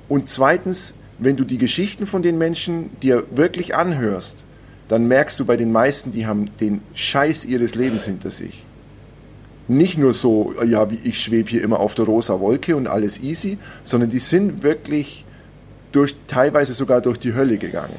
Und 0.08 0.28
zweitens, 0.28 0.94
wenn 1.18 1.36
du 1.36 1.44
die 1.44 1.58
Geschichten 1.58 2.06
von 2.06 2.22
den 2.22 2.38
Menschen 2.38 2.90
dir 3.02 3.24
wirklich 3.30 3.74
anhörst, 3.74 4.44
dann 4.88 5.06
merkst 5.06 5.38
du 5.38 5.44
bei 5.44 5.56
den 5.56 5.70
meisten, 5.70 6.12
die 6.12 6.26
haben 6.26 6.50
den 6.60 6.80
Scheiß 6.94 7.44
ihres 7.44 7.74
Lebens 7.74 8.04
hinter 8.04 8.30
sich. 8.30 8.64
Nicht 9.66 9.98
nur 9.98 10.14
so, 10.14 10.54
ja, 10.64 10.90
wie 10.90 10.98
ich 11.04 11.22
schwebe 11.22 11.50
hier 11.50 11.62
immer 11.62 11.78
auf 11.80 11.94
der 11.94 12.06
rosa 12.06 12.40
Wolke 12.40 12.74
und 12.74 12.86
alles 12.86 13.22
easy, 13.22 13.58
sondern 13.84 14.08
die 14.08 14.18
sind 14.18 14.62
wirklich 14.62 15.26
durch, 15.92 16.14
teilweise 16.26 16.72
sogar 16.72 17.02
durch 17.02 17.18
die 17.18 17.34
Hölle 17.34 17.58
gegangen. 17.58 17.96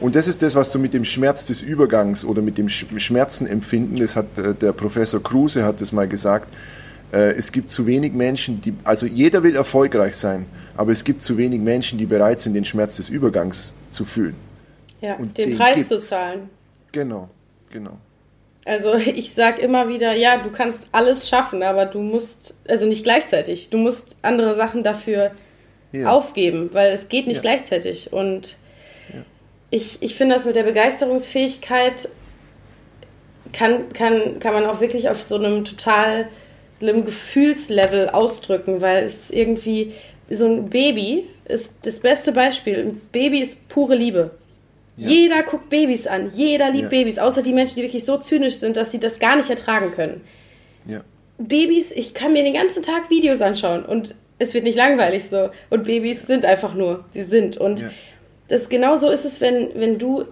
Und 0.00 0.14
das 0.14 0.28
ist 0.28 0.42
das, 0.42 0.54
was 0.54 0.72
du 0.72 0.78
mit 0.78 0.94
dem 0.94 1.04
Schmerz 1.04 1.44
des 1.44 1.62
Übergangs 1.62 2.24
oder 2.24 2.42
mit 2.42 2.58
dem 2.58 2.68
Schmerzenempfinden, 2.68 3.98
das 3.98 4.16
hat 4.16 4.38
äh, 4.38 4.54
der 4.54 4.72
Professor 4.72 5.22
Kruse 5.22 5.64
hat 5.64 5.80
das 5.80 5.92
mal 5.92 6.08
gesagt, 6.08 6.48
es 7.12 7.50
gibt 7.50 7.70
zu 7.70 7.86
wenig 7.86 8.12
Menschen, 8.12 8.60
die, 8.60 8.74
also 8.84 9.06
jeder 9.06 9.42
will 9.42 9.56
erfolgreich 9.56 10.16
sein, 10.16 10.46
aber 10.76 10.92
es 10.92 11.02
gibt 11.02 11.22
zu 11.22 11.36
wenig 11.36 11.60
Menschen, 11.60 11.98
die 11.98 12.06
bereit 12.06 12.40
sind, 12.40 12.54
den 12.54 12.64
Schmerz 12.64 12.96
des 12.96 13.08
Übergangs 13.08 13.74
zu 13.90 14.04
fühlen. 14.04 14.36
Ja, 15.00 15.16
Und 15.16 15.36
den, 15.38 15.50
den 15.50 15.58
Preis 15.58 15.76
gibt's. 15.76 15.88
zu 15.88 15.98
zahlen. 15.98 16.50
Genau, 16.92 17.28
genau. 17.70 17.98
Also 18.64 18.94
ich 18.94 19.34
sage 19.34 19.62
immer 19.62 19.88
wieder, 19.88 20.14
ja, 20.14 20.36
du 20.38 20.50
kannst 20.50 20.88
alles 20.92 21.28
schaffen, 21.28 21.62
aber 21.62 21.86
du 21.86 22.00
musst, 22.00 22.58
also 22.68 22.86
nicht 22.86 23.04
gleichzeitig, 23.04 23.70
du 23.70 23.78
musst 23.78 24.16
andere 24.22 24.54
Sachen 24.54 24.84
dafür 24.84 25.32
ja. 25.92 26.10
aufgeben, 26.10 26.70
weil 26.72 26.92
es 26.92 27.08
geht 27.08 27.26
nicht 27.26 27.36
ja. 27.36 27.42
gleichzeitig. 27.42 28.12
Und 28.12 28.56
ja. 29.12 29.20
ich, 29.70 30.02
ich 30.02 30.14
finde 30.14 30.36
das 30.36 30.44
mit 30.44 30.56
der 30.56 30.62
Begeisterungsfähigkeit 30.62 32.08
kann, 33.52 33.92
kann, 33.92 34.38
kann 34.38 34.54
man 34.54 34.66
auch 34.66 34.80
wirklich 34.80 35.08
auf 35.08 35.22
so 35.22 35.34
einem 35.36 35.64
total 35.64 36.28
einem 36.82 37.04
Gefühlslevel 37.04 38.08
ausdrücken, 38.10 38.80
weil 38.80 39.04
es 39.04 39.30
irgendwie 39.30 39.92
so 40.30 40.46
ein 40.46 40.70
Baby 40.70 41.26
ist 41.46 41.74
das 41.82 41.98
beste 41.98 42.32
Beispiel. 42.32 42.78
Ein 42.78 43.00
Baby 43.12 43.40
ist 43.40 43.68
pure 43.68 43.94
Liebe. 43.94 44.30
Ja. 44.96 45.08
Jeder 45.08 45.42
guckt 45.42 45.70
Babys 45.70 46.06
an, 46.06 46.30
jeder 46.34 46.70
liebt 46.70 46.92
ja. 46.92 47.00
Babys, 47.00 47.18
außer 47.18 47.42
die 47.42 47.52
Menschen, 47.52 47.76
die 47.76 47.82
wirklich 47.82 48.04
so 48.04 48.18
zynisch 48.18 48.56
sind, 48.56 48.76
dass 48.76 48.92
sie 48.92 49.00
das 49.00 49.18
gar 49.18 49.36
nicht 49.36 49.48
ertragen 49.48 49.92
können. 49.92 50.20
Ja. 50.86 51.00
Babys, 51.38 51.90
ich 51.92 52.12
kann 52.12 52.32
mir 52.32 52.42
den 52.42 52.54
ganzen 52.54 52.82
Tag 52.82 53.08
Videos 53.08 53.40
anschauen 53.40 53.84
und 53.84 54.14
es 54.38 54.52
wird 54.52 54.64
nicht 54.64 54.76
langweilig 54.76 55.24
so. 55.24 55.50
Und 55.70 55.84
Babys 55.84 56.26
sind 56.26 56.44
einfach 56.44 56.74
nur, 56.74 57.04
sie 57.12 57.22
sind. 57.22 57.56
Und 57.56 57.84
das 58.48 58.68
genau 58.68 58.96
so 58.96 59.10
ist 59.10 59.24
es, 59.24 59.40
wenn, 59.40 59.70
wenn 59.74 59.98
du, 59.98 60.24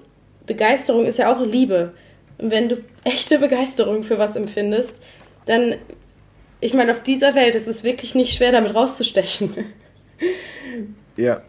Begeisterung 0.46 1.06
ist 1.06 1.18
ja 1.18 1.32
auch 1.32 1.40
Liebe. 1.44 1.92
Und 2.38 2.50
wenn 2.50 2.68
du 2.68 2.78
echte 3.04 3.38
Begeisterung 3.38 4.02
für 4.02 4.18
was 4.18 4.34
empfindest, 4.36 5.00
dann, 5.46 5.76
ich 6.60 6.74
meine, 6.74 6.90
auf 6.90 7.02
dieser 7.02 7.34
Welt 7.34 7.54
ist 7.54 7.68
es 7.68 7.84
wirklich 7.84 8.14
nicht 8.14 8.34
schwer, 8.34 8.52
damit 8.52 8.74
rauszustechen. 8.74 9.54
Ja, 11.16 11.42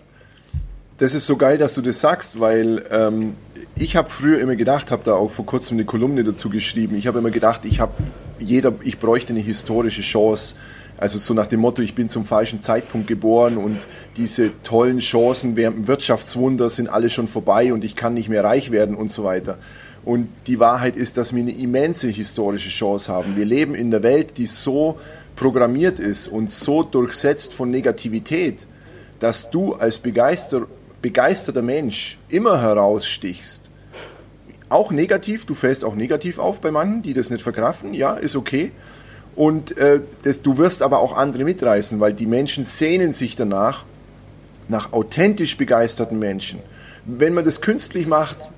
das 0.97 1.13
ist 1.13 1.27
so 1.27 1.37
geil, 1.37 1.59
dass 1.59 1.75
du 1.75 1.81
das 1.81 1.99
sagst, 1.99 2.39
weil 2.39 2.83
ähm, 2.89 3.35
ich 3.75 3.95
habe 3.95 4.09
früher 4.09 4.39
immer 4.39 4.55
gedacht, 4.55 4.89
habe 4.89 5.03
da 5.03 5.13
auch 5.13 5.29
vor 5.29 5.45
kurzem 5.45 5.77
eine 5.77 5.85
Kolumne 5.85 6.23
dazu 6.23 6.49
geschrieben. 6.49 6.97
Ich 6.97 7.05
habe 7.05 7.19
immer 7.19 7.29
gedacht, 7.29 7.65
ich 7.65 7.79
habe 7.79 7.93
jeder, 8.39 8.73
ich 8.81 8.97
bräuchte 8.97 9.31
eine 9.31 9.41
historische 9.41 10.01
Chance, 10.01 10.55
also 10.97 11.17
so 11.19 11.33
nach 11.33 11.47
dem 11.47 11.61
Motto, 11.61 11.81
ich 11.81 11.95
bin 11.95 12.09
zum 12.09 12.25
falschen 12.25 12.61
Zeitpunkt 12.61 13.07
geboren 13.07 13.57
und 13.57 13.77
diese 14.17 14.51
tollen 14.63 14.99
Chancen 14.99 15.55
während 15.55 15.77
dem 15.77 15.87
Wirtschaftswunder 15.87 16.69
sind 16.69 16.89
alle 16.89 17.09
schon 17.09 17.27
vorbei 17.27 17.71
und 17.71 17.85
ich 17.85 17.95
kann 17.95 18.13
nicht 18.13 18.27
mehr 18.27 18.43
reich 18.43 18.71
werden 18.71 18.95
und 18.95 19.09
so 19.09 19.23
weiter. 19.23 19.59
Und 20.05 20.29
die 20.47 20.59
Wahrheit 20.59 20.95
ist, 20.95 21.17
dass 21.17 21.33
wir 21.33 21.41
eine 21.41 21.51
immense 21.51 22.07
historische 22.07 22.69
Chance 22.69 23.11
haben. 23.11 23.35
Wir 23.35 23.45
leben 23.45 23.75
in 23.75 23.87
einer 23.87 24.03
Welt, 24.03 24.37
die 24.37 24.45
so 24.47 24.97
programmiert 25.35 25.99
ist 25.99 26.27
und 26.27 26.51
so 26.51 26.83
durchsetzt 26.83 27.53
von 27.53 27.69
Negativität, 27.69 28.65
dass 29.19 29.49
du 29.51 29.73
als 29.73 29.99
begeister, 29.99 30.67
begeisterter 31.01 31.61
Mensch 31.61 32.17
immer 32.29 32.61
herausstichst. 32.61 33.69
Auch 34.69 34.91
negativ, 34.91 35.45
du 35.45 35.55
fällst 35.55 35.83
auch 35.83 35.95
negativ 35.95 36.39
auf 36.39 36.61
bei 36.61 36.71
manchen, 36.71 37.01
die 37.01 37.13
das 37.13 37.29
nicht 37.29 37.41
verkraften, 37.41 37.93
ja, 37.93 38.13
ist 38.13 38.35
okay. 38.35 38.71
Und 39.35 39.77
äh, 39.77 40.01
das, 40.23 40.41
du 40.41 40.57
wirst 40.57 40.81
aber 40.81 40.99
auch 40.99 41.15
andere 41.15 41.43
mitreißen, 41.43 41.99
weil 41.99 42.13
die 42.13 42.25
Menschen 42.25 42.65
sehnen 42.65 43.13
sich 43.13 43.35
danach, 43.35 43.85
nach 44.67 44.93
authentisch 44.93 45.57
begeisterten 45.57 46.19
Menschen. 46.19 46.59
Wenn 47.05 47.33
man 47.33 47.45
das 47.45 47.61
künstlich 47.61 48.05
macht, 48.05 48.49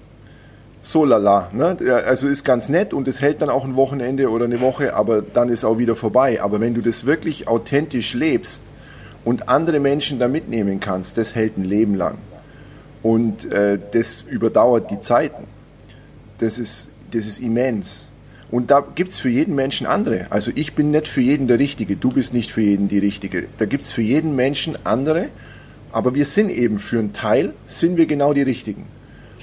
so 0.81 1.05
lala. 1.05 1.49
Ne? 1.53 1.77
Also 2.05 2.27
ist 2.27 2.43
ganz 2.43 2.67
nett 2.67 2.93
und 2.93 3.07
es 3.07 3.21
hält 3.21 3.41
dann 3.41 3.49
auch 3.49 3.63
ein 3.63 3.75
Wochenende 3.75 4.29
oder 4.29 4.45
eine 4.45 4.59
Woche, 4.59 4.95
aber 4.95 5.21
dann 5.21 5.49
ist 5.49 5.63
auch 5.63 5.77
wieder 5.77 5.95
vorbei. 5.95 6.41
Aber 6.41 6.59
wenn 6.59 6.73
du 6.73 6.81
das 6.81 7.05
wirklich 7.05 7.47
authentisch 7.47 8.13
lebst 8.15 8.63
und 9.23 9.47
andere 9.47 9.79
Menschen 9.79 10.19
da 10.19 10.27
mitnehmen 10.27 10.79
kannst, 10.79 11.17
das 11.17 11.35
hält 11.35 11.57
ein 11.57 11.63
Leben 11.63 11.95
lang. 11.95 12.17
Und 13.03 13.51
äh, 13.51 13.79
das 13.91 14.21
überdauert 14.21 14.91
die 14.91 14.99
Zeiten. 14.99 15.45
Das 16.39 16.57
ist, 16.57 16.89
das 17.11 17.27
ist 17.27 17.39
immens. 17.39 18.11
Und 18.49 18.69
da 18.69 18.83
gibt 18.95 19.11
es 19.11 19.17
für 19.17 19.29
jeden 19.29 19.55
Menschen 19.55 19.87
andere. 19.87 20.25
Also 20.29 20.51
ich 20.55 20.73
bin 20.73 20.91
nicht 20.91 21.07
für 21.07 21.21
jeden 21.21 21.47
der 21.47 21.59
Richtige, 21.59 21.95
du 21.95 22.11
bist 22.11 22.33
nicht 22.33 22.51
für 22.51 22.61
jeden 22.61 22.89
die 22.89 22.99
Richtige. 22.99 23.47
Da 23.57 23.65
gibt 23.65 23.83
es 23.83 23.91
für 23.91 24.01
jeden 24.01 24.35
Menschen 24.35 24.77
andere, 24.83 25.29
aber 25.91 26.15
wir 26.15 26.25
sind 26.25 26.49
eben 26.49 26.79
für 26.79 26.99
einen 26.99 27.13
Teil, 27.13 27.53
sind 27.65 27.97
wir 27.97 28.07
genau 28.07 28.33
die 28.33 28.41
Richtigen. 28.41 28.85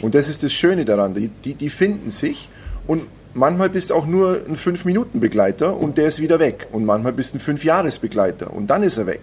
Und 0.02 0.14
das 0.14 0.28
ist 0.28 0.42
das 0.42 0.52
Schöne 0.52 0.84
daran, 0.84 1.14
die, 1.14 1.28
die, 1.28 1.54
die 1.54 1.70
finden 1.70 2.10
sich 2.10 2.48
und 2.86 3.02
manchmal 3.34 3.68
bist 3.68 3.90
du 3.90 3.94
auch 3.94 4.06
nur 4.06 4.40
ein 4.48 4.56
5-Minuten-Begleiter 4.56 5.76
und 5.76 5.98
der 5.98 6.08
ist 6.08 6.20
wieder 6.20 6.38
weg. 6.38 6.68
Und 6.72 6.84
manchmal 6.84 7.12
bist 7.12 7.34
du 7.34 7.38
ein 7.38 7.58
5-Jahres-Begleiter 7.58 8.52
und 8.52 8.68
dann 8.68 8.82
ist 8.82 8.98
er 8.98 9.06
weg. 9.06 9.20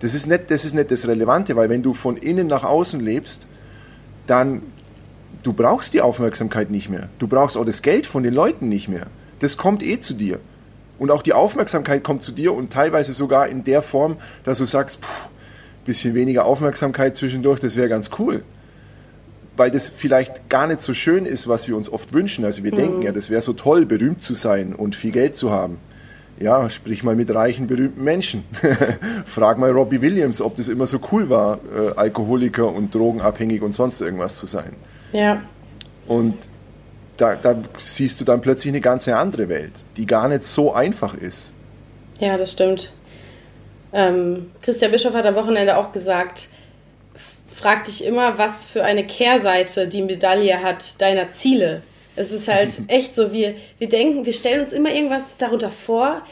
Das 0.00 0.14
ist, 0.14 0.26
nicht, 0.26 0.50
das 0.50 0.64
ist 0.64 0.74
nicht 0.74 0.90
das 0.90 1.06
Relevante, 1.06 1.56
weil 1.56 1.68
wenn 1.68 1.82
du 1.82 1.92
von 1.92 2.16
innen 2.16 2.46
nach 2.46 2.64
außen 2.64 3.00
lebst, 3.00 3.46
dann 4.26 4.62
du 5.42 5.52
brauchst 5.52 5.94
die 5.94 6.00
Aufmerksamkeit 6.00 6.70
nicht 6.70 6.88
mehr. 6.88 7.08
Du 7.18 7.26
brauchst 7.26 7.56
auch 7.56 7.64
das 7.64 7.82
Geld 7.82 8.06
von 8.06 8.22
den 8.22 8.34
Leuten 8.34 8.68
nicht 8.68 8.88
mehr. 8.88 9.06
Das 9.40 9.56
kommt 9.56 9.82
eh 9.82 10.00
zu 10.00 10.14
dir. 10.14 10.40
Und 10.98 11.10
auch 11.10 11.22
die 11.22 11.32
Aufmerksamkeit 11.32 12.04
kommt 12.04 12.22
zu 12.22 12.32
dir 12.32 12.52
und 12.52 12.72
teilweise 12.72 13.12
sogar 13.12 13.48
in 13.48 13.64
der 13.64 13.82
Form, 13.82 14.16
dass 14.44 14.58
du 14.58 14.66
sagst, 14.66 15.02
pff, 15.02 15.28
bisschen 15.84 16.14
weniger 16.14 16.44
Aufmerksamkeit 16.44 17.16
zwischendurch, 17.16 17.58
das 17.58 17.76
wäre 17.76 17.88
ganz 17.88 18.10
cool. 18.18 18.42
Weil 19.60 19.70
das 19.70 19.90
vielleicht 19.90 20.48
gar 20.48 20.66
nicht 20.66 20.80
so 20.80 20.94
schön 20.94 21.26
ist, 21.26 21.46
was 21.46 21.68
wir 21.68 21.76
uns 21.76 21.92
oft 21.92 22.14
wünschen. 22.14 22.46
Also 22.46 22.64
wir 22.64 22.72
mhm. 22.72 22.76
denken 22.78 23.02
ja, 23.02 23.12
das 23.12 23.28
wäre 23.28 23.42
so 23.42 23.52
toll, 23.52 23.84
berühmt 23.84 24.22
zu 24.22 24.32
sein 24.32 24.74
und 24.74 24.96
viel 24.96 25.12
Geld 25.12 25.36
zu 25.36 25.50
haben. 25.50 25.76
Ja, 26.38 26.66
sprich 26.70 27.02
mal 27.02 27.14
mit 27.14 27.34
reichen, 27.34 27.66
berühmten 27.66 28.02
Menschen. 28.02 28.44
Frag 29.26 29.58
mal 29.58 29.70
Robbie 29.70 30.00
Williams, 30.00 30.40
ob 30.40 30.56
das 30.56 30.68
immer 30.68 30.86
so 30.86 30.98
cool 31.12 31.28
war, 31.28 31.58
äh, 31.76 31.92
Alkoholiker 31.94 32.72
und 32.72 32.94
drogenabhängig 32.94 33.60
und 33.60 33.72
sonst 33.72 34.00
irgendwas 34.00 34.38
zu 34.38 34.46
sein. 34.46 34.72
Ja. 35.12 35.42
Und 36.06 36.36
da, 37.18 37.36
da 37.36 37.60
siehst 37.76 38.18
du 38.18 38.24
dann 38.24 38.40
plötzlich 38.40 38.72
eine 38.72 38.80
ganz 38.80 39.06
andere 39.08 39.50
Welt, 39.50 39.72
die 39.98 40.06
gar 40.06 40.28
nicht 40.28 40.42
so 40.42 40.72
einfach 40.72 41.12
ist. 41.12 41.52
Ja, 42.18 42.38
das 42.38 42.52
stimmt. 42.52 42.94
Ähm, 43.92 44.52
Christian 44.62 44.90
Bischof 44.90 45.12
hat 45.12 45.26
am 45.26 45.34
Wochenende 45.34 45.76
auch 45.76 45.92
gesagt, 45.92 46.48
frag 47.60 47.84
dich 47.84 48.04
immer, 48.04 48.38
was 48.38 48.64
für 48.64 48.84
eine 48.84 49.06
Kehrseite 49.06 49.86
die 49.86 50.02
Medaille 50.02 50.62
hat 50.62 51.00
deiner 51.00 51.30
Ziele. 51.30 51.82
Es 52.16 52.32
ist 52.32 52.48
halt 52.48 52.74
echt 52.88 53.14
so, 53.14 53.32
wir, 53.32 53.54
wir 53.78 53.88
denken, 53.88 54.24
wir 54.24 54.32
stellen 54.32 54.62
uns 54.62 54.72
immer 54.72 54.92
irgendwas 54.92 55.36
darunter 55.36 55.70
vor, 55.70 56.22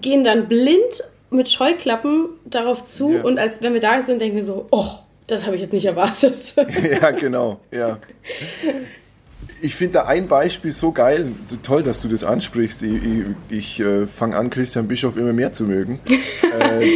gehen 0.00 0.24
dann 0.24 0.48
blind 0.48 1.04
mit 1.30 1.50
Scheuklappen 1.50 2.28
darauf 2.44 2.84
zu 2.84 3.12
ja. 3.12 3.22
und 3.22 3.38
als 3.38 3.60
wenn 3.60 3.74
wir 3.74 3.80
da 3.80 4.02
sind, 4.02 4.20
denken 4.20 4.36
wir 4.36 4.44
so, 4.44 4.66
oh, 4.70 4.90
das 5.26 5.46
habe 5.46 5.56
ich 5.56 5.62
jetzt 5.62 5.72
nicht 5.72 5.86
erwartet. 5.86 6.36
ja, 7.02 7.10
genau, 7.10 7.60
ja. 7.70 7.98
Ich 9.60 9.74
finde 9.74 9.94
da 9.94 10.06
ein 10.06 10.28
Beispiel 10.28 10.72
so 10.72 10.92
geil, 10.92 11.32
toll, 11.62 11.82
dass 11.82 12.02
du 12.02 12.08
das 12.08 12.24
ansprichst. 12.24 12.82
Ich, 12.82 12.92
ich, 12.94 13.24
ich 13.48 13.80
äh, 13.80 14.06
fange 14.06 14.36
an, 14.36 14.50
Christian 14.50 14.86
Bischof 14.86 15.16
immer 15.16 15.32
mehr 15.32 15.52
zu 15.52 15.64
mögen, 15.64 16.00
äh, 16.08 16.86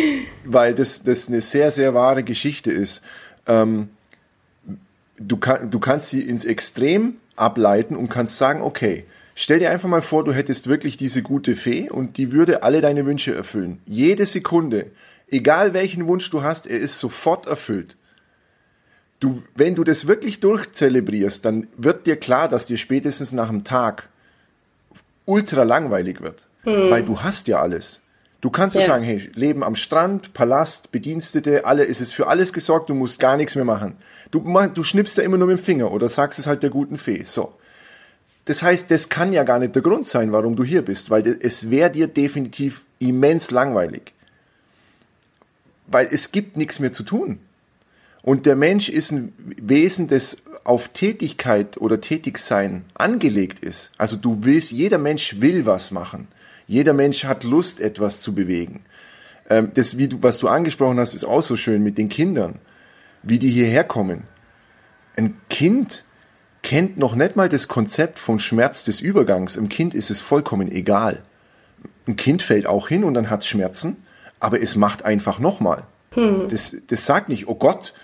weil 0.44 0.74
das, 0.74 1.02
das 1.02 1.28
eine 1.28 1.40
sehr, 1.40 1.70
sehr 1.70 1.94
wahre 1.94 2.22
Geschichte 2.22 2.70
ist. 2.70 3.02
Ähm, 3.48 3.88
du, 5.16 5.36
kann, 5.36 5.70
du 5.70 5.80
kannst 5.80 6.10
sie 6.10 6.22
ins 6.22 6.44
Extrem 6.44 7.16
ableiten 7.34 7.96
und 7.96 8.08
kannst 8.08 8.38
sagen, 8.38 8.62
okay, 8.62 9.04
stell 9.34 9.58
dir 9.58 9.70
einfach 9.70 9.88
mal 9.88 10.02
vor, 10.02 10.24
du 10.24 10.32
hättest 10.32 10.68
wirklich 10.68 10.96
diese 10.96 11.22
gute 11.22 11.56
Fee 11.56 11.90
und 11.90 12.16
die 12.16 12.32
würde 12.32 12.62
alle 12.62 12.80
deine 12.80 13.06
Wünsche 13.06 13.34
erfüllen. 13.34 13.80
Jede 13.86 14.26
Sekunde, 14.26 14.86
egal 15.28 15.74
welchen 15.74 16.06
Wunsch 16.06 16.30
du 16.30 16.42
hast, 16.42 16.66
er 16.66 16.78
ist 16.78 17.00
sofort 17.00 17.46
erfüllt 17.46 17.96
du, 19.20 19.42
wenn 19.54 19.74
du 19.74 19.84
das 19.84 20.06
wirklich 20.06 20.40
durchzelebrierst, 20.40 21.44
dann 21.44 21.66
wird 21.76 22.06
dir 22.06 22.16
klar, 22.16 22.48
dass 22.48 22.66
dir 22.66 22.78
spätestens 22.78 23.32
nach 23.32 23.48
einem 23.48 23.64
Tag 23.64 24.08
ultra 25.24 25.62
langweilig 25.62 26.20
wird. 26.20 26.46
Hm. 26.62 26.90
Weil 26.90 27.02
du 27.02 27.20
hast 27.20 27.48
ja 27.48 27.60
alles. 27.60 28.02
Du 28.40 28.50
kannst 28.50 28.76
ja. 28.76 28.82
sagen, 28.82 29.02
hey, 29.02 29.30
Leben 29.34 29.64
am 29.64 29.74
Strand, 29.74 30.32
Palast, 30.32 30.92
Bedienstete, 30.92 31.64
alle, 31.64 31.84
ist 31.84 32.00
es 32.00 32.12
für 32.12 32.28
alles 32.28 32.52
gesorgt, 32.52 32.88
du 32.88 32.94
musst 32.94 33.18
gar 33.18 33.36
nichts 33.36 33.56
mehr 33.56 33.64
machen. 33.64 33.96
Du, 34.30 34.40
du 34.74 34.84
schnippst 34.84 35.16
ja 35.16 35.24
immer 35.24 35.38
nur 35.38 35.48
mit 35.48 35.58
dem 35.58 35.62
Finger 35.62 35.90
oder 35.90 36.08
sagst 36.08 36.38
es 36.38 36.46
halt 36.46 36.62
der 36.62 36.70
guten 36.70 36.98
Fee. 36.98 37.22
So. 37.24 37.54
Das 38.44 38.62
heißt, 38.62 38.90
das 38.90 39.08
kann 39.08 39.32
ja 39.32 39.42
gar 39.42 39.58
nicht 39.58 39.74
der 39.74 39.82
Grund 39.82 40.06
sein, 40.06 40.32
warum 40.32 40.54
du 40.54 40.62
hier 40.62 40.82
bist, 40.82 41.10
weil 41.10 41.26
es 41.26 41.70
wäre 41.70 41.90
dir 41.90 42.06
definitiv 42.06 42.84
immens 43.00 43.50
langweilig. 43.50 44.12
Weil 45.88 46.08
es 46.10 46.30
gibt 46.30 46.56
nichts 46.56 46.78
mehr 46.78 46.92
zu 46.92 47.02
tun. 47.02 47.40
Und 48.22 48.46
der 48.46 48.56
Mensch 48.56 48.88
ist 48.88 49.10
ein 49.10 49.32
Wesen, 49.38 50.06
das 50.06 50.42
auf 50.64 50.88
Tätigkeit 50.88 51.78
oder 51.78 52.00
Tätigsein 52.00 52.84
angelegt 52.94 53.60
ist. 53.60 53.92
Also 53.98 54.16
du 54.16 54.38
willst, 54.42 54.70
jeder 54.70 54.98
Mensch 54.98 55.40
will 55.40 55.66
was 55.66 55.90
machen. 55.90 56.28
Jeder 56.68 56.92
Mensch 56.92 57.24
hat 57.24 57.42
Lust, 57.42 57.80
etwas 57.80 58.20
zu 58.20 58.34
bewegen. 58.34 58.84
Ähm, 59.48 59.72
das, 59.74 59.96
wie 59.98 60.06
du, 60.06 60.22
was 60.22 60.38
du 60.38 60.48
angesprochen 60.48 61.00
hast, 61.00 61.14
ist 61.14 61.24
auch 61.24 61.42
so 61.42 61.56
schön 61.56 61.82
mit 61.82 61.98
den 61.98 62.10
Kindern, 62.10 62.60
wie 63.22 63.40
die 63.40 63.48
hierher 63.48 63.82
kommen. 63.82 64.24
Ein 65.16 65.36
Kind 65.48 66.04
kennt 66.62 66.98
noch 66.98 67.14
nicht 67.14 67.34
mal 67.34 67.48
das 67.48 67.66
Konzept 67.66 68.18
vom 68.18 68.38
Schmerz 68.38 68.84
des 68.84 69.00
Übergangs. 69.00 69.56
Im 69.56 69.70
Kind 69.70 69.94
ist 69.94 70.10
es 70.10 70.20
vollkommen 70.20 70.70
egal. 70.70 71.22
Ein 72.06 72.16
Kind 72.16 72.42
fällt 72.42 72.66
auch 72.66 72.88
hin 72.88 73.02
und 73.02 73.14
dann 73.14 73.30
hat 73.30 73.40
es 73.40 73.46
Schmerzen, 73.46 74.04
aber 74.38 74.60
es 74.60 74.76
macht 74.76 75.04
einfach 75.04 75.38
nochmal. 75.38 75.84
Hm. 76.12 76.48
Das, 76.48 76.76
das 76.86 77.06
sagt 77.06 77.30
nicht, 77.30 77.48
oh 77.48 77.54
Gott, 77.54 77.94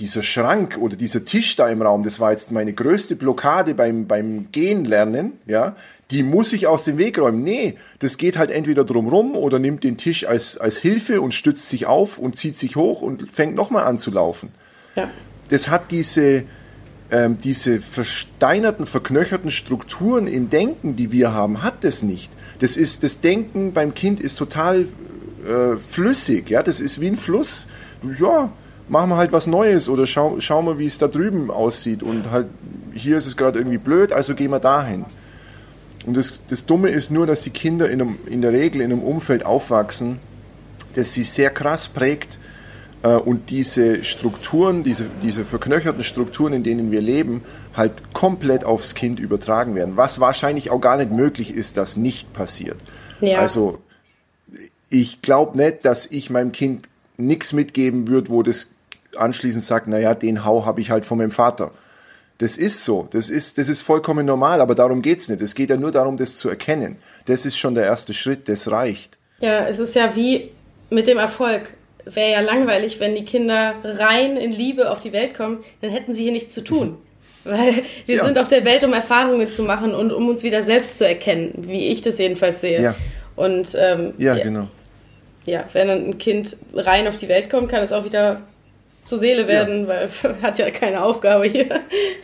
dieser 0.00 0.22
Schrank 0.22 0.78
oder 0.78 0.96
dieser 0.96 1.24
Tisch 1.24 1.54
da 1.56 1.68
im 1.68 1.82
Raum, 1.82 2.02
das 2.02 2.18
war 2.18 2.32
jetzt 2.32 2.50
meine 2.50 2.72
größte 2.72 3.16
Blockade 3.16 3.74
beim, 3.74 4.06
beim 4.06 4.50
Gehen 4.50 4.84
lernen, 4.84 5.32
ja, 5.46 5.76
die 6.10 6.22
muss 6.22 6.52
ich 6.52 6.66
aus 6.66 6.84
dem 6.84 6.98
Weg 6.98 7.18
räumen. 7.18 7.44
Nee, 7.44 7.76
das 8.00 8.18
geht 8.18 8.36
halt 8.36 8.50
entweder 8.50 8.84
drumrum 8.84 9.36
oder 9.36 9.58
nimmt 9.58 9.84
den 9.84 9.96
Tisch 9.96 10.26
als, 10.26 10.58
als 10.58 10.78
Hilfe 10.78 11.20
und 11.20 11.34
stützt 11.34 11.68
sich 11.68 11.86
auf 11.86 12.18
und 12.18 12.34
zieht 12.34 12.56
sich 12.56 12.74
hoch 12.74 13.02
und 13.02 13.30
fängt 13.30 13.54
nochmal 13.54 13.84
an 13.84 13.98
zu 13.98 14.10
laufen. 14.10 14.48
Ja. 14.96 15.08
Das 15.50 15.68
hat 15.68 15.90
diese, 15.92 16.44
ähm, 17.10 17.38
diese 17.38 17.80
versteinerten, 17.80 18.86
verknöcherten 18.86 19.50
Strukturen 19.50 20.26
im 20.26 20.50
Denken, 20.50 20.96
die 20.96 21.12
wir 21.12 21.32
haben, 21.32 21.62
hat 21.62 21.84
das 21.84 22.02
nicht. 22.02 22.32
Das 22.58 22.76
ist, 22.76 23.04
das 23.04 23.20
Denken 23.20 23.72
beim 23.72 23.94
Kind 23.94 24.20
ist 24.20 24.36
total 24.36 24.88
äh, 25.46 25.76
flüssig, 25.76 26.50
ja, 26.50 26.62
das 26.62 26.80
ist 26.80 27.00
wie 27.00 27.08
ein 27.08 27.16
Fluss. 27.16 27.68
Ja, 28.18 28.52
machen 28.90 29.10
wir 29.10 29.16
halt 29.16 29.32
was 29.32 29.46
Neues 29.46 29.88
oder 29.88 30.04
schau, 30.04 30.40
schauen 30.40 30.66
wir, 30.66 30.78
wie 30.78 30.86
es 30.86 30.98
da 30.98 31.08
drüben 31.08 31.50
aussieht. 31.50 32.02
Und 32.02 32.30
halt, 32.30 32.48
hier 32.92 33.16
ist 33.16 33.26
es 33.26 33.36
gerade 33.36 33.58
irgendwie 33.58 33.78
blöd, 33.78 34.12
also 34.12 34.34
gehen 34.34 34.50
wir 34.50 34.58
dahin. 34.58 35.04
Und 36.06 36.16
das, 36.16 36.42
das 36.48 36.66
Dumme 36.66 36.88
ist 36.88 37.10
nur, 37.10 37.26
dass 37.26 37.42
die 37.42 37.50
Kinder 37.50 37.88
in, 37.88 38.02
einem, 38.02 38.18
in 38.26 38.42
der 38.42 38.52
Regel 38.52 38.80
in 38.80 38.92
einem 38.92 39.02
Umfeld 39.02 39.46
aufwachsen, 39.46 40.18
das 40.94 41.14
sie 41.14 41.22
sehr 41.22 41.50
krass 41.50 41.86
prägt 41.86 42.38
äh, 43.02 43.14
und 43.14 43.50
diese 43.50 44.02
Strukturen, 44.02 44.82
diese, 44.82 45.06
diese 45.22 45.44
verknöcherten 45.44 46.02
Strukturen, 46.02 46.52
in 46.52 46.64
denen 46.64 46.90
wir 46.90 47.00
leben, 47.00 47.42
halt 47.76 48.12
komplett 48.12 48.64
aufs 48.64 48.96
Kind 48.96 49.20
übertragen 49.20 49.76
werden. 49.76 49.96
Was 49.96 50.18
wahrscheinlich 50.18 50.70
auch 50.70 50.80
gar 50.80 50.96
nicht 50.96 51.12
möglich 51.12 51.54
ist, 51.54 51.76
dass 51.76 51.96
nicht 51.96 52.32
passiert. 52.32 52.78
Ja. 53.20 53.38
Also 53.38 53.78
ich 54.88 55.22
glaube 55.22 55.56
nicht, 55.56 55.84
dass 55.84 56.06
ich 56.06 56.28
meinem 56.30 56.50
Kind 56.50 56.88
nichts 57.16 57.52
mitgeben 57.52 58.08
würde, 58.08 58.30
wo 58.30 58.42
das 58.42 58.72
anschließend 59.16 59.62
sagt, 59.64 59.88
naja, 59.88 60.14
den 60.14 60.44
Hau 60.44 60.64
habe 60.66 60.80
ich 60.80 60.90
halt 60.90 61.04
von 61.04 61.18
meinem 61.18 61.30
Vater. 61.30 61.72
Das 62.38 62.56
ist 62.56 62.84
so, 62.86 63.06
das 63.10 63.28
ist, 63.28 63.58
das 63.58 63.68
ist 63.68 63.82
vollkommen 63.82 64.24
normal, 64.24 64.62
aber 64.62 64.74
darum 64.74 65.02
geht 65.02 65.18
es 65.18 65.28
nicht. 65.28 65.42
Es 65.42 65.54
geht 65.54 65.68
ja 65.68 65.76
nur 65.76 65.90
darum, 65.90 66.16
das 66.16 66.38
zu 66.38 66.48
erkennen. 66.48 66.96
Das 67.26 67.44
ist 67.44 67.58
schon 67.58 67.74
der 67.74 67.84
erste 67.84 68.14
Schritt, 68.14 68.48
das 68.48 68.70
reicht. 68.70 69.18
Ja, 69.40 69.66
es 69.66 69.78
ist 69.78 69.94
ja 69.94 70.16
wie 70.16 70.50
mit 70.88 71.06
dem 71.06 71.18
Erfolg. 71.18 71.70
Wäre 72.06 72.32
ja 72.32 72.40
langweilig, 72.40 72.98
wenn 72.98 73.14
die 73.14 73.26
Kinder 73.26 73.74
rein 73.84 74.38
in 74.38 74.52
Liebe 74.52 74.90
auf 74.90 75.00
die 75.00 75.12
Welt 75.12 75.34
kommen, 75.34 75.62
dann 75.82 75.90
hätten 75.90 76.14
sie 76.14 76.22
hier 76.22 76.32
nichts 76.32 76.54
zu 76.54 76.62
tun. 76.62 76.96
Weil 77.44 77.84
wir 78.06 78.16
ja. 78.16 78.24
sind 78.24 78.38
auf 78.38 78.48
der 78.48 78.64
Welt, 78.64 78.84
um 78.84 78.92
Erfahrungen 78.92 79.48
zu 79.48 79.62
machen 79.62 79.94
und 79.94 80.12
um 80.12 80.28
uns 80.28 80.42
wieder 80.42 80.62
selbst 80.62 80.98
zu 80.98 81.06
erkennen, 81.06 81.52
wie 81.68 81.88
ich 81.88 82.02
das 82.02 82.18
jedenfalls 82.18 82.60
sehe. 82.60 82.82
Ja. 82.82 82.94
Und 83.36 83.74
ähm, 83.78 84.14
ja, 84.18 84.34
ja, 84.34 84.44
genau. 84.44 84.68
Ja, 85.46 85.64
wenn 85.72 85.88
ein 85.88 86.18
Kind 86.18 86.56
rein 86.74 87.08
auf 87.08 87.16
die 87.16 87.28
Welt 87.28 87.50
kommt, 87.50 87.70
kann 87.70 87.82
es 87.82 87.92
auch 87.92 88.04
wieder 88.04 88.42
zur 89.04 89.18
Seele 89.18 89.46
werden, 89.48 89.82
ja. 89.82 89.88
weil 89.88 90.10
hat 90.42 90.58
ja 90.58 90.70
keine 90.70 91.02
Aufgabe 91.02 91.46
hier. 91.46 91.80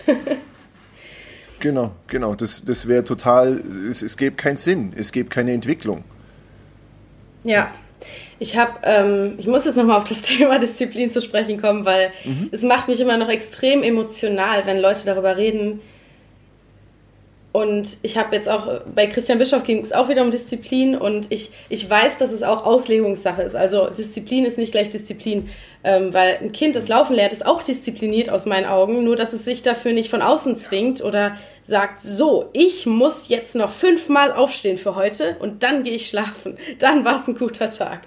genau, 1.60 1.92
genau. 2.06 2.34
Das, 2.34 2.64
das 2.64 2.88
wäre 2.88 3.04
total, 3.04 3.62
es, 3.90 4.02
es 4.02 4.16
gäbe 4.16 4.36
keinen 4.36 4.56
Sinn, 4.56 4.92
es 4.96 5.12
gäbe 5.12 5.28
keine 5.28 5.52
Entwicklung. 5.52 6.04
Ja. 7.44 7.70
Ich 8.38 8.58
habe, 8.58 8.72
ähm, 8.82 9.34
ich 9.38 9.46
muss 9.46 9.64
jetzt 9.64 9.76
nochmal 9.76 9.96
auf 9.96 10.04
das 10.04 10.22
Thema 10.22 10.58
Disziplin 10.58 11.10
zu 11.10 11.22
sprechen 11.22 11.60
kommen, 11.60 11.84
weil 11.84 12.10
mhm. 12.24 12.50
es 12.52 12.62
macht 12.62 12.88
mich 12.88 13.00
immer 13.00 13.16
noch 13.16 13.30
extrem 13.30 13.82
emotional, 13.82 14.66
wenn 14.66 14.78
Leute 14.78 15.06
darüber 15.06 15.36
reden, 15.36 15.80
und 17.56 17.96
ich 18.02 18.18
habe 18.18 18.36
jetzt 18.36 18.50
auch, 18.50 18.82
bei 18.94 19.06
Christian 19.06 19.38
Bischof 19.38 19.64
ging 19.64 19.82
es 19.82 19.90
auch 19.90 20.10
wieder 20.10 20.20
um 20.20 20.30
Disziplin 20.30 20.94
und 20.94 21.32
ich, 21.32 21.52
ich 21.70 21.88
weiß, 21.88 22.18
dass 22.18 22.30
es 22.30 22.42
auch 22.42 22.66
Auslegungssache 22.66 23.40
ist. 23.40 23.56
Also 23.56 23.88
Disziplin 23.88 24.44
ist 24.44 24.58
nicht 24.58 24.72
gleich 24.72 24.90
Disziplin, 24.90 25.48
ähm, 25.86 26.12
weil 26.12 26.38
ein 26.42 26.50
Kind, 26.50 26.74
das 26.74 26.88
Laufen 26.88 27.14
lernt, 27.14 27.32
ist 27.32 27.46
auch 27.46 27.62
diszipliniert 27.62 28.28
aus 28.28 28.44
meinen 28.44 28.66
Augen, 28.66 29.04
nur 29.04 29.14
dass 29.14 29.32
es 29.32 29.44
sich 29.44 29.62
dafür 29.62 29.92
nicht 29.92 30.10
von 30.10 30.20
außen 30.20 30.56
zwingt 30.56 31.00
oder 31.00 31.36
sagt, 31.62 32.00
so, 32.02 32.50
ich 32.52 32.86
muss 32.86 33.28
jetzt 33.28 33.54
noch 33.54 33.70
fünfmal 33.70 34.32
aufstehen 34.32 34.78
für 34.78 34.96
heute 34.96 35.36
und 35.38 35.62
dann 35.62 35.84
gehe 35.84 35.94
ich 35.94 36.08
schlafen. 36.08 36.58
Dann 36.80 37.04
war 37.04 37.20
es 37.22 37.28
ein 37.28 37.38
guter 37.38 37.70
Tag. 37.70 38.00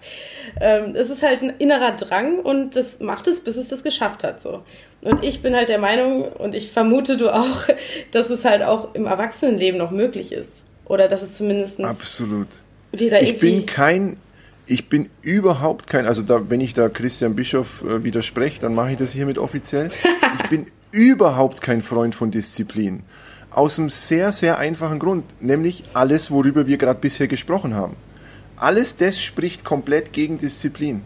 Ähm, 0.60 0.94
es 0.94 1.10
ist 1.10 1.24
halt 1.24 1.42
ein 1.42 1.54
innerer 1.58 1.92
Drang 1.92 2.40
und 2.40 2.76
das 2.76 3.00
macht 3.00 3.28
es, 3.28 3.40
bis 3.40 3.56
es 3.56 3.70
das 3.70 3.82
geschafft 3.82 4.26
hat. 4.26 4.42
So. 4.42 4.62
Und 5.00 5.24
ich 5.24 5.42
bin 5.42 5.56
halt 5.56 5.70
der 5.70 5.80
Meinung, 5.80 6.24
und 6.24 6.56
ich 6.56 6.70
vermute 6.72 7.16
du 7.16 7.34
auch, 7.34 7.64
dass 8.12 8.30
es 8.30 8.44
halt 8.44 8.62
auch 8.62 8.94
im 8.94 9.06
Erwachsenenleben 9.06 9.78
noch 9.78 9.92
möglich 9.92 10.34
ist. 10.34 10.52
Oder 10.84 11.08
dass 11.08 11.22
es 11.22 11.34
zumindest. 11.36 11.80
Absolut. 11.80 12.48
Wieder 12.92 13.22
ich 13.22 13.40
bin 13.40 13.66
kein. 13.66 14.18
Ich 14.72 14.88
bin 14.88 15.10
überhaupt 15.24 15.88
kein, 15.88 16.06
also 16.06 16.22
da, 16.22 16.48
wenn 16.52 16.62
ich 16.62 16.76
da 16.76 16.90
Christian 16.90 17.36
Bischof 17.36 17.84
äh, 17.84 18.04
widerspreche, 18.04 18.60
dann 18.60 18.76
mache 18.76 18.92
ich 18.92 18.98
das 18.98 19.14
hiermit 19.14 19.40
offiziell. 19.40 19.90
Ich 20.36 20.50
bin 20.50 20.68
überhaupt 20.92 21.62
kein 21.62 21.82
Freund 21.82 22.14
von 22.14 22.30
Disziplin. 22.30 23.02
Aus 23.50 23.80
einem 23.80 23.90
sehr, 23.90 24.32
sehr 24.32 24.60
einfachen 24.60 25.00
Grund, 25.00 25.26
nämlich 25.42 25.86
alles, 25.96 26.30
worüber 26.30 26.68
wir 26.68 26.78
gerade 26.78 27.00
bisher 27.00 27.28
gesprochen 27.28 27.74
haben. 27.74 27.96
Alles 28.58 28.96
das 28.96 29.20
spricht 29.20 29.66
komplett 29.66 30.14
gegen 30.14 30.38
Disziplin. 30.38 31.02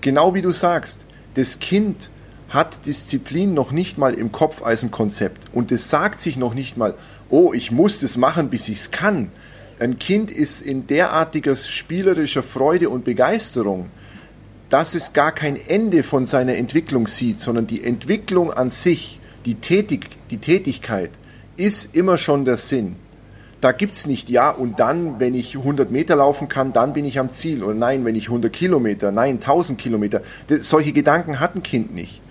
Genau 0.00 0.32
wie 0.32 0.40
du 0.40 0.52
sagst, 0.52 1.04
das 1.34 1.58
Kind 1.58 2.08
hat 2.48 2.86
Disziplin 2.86 3.52
noch 3.52 3.72
nicht 3.72 3.98
mal 3.98 4.14
im 4.14 4.32
Kopf 4.32 4.62
als 4.62 4.82
ein 4.82 4.90
Konzept 4.90 5.48
und 5.52 5.70
es 5.70 5.90
sagt 5.90 6.18
sich 6.18 6.38
noch 6.38 6.54
nicht 6.54 6.78
mal, 6.78 6.94
oh, 7.28 7.52
ich 7.52 7.70
muss 7.70 8.00
das 8.00 8.16
machen, 8.16 8.48
bis 8.48 8.70
ich 8.70 8.78
es 8.78 8.90
kann. 8.90 9.30
Ein 9.78 9.98
Kind 9.98 10.30
ist 10.30 10.62
in 10.62 10.86
derartiger 10.86 11.54
spielerischer 11.54 12.42
Freude 12.42 12.88
und 12.88 13.04
Begeisterung, 13.04 13.90
dass 14.70 14.94
es 14.94 15.12
gar 15.12 15.32
kein 15.32 15.56
Ende 15.68 16.02
von 16.02 16.24
seiner 16.24 16.56
Entwicklung 16.56 17.06
sieht, 17.06 17.40
sondern 17.40 17.66
die 17.66 17.84
Entwicklung 17.84 18.52
an 18.52 18.70
sich, 18.70 19.20
die, 19.44 19.56
Tätig, 19.56 20.08
die 20.30 20.38
Tätigkeit, 20.38 21.10
ist 21.56 21.94
immer 21.94 22.16
schon 22.16 22.46
der 22.46 22.56
Sinn. 22.56 22.96
Da 23.60 23.72
gibt 23.72 23.92
es 23.94 24.06
nicht, 24.06 24.30
ja, 24.30 24.50
und 24.50 24.80
dann, 24.80 25.20
wenn 25.20 25.34
ich 25.34 25.56
100 25.56 25.90
Meter 25.90 26.16
laufen 26.16 26.48
kann, 26.48 26.72
dann 26.72 26.94
bin 26.94 27.04
ich 27.04 27.18
am 27.18 27.30
Ziel. 27.30 27.62
Oder 27.62 27.74
nein, 27.74 28.04
wenn 28.04 28.14
ich 28.14 28.28
100 28.28 28.52
Kilometer, 28.52 29.12
nein, 29.12 29.34
1000 29.34 29.78
Kilometer. 29.78 30.22
Das, 30.46 30.68
solche 30.68 30.92
Gedanken 30.92 31.38
hat 31.38 31.54
ein 31.54 31.62
Kind 31.62 31.94
nicht. 31.94 32.22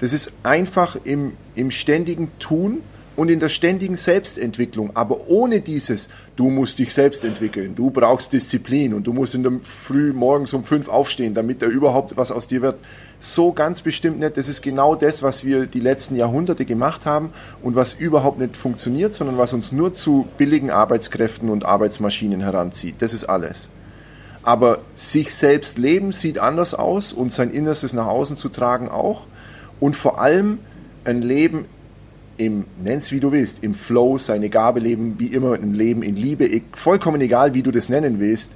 Das 0.00 0.12
ist 0.12 0.32
einfach 0.42 0.96
im, 1.04 1.32
im 1.54 1.70
ständigen 1.70 2.30
Tun 2.38 2.82
und 3.16 3.30
in 3.30 3.40
der 3.40 3.48
ständigen 3.48 3.96
Selbstentwicklung. 3.96 4.90
Aber 4.94 5.28
ohne 5.28 5.60
dieses, 5.60 6.08
du 6.36 6.50
musst 6.50 6.78
dich 6.78 6.94
selbst 6.94 7.24
entwickeln, 7.24 7.74
du 7.74 7.90
brauchst 7.90 8.32
Disziplin 8.32 8.94
und 8.94 9.06
du 9.06 9.12
musst 9.12 9.34
in 9.34 9.42
der 9.42 9.52
Früh 9.62 10.12
morgens 10.12 10.52
um 10.54 10.64
fünf 10.64 10.88
aufstehen, 10.88 11.34
damit 11.34 11.62
da 11.62 11.66
überhaupt 11.66 12.16
was 12.16 12.30
aus 12.30 12.46
dir 12.46 12.62
wird. 12.62 12.76
So 13.18 13.52
ganz 13.52 13.82
bestimmt 13.82 14.18
nicht. 14.18 14.36
Das 14.36 14.48
ist 14.48 14.62
genau 14.62 14.94
das, 14.94 15.22
was 15.22 15.44
wir 15.44 15.66
die 15.66 15.80
letzten 15.80 16.16
Jahrhunderte 16.16 16.64
gemacht 16.64 17.06
haben 17.06 17.30
und 17.62 17.74
was 17.74 17.92
überhaupt 17.92 18.38
nicht 18.38 18.56
funktioniert, 18.56 19.14
sondern 19.14 19.38
was 19.38 19.52
uns 19.52 19.72
nur 19.72 19.94
zu 19.94 20.26
billigen 20.38 20.70
Arbeitskräften 20.70 21.48
und 21.48 21.64
Arbeitsmaschinen 21.64 22.40
heranzieht. 22.40 22.96
Das 23.00 23.12
ist 23.12 23.24
alles. 23.24 23.68
Aber 24.42 24.80
sich 24.94 25.34
selbst 25.34 25.78
leben 25.78 26.12
sieht 26.12 26.38
anders 26.38 26.74
aus 26.74 27.12
und 27.12 27.32
sein 27.32 27.50
Innerstes 27.50 27.92
nach 27.92 28.06
außen 28.06 28.36
zu 28.36 28.48
tragen 28.48 28.88
auch. 28.88 29.26
Und 29.78 29.94
vor 29.94 30.20
allem 30.20 30.58
ein 31.04 31.22
Leben 31.22 31.66
im, 32.44 32.64
nenn's 32.82 33.12
wie 33.12 33.20
du 33.20 33.32
willst, 33.32 33.62
im 33.62 33.74
Flow, 33.74 34.18
seine 34.18 34.48
Gabe 34.48 34.80
leben, 34.80 35.14
wie 35.18 35.26
immer 35.26 35.54
ein 35.54 35.74
Leben 35.74 36.02
in 36.02 36.16
Liebe, 36.16 36.46
e, 36.46 36.62
vollkommen 36.72 37.20
egal, 37.20 37.54
wie 37.54 37.62
du 37.62 37.70
das 37.70 37.88
nennen 37.88 38.20
willst, 38.20 38.54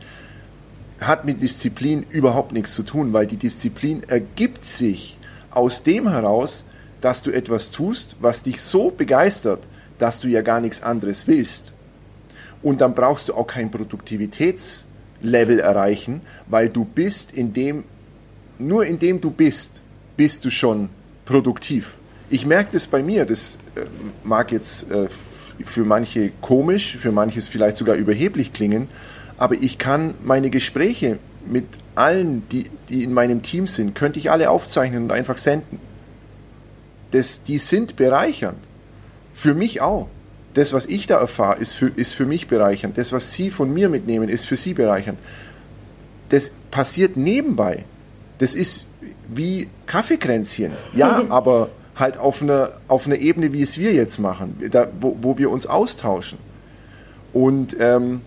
hat 1.01 1.25
mit 1.25 1.41
Disziplin 1.41 2.05
überhaupt 2.11 2.53
nichts 2.53 2.75
zu 2.75 2.83
tun, 2.83 3.13
weil 3.13 3.27
die 3.27 3.37
Disziplin 3.37 4.03
ergibt 4.09 4.63
sich 4.63 5.19
aus 5.51 5.83
dem 5.83 6.09
heraus, 6.09 6.65
dass 7.01 7.23
du 7.23 7.31
etwas 7.31 7.71
tust, 7.71 8.17
was 8.21 8.43
dich 8.43 8.61
so 8.63 8.91
begeistert, 8.91 9.67
dass 9.99 10.21
du 10.21 10.29
ja 10.29 10.43
gar 10.43 10.61
nichts 10.61 10.83
anderes 10.83 11.27
willst. 11.27 11.75
Und 12.63 12.81
dann 12.81 12.95
brauchst 12.95 13.29
du 13.29 13.35
auch 13.35 13.47
kein 13.47 13.71
Produktivitätslevel 13.71 15.61
erreichen, 15.61 16.23
weil 16.49 16.69
du 16.69 16.85
bist 16.85 17.33
in 17.33 17.53
dem, 17.53 17.85
nur 18.59 18.87
indem 18.87 19.21
du 19.21 19.31
bist, 19.31 19.83
bist 20.17 20.45
du 20.45 20.51
schon 20.51 20.89
produktiv. 21.25 21.99
Ich 22.29 22.47
merke 22.47 22.73
das 22.73 22.87
bei 22.87 23.03
mir, 23.03 23.25
das 23.25 23.59
äh, 23.77 23.81
mag 24.25 24.51
jetzt 24.53 24.91
äh, 24.91 25.09
für 25.65 25.85
manche 25.85 26.33
komisch, 26.41 26.97
für 26.97 27.13
manches 27.13 27.49
vielleicht 27.49 27.77
sogar 27.77 27.97
überheblich 27.97 28.53
klingen, 28.53 28.89
aber 29.39 29.55
ich 29.55 29.79
kann 29.79 30.15
meine 30.25 30.51
Gespräche 30.51 31.19
mit 31.47 31.65
allen, 31.95 32.49
die, 32.51 32.71
die 32.89 33.05
in 33.05 33.13
meinem 33.13 33.43
Team 33.43 33.67
sind, 33.67 33.95
könnte 33.95 34.19
ich 34.19 34.31
alle 34.31 34.51
aufzeichnen 34.51 35.05
und 35.05 35.13
einfach 35.13 35.39
senden. 35.39 35.79
Das, 37.11 37.45
die 37.45 37.59
sind 37.59 37.97
bereichernd. 37.97 38.59
Für 39.33 39.55
mich 39.55 39.81
auch. 39.81 40.09
Das, 40.55 40.73
was 40.73 40.87
ich 40.87 41.07
da 41.07 41.19
erfahre, 41.19 41.59
ist 41.59 41.75
für, 41.75 41.89
ist 41.89 42.13
für 42.13 42.27
mich 42.27 42.49
bereichernd. 42.49 42.97
Das, 42.99 43.13
was 43.13 43.35
Sie 43.35 43.51
von 43.51 43.73
mir 43.73 43.89
mitnehmen, 43.89 44.29
ist 44.29 44.47
für 44.47 44.57
Sie 44.57 44.75
bereichernd. 44.75 45.19
Das 46.31 46.53
passiert 46.71 47.17
nebenbei. 47.17 47.85
Das 48.39 48.55
ist 48.55 48.87
wie 49.29 49.69
Kaffeekränzchen. 49.87 50.73
Ja, 50.95 51.25
aber 51.29 51.71
halt 51.97 52.19
auf 52.19 52.43
einer 52.43 52.73
auf 52.89 53.07
eine 53.07 53.17
Ebene, 53.17 53.53
wie 53.53 53.63
es 53.63 53.79
wir 53.79 53.93
jetzt 53.93 54.19
machen, 54.19 54.57
da, 54.71 54.89
wo, 55.01 55.17
wo 55.21 55.39
wir 55.39 55.51
uns 55.51 55.67
austauschen. 55.67 56.39
Und 57.33 57.77
ähm, 57.81 58.21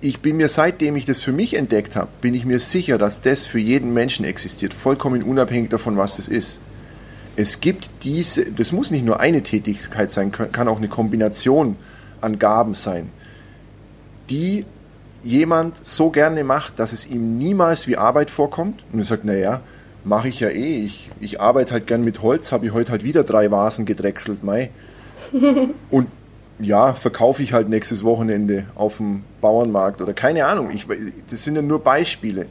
ich 0.00 0.20
bin 0.20 0.36
mir, 0.36 0.48
seitdem 0.48 0.96
ich 0.96 1.06
das 1.06 1.20
für 1.20 1.32
mich 1.32 1.54
entdeckt 1.54 1.96
habe, 1.96 2.08
bin 2.20 2.34
ich 2.34 2.44
mir 2.44 2.60
sicher, 2.60 2.98
dass 2.98 3.22
das 3.22 3.44
für 3.44 3.58
jeden 3.58 3.92
Menschen 3.92 4.24
existiert, 4.24 4.74
vollkommen 4.74 5.22
unabhängig 5.22 5.70
davon, 5.70 5.96
was 5.96 6.18
es 6.18 6.28
ist. 6.28 6.60
Es 7.34 7.60
gibt 7.60 7.90
diese, 8.02 8.50
das 8.52 8.72
muss 8.72 8.90
nicht 8.90 9.04
nur 9.04 9.20
eine 9.20 9.42
Tätigkeit 9.42 10.10
sein, 10.10 10.32
kann 10.32 10.68
auch 10.68 10.78
eine 10.78 10.88
Kombination 10.88 11.76
an 12.20 12.38
Gaben 12.38 12.74
sein, 12.74 13.10
die 14.30 14.64
jemand 15.22 15.84
so 15.86 16.10
gerne 16.10 16.44
macht, 16.44 16.78
dass 16.78 16.92
es 16.92 17.06
ihm 17.06 17.36
niemals 17.36 17.86
wie 17.88 17.96
Arbeit 17.96 18.30
vorkommt 18.30 18.84
und 18.92 19.00
er 19.00 19.04
sagt, 19.04 19.24
naja, 19.24 19.60
mache 20.06 20.28
ich 20.28 20.40
ja 20.40 20.48
eh. 20.48 20.84
Ich, 20.84 21.10
ich 21.20 21.40
arbeite 21.40 21.72
halt 21.72 21.86
gern 21.86 22.04
mit 22.04 22.22
Holz, 22.22 22.52
habe 22.52 22.66
ich 22.66 22.72
heute 22.72 22.92
halt 22.92 23.04
wieder 23.04 23.24
drei 23.24 23.50
Vasen 23.50 23.84
gedrechselt, 23.84 24.44
Mai. 24.44 24.70
Und 25.90 26.06
ja, 26.58 26.94
verkaufe 26.94 27.42
ich 27.42 27.52
halt 27.52 27.68
nächstes 27.68 28.02
Wochenende 28.02 28.64
auf 28.76 28.96
dem 28.96 29.24
Bauernmarkt 29.40 30.00
oder 30.00 30.14
keine 30.14 30.46
Ahnung. 30.46 30.70
Ich, 30.72 30.86
das 31.28 31.44
sind 31.44 31.56
ja 31.56 31.62
nur 31.62 31.80
Beispiele. 31.80 32.46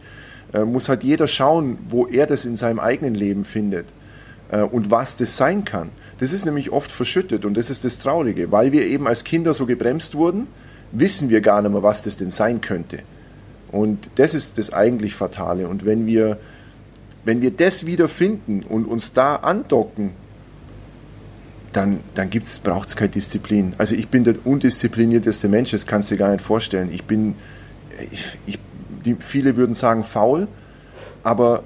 Äh, 0.54 0.66
muss 0.66 0.90
halt 0.90 1.04
jeder 1.04 1.28
schauen, 1.28 1.80
wo 1.90 2.06
er 2.06 2.28
das 2.28 2.46
in 2.46 2.56
seinem 2.56 2.80
eigenen 2.80 3.16
Leben 3.16 3.44
findet 3.44 3.88
äh, 4.52 4.60
und 4.62 4.92
was 4.92 5.18
das 5.18 5.38
sein 5.38 5.66
kann. 5.66 5.90
Das 6.20 6.34
ist 6.34 6.46
nämlich 6.46 6.72
oft 6.72 6.92
verschüttet 6.92 7.46
und 7.46 7.58
das 7.58 7.70
ist 7.70 7.84
das 7.84 7.98
Traurige. 7.98 8.52
Weil 8.52 8.74
wir 8.74 8.86
eben 8.86 9.08
als 9.08 9.24
Kinder 9.24 9.54
so 9.54 9.66
gebremst 9.66 10.16
wurden, 10.16 10.48
wissen 10.92 11.30
wir 11.30 11.42
gar 11.42 11.62
nicht 11.62 11.72
mehr, 11.72 11.84
was 11.84 12.04
das 12.04 12.18
denn 12.18 12.30
sein 12.30 12.62
könnte. 12.62 13.00
Und 13.72 14.12
das 14.16 14.36
ist 14.36 14.58
das 14.58 14.72
eigentlich 14.72 15.16
Fatale. 15.16 15.68
Und 15.68 15.84
wenn 15.84 16.06
wir 16.06 16.38
wenn 17.26 17.42
wir 17.42 17.52
das 17.52 17.86
wieder 17.86 18.08
finden 18.08 18.64
und 18.64 18.86
uns 18.86 19.14
da 19.14 19.36
andocken, 19.36 20.12
dann, 21.74 22.00
dann 22.14 22.30
braucht 22.64 22.90
es 22.90 22.96
keine 22.96 23.10
Disziplin. 23.10 23.74
Also 23.78 23.96
ich 23.96 24.08
bin 24.08 24.24
der 24.24 24.36
undisziplinierteste 24.46 25.50
Mensch, 25.50 25.72
das 25.72 25.86
kannst 25.86 26.10
du 26.10 26.16
dir 26.16 26.20
gar 26.20 26.32
nicht 26.32 26.44
vorstellen. 26.44 26.90
Ich 26.92 27.04
bin, 27.04 27.36
ich, 28.12 28.38
ich, 28.46 28.60
die, 29.04 29.16
viele 29.20 29.58
würden 29.58 29.74
sagen 29.74 30.04
faul, 30.04 30.48
aber 31.24 31.64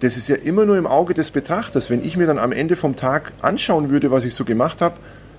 das 0.00 0.16
ist 0.16 0.28
ja 0.28 0.36
immer 0.36 0.66
nur 0.66 0.76
im 0.76 0.86
Auge 0.86 1.14
des 1.14 1.30
Betrachters. 1.30 1.88
Wenn 1.88 2.04
ich 2.04 2.16
mir 2.16 2.26
dann 2.26 2.38
am 2.38 2.52
Ende 2.52 2.76
vom 2.76 2.96
Tag 2.96 3.32
anschauen 3.40 3.90
würde, 3.90 4.10
was 4.10 4.24
ich 4.24 4.34
so 4.34 4.44
gemacht 4.44 4.80
habe, 4.80 4.96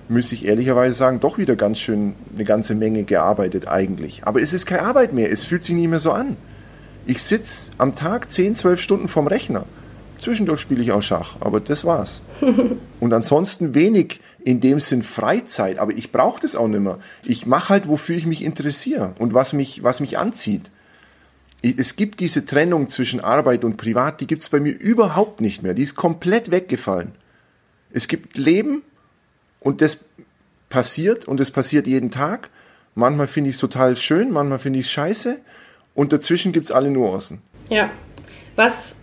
müsste 0.08 0.34
ich 0.34 0.46
ehrlicherweise 0.46 0.94
sagen, 0.94 1.20
doch 1.20 1.38
wieder 1.38 1.56
ganz 1.56 1.78
schön 1.78 2.14
eine 2.34 2.44
ganze 2.44 2.74
Menge 2.74 3.04
gearbeitet 3.04 3.68
eigentlich. 3.68 4.22
Aber 4.24 4.40
es 4.40 4.52
ist 4.52 4.66
keine 4.66 4.82
Arbeit 4.82 5.12
mehr, 5.12 5.30
es 5.30 5.44
fühlt 5.44 5.64
sich 5.64 5.74
nicht 5.74 5.88
mehr 5.88 6.00
so 6.00 6.12
an. 6.12 6.36
Ich 7.04 7.22
sitze 7.22 7.72
am 7.78 7.94
Tag 7.94 8.30
10, 8.30 8.56
12 8.56 8.80
Stunden 8.80 9.08
vorm 9.08 9.26
Rechner. 9.26 9.64
Zwischendurch 10.18 10.60
spiele 10.60 10.82
ich 10.82 10.92
auch 10.92 11.02
Schach, 11.02 11.36
aber 11.40 11.58
das 11.58 11.84
war's. 11.84 12.22
Und 13.00 13.12
ansonsten 13.12 13.74
wenig 13.74 14.20
in 14.44 14.60
dem 14.60 14.78
Sinn 14.78 15.02
Freizeit, 15.02 15.78
aber 15.78 15.92
ich 15.92 16.12
brauche 16.12 16.40
das 16.40 16.54
auch 16.54 16.68
nicht 16.68 16.80
mehr. 16.80 16.98
Ich 17.24 17.46
mache 17.46 17.70
halt, 17.70 17.88
wofür 17.88 18.16
ich 18.16 18.26
mich 18.26 18.44
interessiere 18.44 19.14
und 19.18 19.34
was 19.34 19.52
mich, 19.52 19.82
was 19.82 20.00
mich 20.00 20.18
anzieht. 20.18 20.70
Es 21.62 21.94
gibt 21.94 22.18
diese 22.18 22.44
Trennung 22.44 22.88
zwischen 22.88 23.20
Arbeit 23.20 23.64
und 23.64 23.76
Privat, 23.76 24.20
die 24.20 24.26
gibt 24.26 24.42
es 24.42 24.48
bei 24.48 24.58
mir 24.58 24.72
überhaupt 24.72 25.40
nicht 25.40 25.62
mehr. 25.62 25.74
Die 25.74 25.82
ist 25.82 25.94
komplett 25.94 26.50
weggefallen. 26.50 27.12
Es 27.92 28.08
gibt 28.08 28.36
Leben 28.36 28.82
und 29.60 29.80
das 29.80 29.98
passiert 30.70 31.26
und 31.28 31.38
es 31.38 31.52
passiert 31.52 31.86
jeden 31.86 32.10
Tag. 32.10 32.50
Manchmal 32.96 33.28
finde 33.28 33.50
ich 33.50 33.56
es 33.56 33.60
total 33.60 33.94
schön, 33.94 34.32
manchmal 34.32 34.58
finde 34.58 34.80
ich 34.80 34.86
es 34.86 34.92
scheiße 34.92 35.40
und 35.94 36.12
dazwischen 36.12 36.52
gibt 36.52 36.66
es 36.66 36.72
alle 36.72 36.90
Nuancen. 36.90 37.42
Ja. 37.68 37.90
Was 38.56 38.96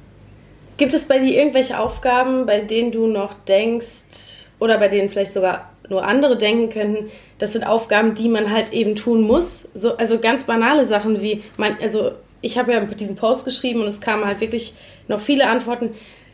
gibt 0.77 0.93
es 0.93 1.05
bei 1.05 1.19
dir 1.19 1.37
irgendwelche 1.37 1.79
Aufgaben, 1.79 2.45
bei 2.45 2.61
denen 2.61 2.91
du 2.91 3.07
noch 3.07 3.33
denkst 3.33 4.47
oder 4.59 4.77
bei 4.77 4.87
denen 4.87 5.09
vielleicht 5.09 5.33
sogar 5.33 5.73
nur 5.89 6.05
andere 6.05 6.37
denken 6.37 6.69
könnten, 6.69 7.11
das 7.37 7.53
sind 7.53 7.63
Aufgaben, 7.63 8.15
die 8.15 8.29
man 8.29 8.51
halt 8.51 8.73
eben 8.73 8.95
tun 8.95 9.21
muss. 9.21 9.67
So, 9.73 9.97
also 9.97 10.19
ganz 10.19 10.43
banale 10.43 10.85
Sachen 10.85 11.21
wie, 11.21 11.41
man, 11.57 11.77
also 11.81 12.11
ich 12.41 12.57
habe 12.57 12.71
ja 12.71 12.79
diesen 12.81 13.15
Post 13.15 13.45
geschrieben 13.45 13.81
und 13.81 13.87
es 13.87 14.01
kamen 14.01 14.25
halt 14.25 14.39
wirklich 14.41 14.73
noch 15.07 15.19
viele 15.19 15.47
Antworten. 15.47 15.91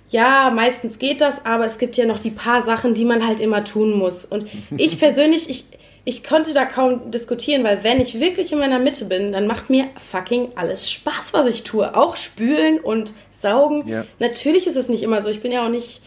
ja, 0.10 0.52
meistens 0.52 1.00
geht 1.00 1.22
das, 1.22 1.46
aber 1.46 1.66
es 1.66 1.80
gibt 1.80 1.98
ja 1.98 2.06
noch 2.06 2.20
die 2.20 2.30
paar 2.30 2.62
Sachen, 2.62 2.94
die 2.94 3.06
man 3.06 3.26
halt 3.26 3.40
immer 3.40 3.64
tun 3.64 3.98
muss. 3.98 4.26
Und 4.26 4.48
ich 4.78 5.00
persönlich, 5.00 5.50
ich, 5.50 5.66
ich 6.08 6.24
konnte 6.24 6.54
da 6.54 6.66
kaum 6.66 7.10
diskutieren, 7.10 7.64
weil 7.64 7.84
wenn 7.84 8.00
ich 8.00 8.20
wirklich 8.20 8.52
in 8.52 8.60
meiner 8.60 8.78
Mitte 8.78 9.06
bin, 9.06 9.32
dann 9.32 9.48
macht 9.48 9.72
mir 9.72 9.86
fucking 9.98 10.52
alles 10.56 10.90
Spaß, 10.92 11.34
was 11.34 11.48
ich 11.48 11.64
tue. 11.64 11.96
Auch 11.96 12.16
spülen 12.16 12.80
und 12.80 13.14
saugen. 13.32 13.88
Ja. 13.88 14.06
Natürlich 14.20 14.68
ist 14.68 14.78
es 14.78 14.88
nicht 14.88 15.02
immer 15.02 15.24
so. 15.24 15.32
Ich 15.32 15.42
bin 15.42 15.52
ja 15.52 15.66
auch 15.66 15.70
nicht 15.70 16.02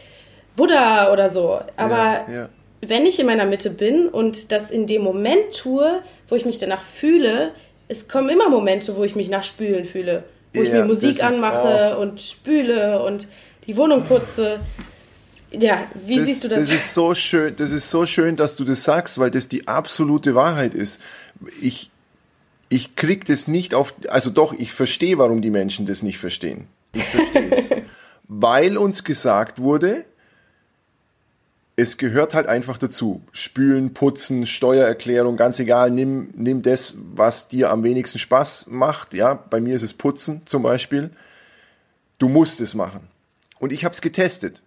Buddha 0.54 1.12
oder 1.12 1.30
so. 1.30 1.58
Aber 1.76 1.96
ja, 1.96 2.26
ja. 2.32 2.48
wenn 2.80 3.06
ich 3.06 3.18
in 3.18 3.26
meiner 3.26 3.44
Mitte 3.44 3.70
bin 3.70 4.08
und 4.08 4.52
das 4.52 4.70
in 4.70 4.86
dem 4.86 5.02
Moment 5.02 5.56
tue, 5.56 6.00
wo 6.28 6.36
ich 6.36 6.44
mich 6.44 6.58
danach 6.58 6.82
fühle, 6.82 7.50
es 7.88 8.06
kommen 8.06 8.28
immer 8.28 8.48
Momente, 8.48 8.96
wo 8.96 9.02
ich 9.02 9.16
mich 9.16 9.28
nach 9.28 9.42
Spülen 9.42 9.84
fühle. 9.84 10.22
Wo 10.54 10.62
ich 10.62 10.72
mir 10.72 10.84
Musik 10.84 11.22
anmache 11.22 11.98
und 11.98 12.22
spüle 12.22 13.02
und 13.02 13.26
die 13.66 13.76
Wohnung 13.76 14.04
putze. 14.04 14.60
Ja, 15.50 15.86
wie 16.06 16.16
das, 16.16 16.26
siehst 16.26 16.44
du 16.44 16.48
das? 16.48 16.58
Das 16.60 16.70
ist 16.70 16.94
so 16.94 17.14
schön, 17.14 17.56
das 17.56 17.70
ist 17.70 17.90
so 17.90 18.04
schön, 18.04 18.36
dass 18.36 18.56
du 18.56 18.64
das 18.64 18.84
sagst, 18.84 19.18
weil 19.18 19.30
das 19.30 19.48
die 19.48 19.66
absolute 19.66 20.34
Wahrheit 20.34 20.74
ist. 20.74 21.00
Ich, 21.60 21.90
ich 22.68 22.96
krieg 22.96 23.24
das 23.24 23.48
nicht 23.48 23.74
auf, 23.74 23.94
also 24.08 24.30
doch, 24.30 24.52
ich 24.52 24.72
verstehe, 24.72 25.18
warum 25.18 25.40
die 25.40 25.50
Menschen 25.50 25.86
das 25.86 26.02
nicht 26.02 26.18
verstehen. 26.18 26.66
Ich 26.92 27.04
verstehe 27.04 27.50
es. 27.50 27.70
weil 28.28 28.76
uns 28.76 29.04
gesagt 29.04 29.58
wurde, 29.58 30.04
es 31.76 31.96
gehört 31.96 32.34
halt 32.34 32.46
einfach 32.46 32.76
dazu. 32.76 33.22
Spülen, 33.32 33.94
putzen, 33.94 34.46
Steuererklärung, 34.46 35.36
ganz 35.36 35.58
egal, 35.58 35.90
nimm, 35.90 36.30
nimm 36.34 36.62
das, 36.62 36.94
was 37.14 37.48
dir 37.48 37.70
am 37.70 37.84
wenigsten 37.84 38.18
Spaß 38.18 38.66
macht. 38.68 39.14
Ja, 39.14 39.34
bei 39.34 39.60
mir 39.60 39.74
ist 39.74 39.82
es 39.82 39.94
Putzen 39.94 40.42
zum 40.44 40.62
Beispiel. 40.62 41.10
Du 42.18 42.28
musst 42.28 42.60
es 42.60 42.74
machen. 42.74 43.00
Und 43.58 43.72
ich 43.72 43.84
habe 43.84 43.94
es 43.94 44.00
getestet. 44.00 44.62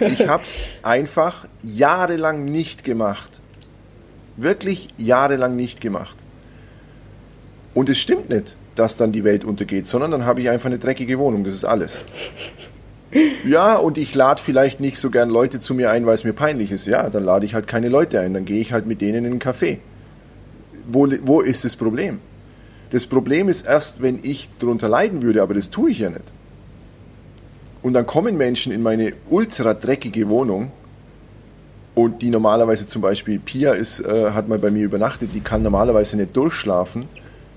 Ich 0.00 0.28
habe 0.28 0.44
es 0.44 0.68
einfach 0.82 1.46
jahrelang 1.62 2.44
nicht 2.44 2.84
gemacht. 2.84 3.40
Wirklich 4.36 4.88
jahrelang 4.96 5.56
nicht 5.56 5.80
gemacht. 5.80 6.16
Und 7.74 7.88
es 7.88 7.98
stimmt 7.98 8.28
nicht, 8.28 8.56
dass 8.74 8.96
dann 8.96 9.12
die 9.12 9.24
Welt 9.24 9.44
untergeht, 9.44 9.86
sondern 9.86 10.10
dann 10.10 10.24
habe 10.24 10.40
ich 10.40 10.50
einfach 10.50 10.66
eine 10.66 10.78
dreckige 10.78 11.18
Wohnung. 11.18 11.44
Das 11.44 11.54
ist 11.54 11.64
alles. 11.64 12.04
Ja, 13.44 13.76
und 13.76 13.98
ich 13.98 14.14
lade 14.14 14.42
vielleicht 14.42 14.80
nicht 14.80 14.98
so 14.98 15.10
gern 15.10 15.30
Leute 15.30 15.60
zu 15.60 15.74
mir 15.74 15.90
ein, 15.90 16.06
weil 16.06 16.14
es 16.14 16.24
mir 16.24 16.32
peinlich 16.32 16.70
ist. 16.70 16.86
Ja, 16.86 17.08
dann 17.08 17.24
lade 17.24 17.46
ich 17.46 17.54
halt 17.54 17.66
keine 17.66 17.88
Leute 17.88 18.20
ein. 18.20 18.34
Dann 18.34 18.44
gehe 18.44 18.60
ich 18.60 18.72
halt 18.72 18.86
mit 18.86 19.00
denen 19.00 19.24
in 19.24 19.32
einen 19.32 19.40
Café. 19.40 19.78
Wo, 20.86 21.08
wo 21.22 21.40
ist 21.40 21.64
das 21.64 21.76
Problem? 21.76 22.20
Das 22.90 23.06
Problem 23.06 23.48
ist 23.48 23.66
erst, 23.66 24.02
wenn 24.02 24.20
ich 24.22 24.48
darunter 24.58 24.88
leiden 24.88 25.22
würde, 25.22 25.42
aber 25.42 25.54
das 25.54 25.70
tue 25.70 25.90
ich 25.90 26.00
ja 26.00 26.10
nicht. 26.10 26.22
Und 27.86 27.92
dann 27.92 28.04
kommen 28.04 28.36
Menschen 28.36 28.72
in 28.72 28.82
meine 28.82 29.12
ultra 29.30 29.72
dreckige 29.72 30.28
Wohnung 30.28 30.72
und 31.94 32.20
die 32.20 32.30
normalerweise 32.30 32.88
zum 32.88 33.00
Beispiel, 33.00 33.38
Pia 33.38 33.74
ist, 33.74 34.00
äh, 34.00 34.32
hat 34.32 34.48
mal 34.48 34.58
bei 34.58 34.72
mir 34.72 34.84
übernachtet, 34.84 35.30
die 35.34 35.40
kann 35.40 35.62
normalerweise 35.62 36.16
nicht 36.16 36.36
durchschlafen, 36.36 37.06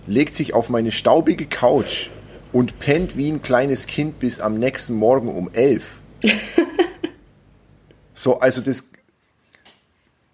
legt 0.05 0.35
sich 0.35 0.53
auf 0.53 0.69
meine 0.69 0.91
staubige 0.91 1.47
Couch 1.47 2.11
und 2.53 2.77
pennt 2.77 3.17
wie 3.17 3.31
ein 3.31 3.41
kleines 3.41 3.87
Kind 3.87 4.19
bis 4.19 4.39
am 4.39 4.59
nächsten 4.59 4.93
Morgen 4.93 5.29
um 5.29 5.49
elf. 5.51 6.01
so, 8.13 8.39
also 8.39 8.61
das 8.61 8.91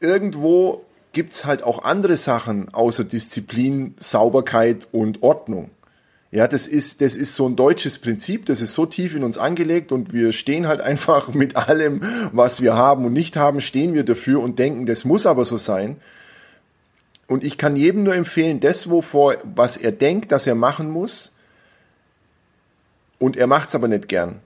irgendwo 0.02 0.84
gibt 1.14 1.32
es 1.32 1.46
halt 1.46 1.64
auch 1.64 1.86
andere 1.86 2.18
Sachen 2.18 2.68
außer 2.74 3.06
Disziplin, 3.06 3.94
Sauberkeit 3.96 4.90
und 4.92 5.24
Ordnung. 5.24 5.70
Ja, 6.36 6.50
das 6.50 6.68
ist, 6.68 7.00
das 7.00 7.16
ist 7.16 7.34
so 7.34 7.48
ein 7.48 7.56
deutsches 7.56 7.98
Prinzip, 7.98 8.46
das 8.46 8.60
ist 8.60 8.74
so 8.74 8.86
tief 8.86 9.16
in 9.16 9.24
uns 9.24 9.38
angelegt 9.38 9.94
und 9.94 10.12
wir 10.12 10.34
stehen 10.34 10.68
halt 10.68 10.82
einfach 10.82 11.30
mit 11.34 11.56
allem, 11.56 12.02
was 12.34 12.62
wir 12.62 12.76
haben 12.76 13.06
und 13.06 13.14
nicht 13.14 13.38
haben, 13.38 13.62
stehen 13.62 13.94
wir 13.94 14.04
dafür 14.04 14.42
und 14.42 14.60
denken, 14.60 14.86
das 14.86 15.06
muss 15.06 15.26
aber 15.26 15.46
so 15.46 15.56
sein. 15.56 15.96
Und 17.28 17.46
ich 17.46 17.58
kann 17.58 17.78
jedem 17.78 18.04
nur 18.04 18.16
empfehlen, 18.16 18.60
das, 18.60 18.90
wovor, 18.90 19.38
was 19.56 19.78
er 19.78 19.94
denkt, 19.94 20.34
dass 20.34 20.46
er 20.46 20.56
machen 20.56 20.90
muss, 20.90 21.32
und 23.18 23.38
er 23.38 23.48
macht 23.48 23.70
es 23.70 23.76
aber 23.76 23.88
nicht 23.88 24.10
gern, 24.10 24.42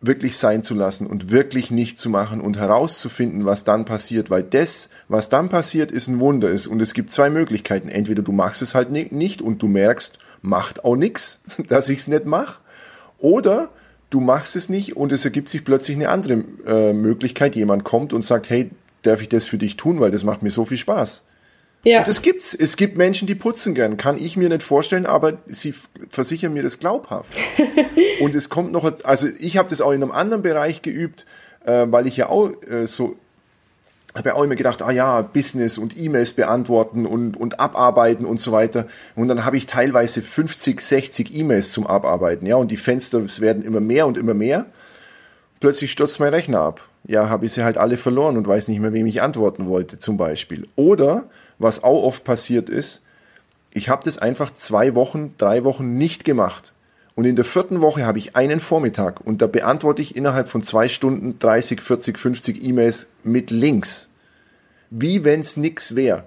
wirklich 0.00 0.38
sein 0.38 0.64
zu 0.64 0.74
lassen 0.74 1.06
und 1.06 1.30
wirklich 1.30 1.70
nicht 1.70 2.00
zu 2.00 2.10
machen 2.10 2.40
und 2.40 2.58
herauszufinden, 2.58 3.44
was 3.44 3.62
dann 3.62 3.84
passiert, 3.84 4.28
weil 4.28 4.42
das, 4.42 4.90
was 5.06 5.28
dann 5.28 5.50
passiert, 5.50 5.92
ist 5.92 6.08
ein 6.08 6.18
Wunder 6.18 6.48
ist. 6.48 6.66
Und 6.66 6.80
es 6.80 6.94
gibt 6.94 7.12
zwei 7.12 7.30
Möglichkeiten. 7.30 7.88
Entweder 7.88 8.22
du 8.22 8.32
machst 8.32 8.60
es 8.60 8.74
halt 8.74 8.90
nicht 8.90 9.40
und 9.40 9.62
du 9.62 9.68
merkst, 9.68 10.18
macht 10.42 10.84
auch 10.84 10.96
nichts, 10.96 11.42
dass 11.68 11.88
ich 11.88 12.00
es 12.00 12.08
nicht 12.08 12.24
mache. 12.24 12.60
Oder 13.18 13.70
du 14.10 14.20
machst 14.20 14.56
es 14.56 14.68
nicht 14.68 14.96
und 14.96 15.12
es 15.12 15.24
ergibt 15.24 15.48
sich 15.48 15.64
plötzlich 15.64 15.96
eine 15.96 16.08
andere 16.08 16.44
äh, 16.66 16.92
Möglichkeit. 16.92 17.54
Jemand 17.56 17.84
kommt 17.84 18.12
und 18.12 18.22
sagt, 18.22 18.50
hey, 18.50 18.70
darf 19.02 19.22
ich 19.22 19.28
das 19.28 19.46
für 19.46 19.58
dich 19.58 19.76
tun, 19.76 20.00
weil 20.00 20.10
das 20.10 20.24
macht 20.24 20.42
mir 20.42 20.50
so 20.50 20.64
viel 20.64 20.78
Spaß. 20.78 21.24
Ja. 21.82 22.00
Und 22.00 22.08
das 22.08 22.20
gibt's. 22.20 22.54
Es 22.54 22.76
gibt 22.76 22.98
Menschen, 22.98 23.26
die 23.26 23.34
putzen 23.34 23.74
gern. 23.74 23.96
Kann 23.96 24.18
ich 24.18 24.36
mir 24.36 24.48
nicht 24.48 24.62
vorstellen, 24.62 25.06
aber 25.06 25.38
sie 25.46 25.74
versichern 26.10 26.52
mir 26.52 26.62
das 26.62 26.78
glaubhaft. 26.78 27.36
und 28.20 28.34
es 28.34 28.50
kommt 28.50 28.72
noch, 28.72 28.90
also 29.04 29.28
ich 29.38 29.56
habe 29.56 29.70
das 29.70 29.80
auch 29.80 29.92
in 29.92 30.02
einem 30.02 30.12
anderen 30.12 30.42
Bereich 30.42 30.82
geübt, 30.82 31.24
äh, 31.64 31.86
weil 31.88 32.06
ich 32.06 32.16
ja 32.16 32.28
auch 32.28 32.50
äh, 32.68 32.86
so 32.86 33.16
habe 34.14 34.30
ja 34.30 34.34
auch 34.34 34.42
immer 34.42 34.56
gedacht, 34.56 34.82
ah 34.82 34.90
ja, 34.90 35.22
Business 35.22 35.78
und 35.78 35.96
E-Mails 35.96 36.32
beantworten 36.32 37.06
und, 37.06 37.36
und 37.36 37.60
abarbeiten 37.60 38.24
und 38.26 38.40
so 38.40 38.50
weiter. 38.52 38.86
Und 39.14 39.28
dann 39.28 39.44
habe 39.44 39.56
ich 39.56 39.66
teilweise 39.66 40.22
50, 40.22 40.80
60 40.80 41.34
E-Mails 41.34 41.72
zum 41.72 41.86
Abarbeiten, 41.86 42.46
ja, 42.46 42.56
und 42.56 42.70
die 42.70 42.76
Fenster 42.76 43.22
werden 43.40 43.62
immer 43.62 43.80
mehr 43.80 44.06
und 44.06 44.18
immer 44.18 44.34
mehr. 44.34 44.66
Plötzlich 45.60 45.92
stürzt 45.92 46.18
mein 46.20 46.34
Rechner 46.34 46.60
ab. 46.60 46.88
Ja, 47.04 47.28
habe 47.28 47.46
ich 47.46 47.52
sie 47.52 47.64
halt 47.64 47.78
alle 47.78 47.96
verloren 47.96 48.36
und 48.36 48.46
weiß 48.46 48.68
nicht 48.68 48.80
mehr, 48.80 48.92
wem 48.92 49.06
ich 49.06 49.22
antworten 49.22 49.68
wollte, 49.68 49.98
zum 49.98 50.16
Beispiel. 50.16 50.66
Oder, 50.76 51.24
was 51.58 51.84
auch 51.84 52.02
oft 52.02 52.24
passiert 52.24 52.68
ist, 52.68 53.02
ich 53.72 53.88
habe 53.88 54.02
das 54.04 54.18
einfach 54.18 54.52
zwei 54.52 54.94
Wochen, 54.94 55.34
drei 55.38 55.64
Wochen 55.64 55.96
nicht 55.96 56.24
gemacht. 56.24 56.72
Und 57.14 57.24
in 57.24 57.36
der 57.36 57.44
vierten 57.44 57.80
Woche 57.80 58.06
habe 58.06 58.18
ich 58.18 58.36
einen 58.36 58.60
Vormittag 58.60 59.20
und 59.20 59.42
da 59.42 59.46
beantworte 59.46 60.02
ich 60.02 60.16
innerhalb 60.16 60.48
von 60.48 60.62
zwei 60.62 60.88
Stunden 60.88 61.38
30, 61.38 61.80
40, 61.80 62.18
50 62.18 62.64
E-Mails 62.64 63.12
mit 63.24 63.50
Links. 63.50 64.10
Wie 64.90 65.24
wenn's 65.24 65.56
nix 65.56 65.96
wäre. 65.96 66.24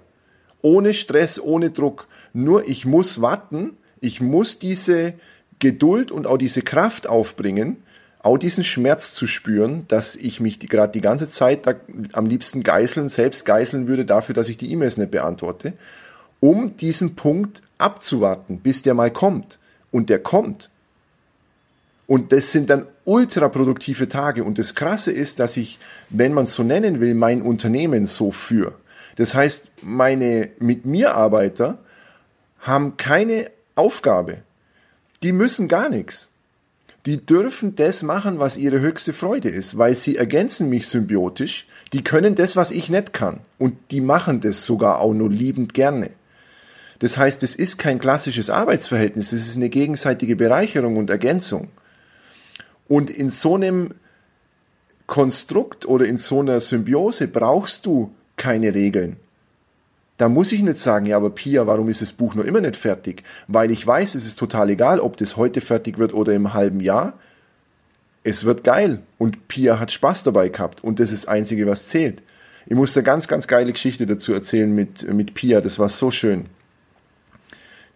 Ohne 0.62 0.94
Stress, 0.94 1.40
ohne 1.40 1.72
Druck. 1.72 2.08
Nur 2.34 2.68
ich 2.68 2.86
muss 2.86 3.22
warten, 3.22 3.78
ich 4.00 4.22
muss 4.22 4.60
diese 4.60 5.14
Geduld 5.60 6.12
und 6.12 6.28
auch 6.28 6.38
diese 6.38 6.62
Kraft 6.62 7.08
aufbringen, 7.08 7.78
auch 8.20 8.38
diesen 8.38 8.64
Schmerz 8.64 9.14
zu 9.14 9.28
spüren, 9.28 9.86
dass 9.88 10.16
ich 10.16 10.40
mich 10.40 10.60
gerade 10.60 10.92
die 10.92 11.02
ganze 11.02 11.30
Zeit 11.30 11.68
da 11.68 11.76
am 12.14 12.26
liebsten 12.26 12.64
geißeln, 12.64 13.10
selbst 13.10 13.46
geißeln 13.46 13.88
würde 13.88 14.06
dafür, 14.06 14.34
dass 14.34 14.50
ich 14.50 14.58
die 14.58 14.72
E-Mails 14.72 14.98
nicht 14.98 15.12
beantworte, 15.12 15.74
um 16.40 16.76
diesen 16.78 17.16
Punkt 17.16 17.62
abzuwarten, 17.78 18.60
bis 18.60 18.82
der 18.82 18.94
mal 18.94 19.12
kommt. 19.12 19.60
Und 19.92 20.10
der 20.10 20.20
kommt. 20.20 20.70
Und 22.08 22.32
das 22.32 22.52
sind 22.52 22.70
dann 22.70 22.86
ultraproduktive 23.06 24.10
Tage. 24.10 24.44
Und 24.44 24.60
das 24.60 24.76
Krasse 24.76 25.12
ist, 25.12 25.40
dass 25.40 25.58
ich, 25.58 25.80
wenn 26.10 26.34
man 26.34 26.46
es 26.46 26.54
so 26.54 26.64
nennen 26.64 27.00
will, 27.00 27.14
mein 27.14 27.42
Unternehmen 27.42 28.06
so 28.06 28.32
führe. 28.32 28.74
Das 29.16 29.36
heißt, 29.36 29.68
meine 29.82 30.50
mit 30.60 30.86
mir 30.86 31.16
Arbeiter 31.16 31.80
haben 32.60 32.98
keine 32.98 33.52
Aufgabe. 33.76 34.40
Die 35.22 35.32
müssen 35.32 35.68
gar 35.68 35.90
nichts. 35.90 36.30
Die 37.06 37.26
dürfen 37.26 37.76
das 37.76 38.02
machen, 38.02 38.40
was 38.40 38.58
ihre 38.58 38.80
höchste 38.80 39.14
Freude 39.14 39.50
ist, 39.50 39.78
weil 39.78 39.94
sie 39.96 40.16
ergänzen 40.16 40.70
mich 40.70 40.88
symbiotisch. 40.88 41.68
Die 41.92 42.04
können 42.04 42.36
das, 42.36 42.56
was 42.56 42.72
ich 42.72 42.90
nicht 42.90 43.12
kann. 43.12 43.42
Und 43.58 43.76
die 43.92 44.00
machen 44.00 44.40
das 44.40 44.66
sogar 44.66 45.00
auch 45.00 45.14
nur 45.14 45.30
liebend 45.30 45.74
gerne. 45.74 46.12
Das 47.00 47.18
heißt, 47.18 47.44
es 47.44 47.56
ist 47.56 47.78
kein 47.78 48.00
klassisches 48.00 48.50
Arbeitsverhältnis, 48.50 49.34
es 49.34 49.50
ist 49.50 49.58
eine 49.58 49.68
gegenseitige 49.68 50.38
Bereicherung 50.38 50.96
und 50.96 51.10
Ergänzung. 51.10 51.70
Und 52.94 53.10
in 53.10 53.32
so 53.32 53.56
einem 53.56 53.96
Konstrukt 55.08 55.88
oder 55.88 56.06
in 56.06 56.18
so 56.18 56.42
einer 56.42 56.60
Symbiose 56.60 57.28
brauchst 57.28 57.88
du 57.88 58.14
keine 58.38 58.76
Regeln. 58.76 59.16
Da 60.18 60.30
muss 60.30 60.52
ich 60.52 60.62
nicht 60.62 60.78
sagen, 60.78 61.08
ja, 61.08 61.18
aber 61.18 61.32
Pia, 61.32 61.66
warum 61.66 61.90
ist 61.90 62.04
das 62.04 62.12
Buch 62.12 62.36
noch 62.36 62.44
immer 62.44 62.62
nicht 62.62 62.78
fertig? 62.78 63.24
Weil 63.48 63.72
ich 63.72 63.88
weiß, 63.88 64.14
es 64.14 64.28
ist 64.28 64.38
total 64.38 64.70
egal, 64.70 65.00
ob 65.00 65.18
das 65.18 65.38
heute 65.38 65.60
fertig 65.60 65.98
wird 65.98 66.14
oder 66.14 66.34
im 66.34 66.54
halben 66.54 66.82
Jahr. 66.82 67.18
Es 68.24 68.46
wird 68.46 68.64
geil 68.64 69.00
und 69.18 69.48
Pia 69.48 69.80
hat 69.80 69.92
Spaß 69.92 70.22
dabei 70.22 70.50
gehabt 70.50 70.84
und 70.84 71.00
das 71.00 71.12
ist 71.12 71.24
das 71.24 71.32
Einzige, 71.34 71.66
was 71.66 71.88
zählt. 71.88 72.22
Ich 72.68 72.76
muss 72.76 72.96
eine 72.96 73.04
ganz, 73.04 73.28
ganz 73.28 73.48
geile 73.48 73.74
Geschichte 73.74 74.06
dazu 74.06 74.36
erzählen 74.36 74.72
mit, 74.72 75.12
mit 75.12 75.34
Pia, 75.34 75.62
das 75.62 75.80
war 75.80 75.90
so 75.90 76.12
schön. 76.12 76.46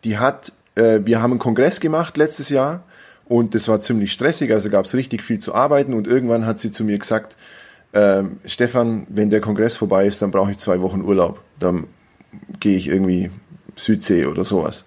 Die 0.05 0.17
hat, 0.17 0.53
äh, 0.73 1.01
wir 1.03 1.21
haben 1.21 1.33
einen 1.33 1.39
Kongress 1.39 1.79
gemacht 1.81 2.17
letztes 2.17 2.49
Jahr 2.49 2.83
und 3.27 3.55
das 3.55 3.67
war 3.67 3.81
ziemlich 3.81 4.13
stressig, 4.13 4.51
also 4.51 4.69
gab 4.69 4.85
es 4.85 4.93
richtig 4.93 5.23
viel 5.23 5.39
zu 5.39 5.53
arbeiten 5.53 5.93
und 5.93 6.07
irgendwann 6.07 6.45
hat 6.45 6.59
sie 6.59 6.71
zu 6.71 6.83
mir 6.83 6.97
gesagt, 6.97 7.35
äh, 7.91 8.23
Stefan, 8.45 9.05
wenn 9.09 9.29
der 9.29 9.41
Kongress 9.41 9.75
vorbei 9.75 10.05
ist, 10.05 10.21
dann 10.21 10.31
brauche 10.31 10.51
ich 10.51 10.57
zwei 10.57 10.81
Wochen 10.81 11.01
Urlaub. 11.01 11.41
Dann 11.59 11.87
gehe 12.59 12.77
ich 12.77 12.87
irgendwie 12.87 13.31
Südsee 13.75 14.25
oder 14.25 14.45
sowas. 14.45 14.85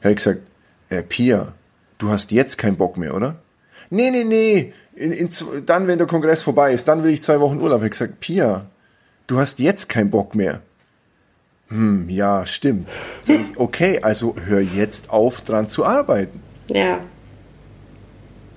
Da 0.00 0.04
habe 0.04 0.10
ich 0.10 0.16
gesagt, 0.16 0.40
äh, 0.88 1.02
Pia, 1.02 1.52
du 1.98 2.10
hast 2.10 2.30
jetzt 2.32 2.58
keinen 2.58 2.76
Bock 2.76 2.96
mehr, 2.96 3.14
oder? 3.14 3.36
nee, 3.90 4.10
nee, 4.10 4.24
nee, 4.24 4.72
in, 4.94 5.12
in, 5.12 5.28
dann, 5.66 5.86
wenn 5.86 5.98
der 5.98 6.06
Kongress 6.06 6.42
vorbei 6.42 6.72
ist, 6.72 6.86
dann 6.88 7.02
will 7.02 7.10
ich 7.10 7.22
zwei 7.22 7.40
Wochen 7.40 7.60
Urlaub. 7.60 7.78
Ich 7.78 7.84
habe 7.84 7.90
gesagt, 7.90 8.20
Pia, 8.20 8.66
du 9.26 9.38
hast 9.38 9.58
jetzt 9.58 9.88
keinen 9.88 10.10
Bock 10.10 10.34
mehr. 10.34 10.60
Hm, 11.68 12.08
ja, 12.08 12.46
stimmt. 12.46 12.88
Ich, 13.26 13.56
okay, 13.56 14.00
also 14.02 14.36
hör 14.44 14.60
jetzt 14.60 15.10
auf, 15.10 15.42
dran 15.42 15.68
zu 15.68 15.84
arbeiten. 15.84 16.40
Ja. 16.68 17.00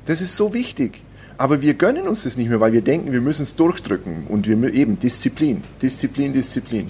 Das 0.08 0.22
ist 0.22 0.36
so 0.36 0.54
wichtig. 0.54 1.02
Aber 1.38 1.62
wir 1.62 1.76
gönnen 1.76 2.08
uns 2.08 2.24
das 2.24 2.36
nicht 2.36 2.50
mehr, 2.50 2.60
weil 2.60 2.74
wir 2.74 2.82
denken, 2.82 3.12
wir 3.12 3.22
müssen 3.22 3.44
es 3.44 3.56
durchdrücken. 3.56 4.26
Und 4.28 4.48
wir 4.48 4.74
eben 4.74 4.98
Disziplin, 5.00 5.64
Disziplin, 5.82 6.34
Disziplin. 6.34 6.90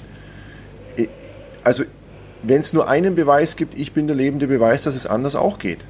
Also, 1.63 1.84
wenn 2.43 2.61
es 2.61 2.72
nur 2.72 2.88
einen 2.88 3.15
Beweis 3.15 3.57
gibt, 3.57 3.78
ich 3.78 3.91
bin 3.91 4.07
der 4.07 4.15
lebende 4.15 4.47
Beweis, 4.47 4.84
dass 4.84 4.95
es 4.95 5.05
anders 5.05 5.36
auch 5.36 5.59
geht. 5.59 5.86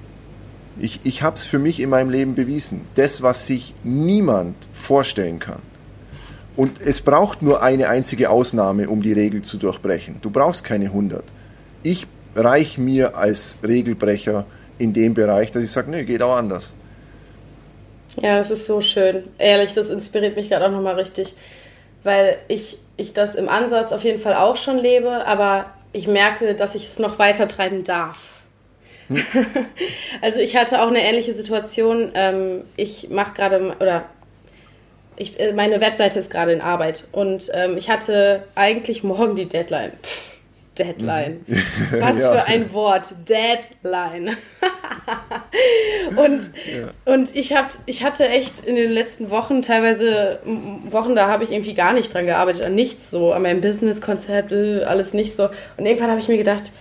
Ich, 0.80 1.02
ich 1.04 1.22
habe 1.22 1.36
es 1.36 1.44
für 1.44 1.60
mich 1.60 1.80
in 1.80 1.90
meinem 1.90 2.10
Leben 2.10 2.34
bewiesen. 2.34 2.82
Das, 2.96 3.22
was 3.22 3.46
sich 3.46 3.76
niemand 3.84 4.56
vorstellen 4.74 5.40
kann. 5.40 5.62
Und 6.56 6.82
es 6.82 7.02
braucht 7.02 7.44
nur 7.44 7.62
eine 7.62 7.90
einzige 7.90 8.32
Ausnahme, 8.32 8.90
um 8.90 9.04
die 9.04 9.14
Regel 9.14 9.44
zu 9.44 9.58
durchbrechen. 9.58 10.16
Du 10.22 10.32
brauchst 10.32 10.64
keine 10.64 10.86
100. 10.86 11.24
Ich 11.84 12.08
reich 12.36 12.80
mir 12.80 13.16
als 13.16 13.58
Regelbrecher 13.62 14.46
in 14.80 14.94
dem 14.94 15.14
Bereich, 15.14 15.52
dass 15.52 15.64
ich 15.64 15.72
sage, 15.72 15.92
nee, 15.92 16.04
geht 16.04 16.24
auch 16.24 16.36
anders. 16.36 16.76
Ja, 18.22 18.38
das 18.38 18.52
ist 18.52 18.66
so 18.66 18.82
schön. 18.82 19.24
Ehrlich, 19.38 19.74
das 19.74 19.90
inspiriert 19.90 20.36
mich 20.36 20.50
gerade 20.50 20.66
auch 20.66 20.72
nochmal 20.72 20.96
richtig, 20.96 21.36
weil 22.04 22.38
ich, 22.48 22.78
ich 22.98 23.14
das 23.14 23.36
im 23.36 23.50
Ansatz 23.50 23.92
auf 23.92 24.04
jeden 24.04 24.20
Fall 24.20 24.36
auch 24.36 24.58
schon 24.58 24.78
lebe, 24.78 25.26
aber 25.26 25.66
ich 25.94 26.08
merke, 26.08 26.56
dass 26.56 26.76
ich 26.76 26.86
es 26.86 27.00
noch 27.00 27.20
weiter 27.20 27.48
treiben 27.48 27.84
darf. 27.84 28.18
Hm. 29.08 29.24
also 30.22 30.40
ich 30.40 30.56
hatte 30.56 30.82
auch 30.82 30.88
eine 30.88 31.02
ähnliche 31.02 31.34
Situation. 31.34 32.12
Ähm, 32.16 32.64
ich 32.76 33.10
mache 33.10 33.34
gerade, 33.34 33.76
oder 33.80 34.06
ich, 35.16 35.40
äh, 35.40 35.54
meine 35.54 35.80
Webseite 35.80 36.20
ist 36.20 36.32
gerade 36.32 36.54
in 36.54 36.62
Arbeit 36.62 37.08
und 37.12 37.50
ähm, 37.54 37.78
ich 37.78 37.90
hatte 37.90 38.44
eigentlich 38.56 39.04
morgen 39.04 39.36
die 39.36 39.48
Deadline. 39.48 39.92
Pff 40.02 40.37
Deadline. 40.78 41.42
Mhm. 41.46 41.64
Was 42.00 42.20
ja. 42.20 42.34
für 42.34 42.46
ein 42.46 42.74
Wort. 42.74 43.14
Deadline. 43.28 44.38
und, 46.16 46.52
ja. 46.66 47.14
und 47.14 47.36
ich, 47.36 47.56
hab, 47.56 47.72
ich 47.86 48.04
hatte 48.04 48.28
echt 48.28 48.66
in 48.66 48.76
den 48.76 48.92
letzten 48.92 49.30
Wochen, 49.30 49.62
teilweise 49.62 50.40
Wochen, 50.90 51.16
da 51.16 51.28
habe 51.28 51.44
ich 51.44 51.52
irgendwie 51.52 51.74
gar 51.74 51.94
nicht 51.94 52.14
dran 52.14 52.26
gearbeitet, 52.26 52.64
an 52.64 52.76
nichts 52.76 53.12
so, 53.12 53.32
an 53.34 53.42
meinem 53.42 53.62
Business-Konzept, 53.62 54.52
äh, 54.52 54.84
alles 54.84 55.14
nicht 55.14 55.36
so. 55.36 55.50
Und 55.78 55.86
irgendwann 55.86 56.10
habe 56.10 56.20
ich 56.20 56.28
mir 56.28 56.38
gedacht, 56.38 56.72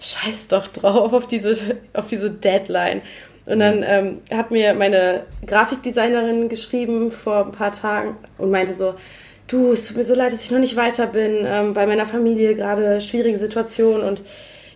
scheiß 0.00 0.48
doch 0.48 0.66
drauf 0.66 1.12
auf 1.12 1.26
diese, 1.26 1.56
auf 1.92 2.06
diese 2.06 2.30
Deadline. 2.30 3.02
Und 3.46 3.58
dann 3.58 3.84
ähm, 3.86 4.20
hat 4.30 4.50
mir 4.50 4.74
meine 4.74 5.24
Grafikdesignerin 5.46 6.48
geschrieben 6.48 7.10
vor 7.10 7.46
ein 7.46 7.52
paar 7.52 7.72
Tagen 7.72 8.16
und 8.38 8.50
meinte 8.50 8.72
so, 8.72 8.94
du, 9.50 9.72
es 9.72 9.86
tut 9.86 9.96
mir 9.96 10.04
so 10.04 10.14
leid, 10.14 10.32
dass 10.32 10.44
ich 10.44 10.50
noch 10.50 10.58
nicht 10.58 10.76
weiter 10.76 11.06
bin, 11.06 11.44
ähm, 11.46 11.74
bei 11.74 11.86
meiner 11.86 12.06
Familie 12.06 12.54
gerade 12.54 13.00
schwierige 13.00 13.38
Situation 13.38 14.02
und 14.02 14.22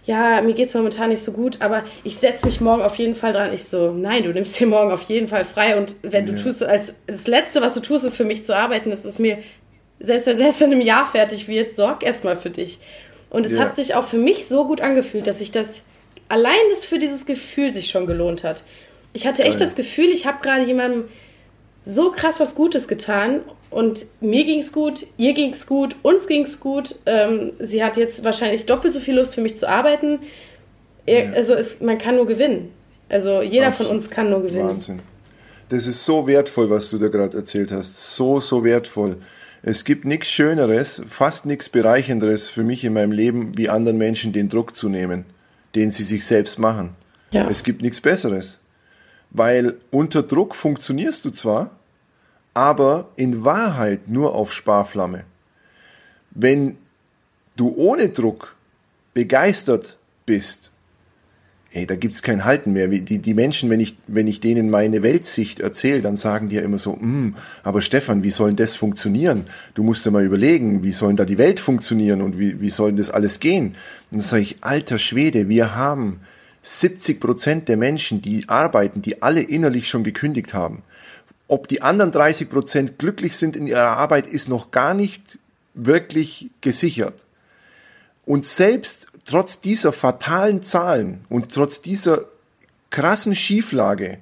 ja, 0.06 0.42
mir 0.42 0.52
geht 0.52 0.68
es 0.68 0.74
momentan 0.74 1.08
nicht 1.08 1.22
so 1.22 1.32
gut, 1.32 1.62
aber 1.62 1.82
ich 2.02 2.16
setze 2.16 2.44
mich 2.44 2.60
morgen 2.60 2.82
auf 2.82 2.96
jeden 2.96 3.14
Fall 3.14 3.32
dran. 3.32 3.54
Ich 3.54 3.64
so, 3.64 3.90
nein, 3.92 4.22
du 4.22 4.32
nimmst 4.32 4.58
dir 4.60 4.66
morgen 4.66 4.92
auf 4.92 5.02
jeden 5.02 5.28
Fall 5.28 5.46
frei 5.46 5.78
und 5.78 5.94
wenn 6.02 6.26
ja. 6.26 6.34
du 6.34 6.42
tust, 6.42 6.62
als 6.62 6.96
das 7.06 7.26
Letzte, 7.26 7.62
was 7.62 7.72
du 7.74 7.80
tust, 7.80 8.04
ist 8.04 8.16
für 8.16 8.24
mich 8.24 8.44
zu 8.44 8.54
arbeiten, 8.54 8.90
das 8.90 9.04
ist 9.06 9.18
mir, 9.18 9.38
selbst 10.00 10.26
wenn 10.26 10.40
es 10.42 10.60
in 10.60 10.72
einem 10.72 10.82
Jahr 10.82 11.06
fertig 11.06 11.48
wird, 11.48 11.74
sorg 11.74 12.02
erstmal 12.02 12.36
für 12.36 12.50
dich. 12.50 12.80
Und 13.30 13.46
es 13.46 13.52
ja. 13.52 13.60
hat 13.60 13.76
sich 13.76 13.94
auch 13.94 14.04
für 14.04 14.18
mich 14.18 14.46
so 14.46 14.66
gut 14.66 14.82
angefühlt, 14.82 15.26
dass 15.26 15.40
ich 15.40 15.50
das, 15.50 15.80
allein 16.28 16.54
das 16.70 16.84
für 16.84 16.98
dieses 16.98 17.24
Gefühl 17.24 17.72
sich 17.72 17.88
schon 17.88 18.06
gelohnt 18.06 18.44
hat. 18.44 18.62
Ich 19.14 19.26
hatte 19.26 19.42
echt 19.42 19.58
ja. 19.58 19.64
das 19.64 19.74
Gefühl, 19.74 20.10
ich 20.10 20.26
habe 20.26 20.38
gerade 20.42 20.64
jemandem 20.64 21.04
so 21.82 22.10
krass 22.10 22.40
was 22.40 22.54
Gutes 22.54 22.88
getan 22.88 23.40
und 23.74 24.06
mir 24.20 24.44
ging 24.44 24.60
es 24.60 24.72
gut, 24.72 25.06
ihr 25.16 25.34
ging 25.34 25.52
es 25.52 25.66
gut, 25.66 25.96
uns 26.02 26.28
ging 26.28 26.44
es 26.44 26.60
gut. 26.60 26.94
Ähm, 27.06 27.52
sie 27.58 27.82
hat 27.82 27.96
jetzt 27.96 28.22
wahrscheinlich 28.22 28.66
doppelt 28.66 28.94
so 28.94 29.00
viel 29.00 29.16
Lust 29.16 29.34
für 29.34 29.40
mich 29.40 29.58
zu 29.58 29.68
arbeiten. 29.68 30.20
Ja. 31.06 31.32
Also 31.32 31.54
es, 31.54 31.80
man 31.80 31.98
kann 31.98 32.16
nur 32.16 32.26
gewinnen. 32.26 32.70
Also 33.08 33.42
jeder 33.42 33.66
Absolut. 33.66 33.88
von 33.88 33.96
uns 33.96 34.10
kann 34.10 34.30
nur 34.30 34.42
gewinnen. 34.42 34.68
Wahnsinn. 34.68 35.00
Das 35.68 35.86
ist 35.86 36.04
so 36.04 36.26
wertvoll, 36.26 36.70
was 36.70 36.90
du 36.90 36.98
da 36.98 37.08
gerade 37.08 37.36
erzählt 37.36 37.72
hast. 37.72 38.14
So, 38.14 38.40
so 38.40 38.62
wertvoll. 38.64 39.16
Es 39.62 39.84
gibt 39.84 40.04
nichts 40.04 40.28
Schöneres, 40.28 41.02
fast 41.08 41.46
nichts 41.46 41.68
Bereichenderes 41.68 42.48
für 42.48 42.62
mich 42.62 42.84
in 42.84 42.92
meinem 42.92 43.12
Leben, 43.12 43.56
wie 43.56 43.68
anderen 43.68 43.98
Menschen 43.98 44.32
den 44.32 44.48
Druck 44.48 44.76
zu 44.76 44.88
nehmen, 44.88 45.24
den 45.74 45.90
sie 45.90 46.04
sich 46.04 46.26
selbst 46.26 46.58
machen. 46.58 46.90
Ja. 47.32 47.48
Es 47.50 47.64
gibt 47.64 47.82
nichts 47.82 48.00
Besseres. 48.00 48.60
Weil 49.30 49.74
unter 49.90 50.22
Druck 50.22 50.54
funktionierst 50.54 51.24
du 51.24 51.30
zwar, 51.30 51.72
aber 52.54 53.08
in 53.16 53.44
Wahrheit 53.44 54.08
nur 54.08 54.34
auf 54.34 54.52
Sparflamme. 54.52 55.24
Wenn 56.30 56.76
du 57.56 57.74
ohne 57.76 58.08
Druck 58.08 58.56
begeistert 59.12 59.98
bist, 60.26 60.72
ey, 61.72 61.86
da 61.86 61.96
gibt's 61.96 62.22
kein 62.22 62.44
Halten 62.44 62.72
mehr. 62.72 62.86
Die, 62.86 63.18
die 63.18 63.34
Menschen, 63.34 63.68
wenn 63.68 63.80
ich, 63.80 63.96
wenn 64.06 64.28
ich 64.28 64.38
denen 64.38 64.70
meine 64.70 65.02
Weltsicht 65.02 65.58
erzähle, 65.58 66.02
dann 66.02 66.16
sagen 66.16 66.48
die 66.48 66.56
ja 66.56 66.62
immer 66.62 66.78
so, 66.78 66.92
mm, 66.94 67.34
aber 67.64 67.80
Stefan, 67.80 68.22
wie 68.22 68.30
soll 68.30 68.50
denn 68.50 68.56
das 68.56 68.76
funktionieren? 68.76 69.46
Du 69.74 69.82
musst 69.82 70.06
dir 70.06 70.12
mal 70.12 70.24
überlegen, 70.24 70.84
wie 70.84 70.92
soll 70.92 71.14
da 71.14 71.24
die 71.24 71.38
Welt 71.38 71.58
funktionieren 71.58 72.22
und 72.22 72.38
wie, 72.38 72.60
wie 72.60 72.70
soll 72.70 72.90
denn 72.90 72.98
das 72.98 73.10
alles 73.10 73.40
gehen? 73.40 73.74
Und 74.10 74.18
dann 74.18 74.20
sage 74.20 74.42
ich, 74.42 74.58
alter 74.60 74.98
Schwede, 74.98 75.48
wir 75.48 75.74
haben 75.74 76.20
70 76.62 77.20
Prozent 77.20 77.68
der 77.68 77.76
Menschen, 77.76 78.22
die 78.22 78.48
arbeiten, 78.48 79.02
die 79.02 79.20
alle 79.22 79.42
innerlich 79.42 79.88
schon 79.88 80.04
gekündigt 80.04 80.54
haben. 80.54 80.82
Ob 81.46 81.68
die 81.68 81.82
anderen 81.82 82.10
30 82.10 82.48
Prozent 82.48 82.98
glücklich 82.98 83.36
sind 83.36 83.56
in 83.56 83.66
ihrer 83.66 83.96
Arbeit, 83.96 84.26
ist 84.26 84.48
noch 84.48 84.70
gar 84.70 84.94
nicht 84.94 85.38
wirklich 85.74 86.50
gesichert. 86.60 87.24
Und 88.24 88.44
selbst 88.46 89.08
trotz 89.24 89.60
dieser 89.60 89.92
fatalen 89.92 90.62
Zahlen 90.62 91.24
und 91.28 91.52
trotz 91.52 91.82
dieser 91.82 92.24
krassen 92.90 93.34
Schieflage 93.34 94.18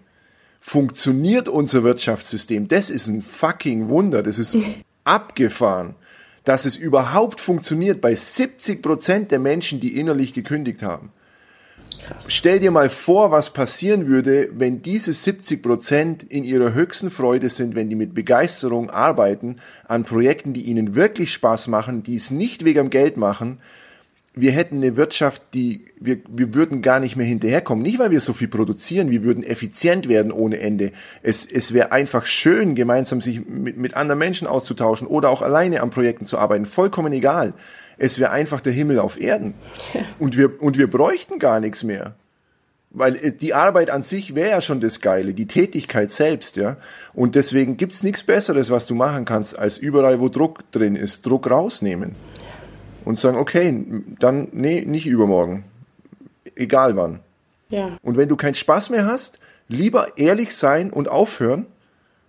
funktioniert 0.60 1.48
unser 1.48 1.84
Wirtschaftssystem. 1.84 2.68
Das 2.68 2.90
ist 2.90 3.06
ein 3.06 3.22
fucking 3.22 3.88
Wunder. 3.88 4.22
Das 4.22 4.38
ist 4.38 4.56
abgefahren, 5.04 5.94
dass 6.44 6.64
es 6.64 6.76
überhaupt 6.76 7.40
funktioniert 7.40 8.00
bei 8.00 8.14
70 8.14 8.82
Prozent 8.82 9.30
der 9.30 9.38
Menschen, 9.38 9.80
die 9.80 9.98
innerlich 9.98 10.34
gekündigt 10.34 10.82
haben. 10.82 11.10
Krass. 12.04 12.26
Stell 12.28 12.58
dir 12.58 12.70
mal 12.70 12.90
vor, 12.90 13.30
was 13.30 13.50
passieren 13.50 14.08
würde, 14.08 14.48
wenn 14.52 14.82
diese 14.82 15.12
70 15.12 15.62
Prozent 15.62 16.22
in 16.24 16.42
ihrer 16.44 16.74
höchsten 16.74 17.10
Freude 17.10 17.48
sind, 17.48 17.74
wenn 17.74 17.90
die 17.90 17.96
mit 17.96 18.14
Begeisterung 18.14 18.90
arbeiten 18.90 19.56
an 19.86 20.04
Projekten, 20.04 20.52
die 20.52 20.62
ihnen 20.62 20.94
wirklich 20.94 21.32
Spaß 21.32 21.68
machen, 21.68 22.02
die 22.02 22.16
es 22.16 22.30
nicht 22.30 22.64
wegen 22.64 22.90
Geld 22.90 23.16
machen. 23.16 23.58
Wir 24.34 24.52
hätten 24.52 24.78
eine 24.78 24.96
Wirtschaft, 24.96 25.42
die 25.52 25.84
wir, 26.00 26.18
wir 26.26 26.54
würden 26.54 26.80
gar 26.80 27.00
nicht 27.00 27.16
mehr 27.16 27.26
hinterherkommen. 27.26 27.82
Nicht, 27.82 27.98
weil 27.98 28.10
wir 28.10 28.20
so 28.20 28.32
viel 28.32 28.48
produzieren, 28.48 29.10
wir 29.10 29.22
würden 29.22 29.44
effizient 29.44 30.08
werden 30.08 30.32
ohne 30.32 30.58
Ende. 30.58 30.92
Es, 31.22 31.44
es 31.44 31.74
wäre 31.74 31.92
einfach 31.92 32.24
schön, 32.24 32.74
gemeinsam 32.74 33.20
sich 33.20 33.46
mit, 33.46 33.76
mit 33.76 33.94
anderen 33.94 34.18
Menschen 34.18 34.48
auszutauschen 34.48 35.06
oder 35.06 35.28
auch 35.28 35.42
alleine 35.42 35.82
an 35.82 35.90
Projekten 35.90 36.24
zu 36.24 36.38
arbeiten. 36.38 36.64
Vollkommen 36.64 37.12
egal. 37.12 37.52
Es 38.02 38.18
wäre 38.18 38.32
einfach 38.32 38.60
der 38.60 38.72
Himmel 38.72 38.98
auf 38.98 39.20
Erden. 39.20 39.54
Und, 40.18 40.36
wir, 40.36 40.60
und 40.60 40.76
wir 40.76 40.90
bräuchten 40.90 41.38
gar 41.38 41.60
nichts 41.60 41.84
mehr. 41.84 42.16
Weil 42.90 43.14
äh, 43.14 43.32
die 43.32 43.54
Arbeit 43.54 43.90
an 43.90 44.02
sich 44.02 44.34
wäre 44.34 44.50
ja 44.50 44.60
schon 44.60 44.80
das 44.80 45.00
Geile, 45.00 45.34
die 45.34 45.46
Tätigkeit 45.46 46.10
selbst, 46.10 46.56
ja. 46.56 46.78
Und 47.14 47.36
deswegen 47.36 47.76
gibt's 47.76 48.02
nichts 48.02 48.24
Besseres, 48.24 48.70
was 48.70 48.88
du 48.88 48.96
machen 48.96 49.24
kannst, 49.24 49.56
als 49.56 49.78
überall, 49.78 50.18
wo 50.18 50.28
Druck 50.28 50.68
drin 50.72 50.96
ist, 50.96 51.24
Druck 51.24 51.48
rausnehmen. 51.48 52.16
Und 53.04 53.20
sagen, 53.20 53.38
okay, 53.38 53.84
dann, 54.18 54.48
nee, 54.50 54.80
nicht 54.84 55.06
übermorgen. 55.06 55.62
Egal 56.56 56.96
wann. 56.96 57.20
Ja. 57.68 57.98
Und 58.02 58.16
wenn 58.16 58.28
du 58.28 58.34
keinen 58.34 58.54
Spaß 58.54 58.90
mehr 58.90 59.06
hast, 59.06 59.38
lieber 59.68 60.18
ehrlich 60.18 60.56
sein 60.56 60.90
und 60.90 61.08
aufhören, 61.08 61.66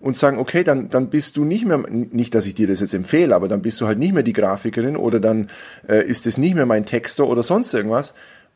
und 0.03 0.17
sagen, 0.17 0.37
okay, 0.37 0.65
dann, 0.65 0.89
dann 0.89 1.09
bist 1.09 1.37
du 1.37 1.45
nicht 1.45 1.65
mehr, 1.65 1.77
nicht, 1.89 2.35
dass 2.35 2.45
ich 2.45 2.53
dir 2.53 2.67
das 2.67 2.81
jetzt 2.81 2.93
empfehle, 2.93 3.33
aber 3.33 3.47
dann 3.47 3.61
bist 3.61 3.79
du 3.79 3.87
halt 3.87 3.99
nicht 3.99 4.13
mehr 4.13 4.21
die 4.21 4.33
Grafikerin 4.33 4.97
oder 4.97 5.21
dann 5.21 5.47
äh, 5.87 6.05
ist 6.05 6.27
es 6.27 6.37
nicht 6.37 6.55
mehr 6.55 6.65
mein 6.65 6.85
Texter 6.85 7.25
oder 7.25 7.41
sonst 7.41 7.73
irgendwas, 7.73 8.13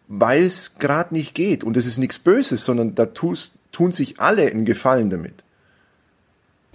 weil 0.10 0.43
es 0.43 0.78
gerade 0.78 1.14
nicht 1.14 1.34
geht. 1.36 1.64
Und 1.64 1.78
das 1.78 1.86
ist 1.86 2.00
nichts 2.00 2.20
Böses, 2.20 2.66
sondern 2.66 2.95
da 2.95 3.06
tust, 3.06 3.54
tun 3.72 3.93
sich 3.93 4.20
alle 4.20 4.45
einen 4.45 4.66
Gefallen 4.66 5.10
damit. 5.10 5.45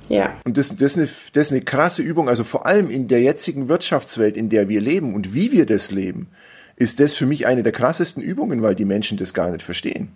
Ja. 0.08 0.40
Und 0.44 0.56
das, 0.56 0.74
das, 0.74 0.96
ist 0.96 0.96
eine, 0.96 1.08
das 1.34 1.48
ist 1.48 1.52
eine 1.52 1.60
krasse 1.60 2.00
Übung, 2.00 2.30
also 2.30 2.42
vor 2.42 2.64
allem 2.64 2.88
in 2.88 3.08
der 3.08 3.20
jetzigen 3.20 3.68
Wirtschaftswelt, 3.68 4.38
in 4.38 4.48
der 4.48 4.70
wir 4.70 4.80
leben 4.80 5.14
und 5.14 5.34
wie 5.34 5.52
wir 5.52 5.66
das 5.66 5.90
leben, 5.90 6.28
ist 6.76 6.98
das 6.98 7.14
für 7.14 7.26
mich 7.26 7.46
eine 7.46 7.62
der 7.62 7.72
krassesten 7.72 8.22
Übungen, 8.22 8.62
weil 8.62 8.74
die 8.74 8.86
Menschen 8.86 9.18
das 9.18 9.34
gar 9.34 9.50
nicht 9.50 9.62
verstehen 9.62 10.12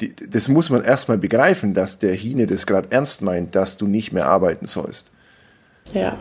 die, 0.00 0.14
das 0.14 0.48
muss 0.48 0.70
man 0.70 0.82
erstmal 0.82 1.18
begreifen, 1.18 1.74
dass 1.74 1.98
der 1.98 2.14
Hine 2.14 2.46
das 2.46 2.66
gerade 2.66 2.90
ernst 2.90 3.22
meint, 3.22 3.54
dass 3.54 3.76
du 3.76 3.86
nicht 3.86 4.12
mehr 4.12 4.26
arbeiten 4.26 4.66
sollst. 4.66 5.10
Ja. 5.92 6.18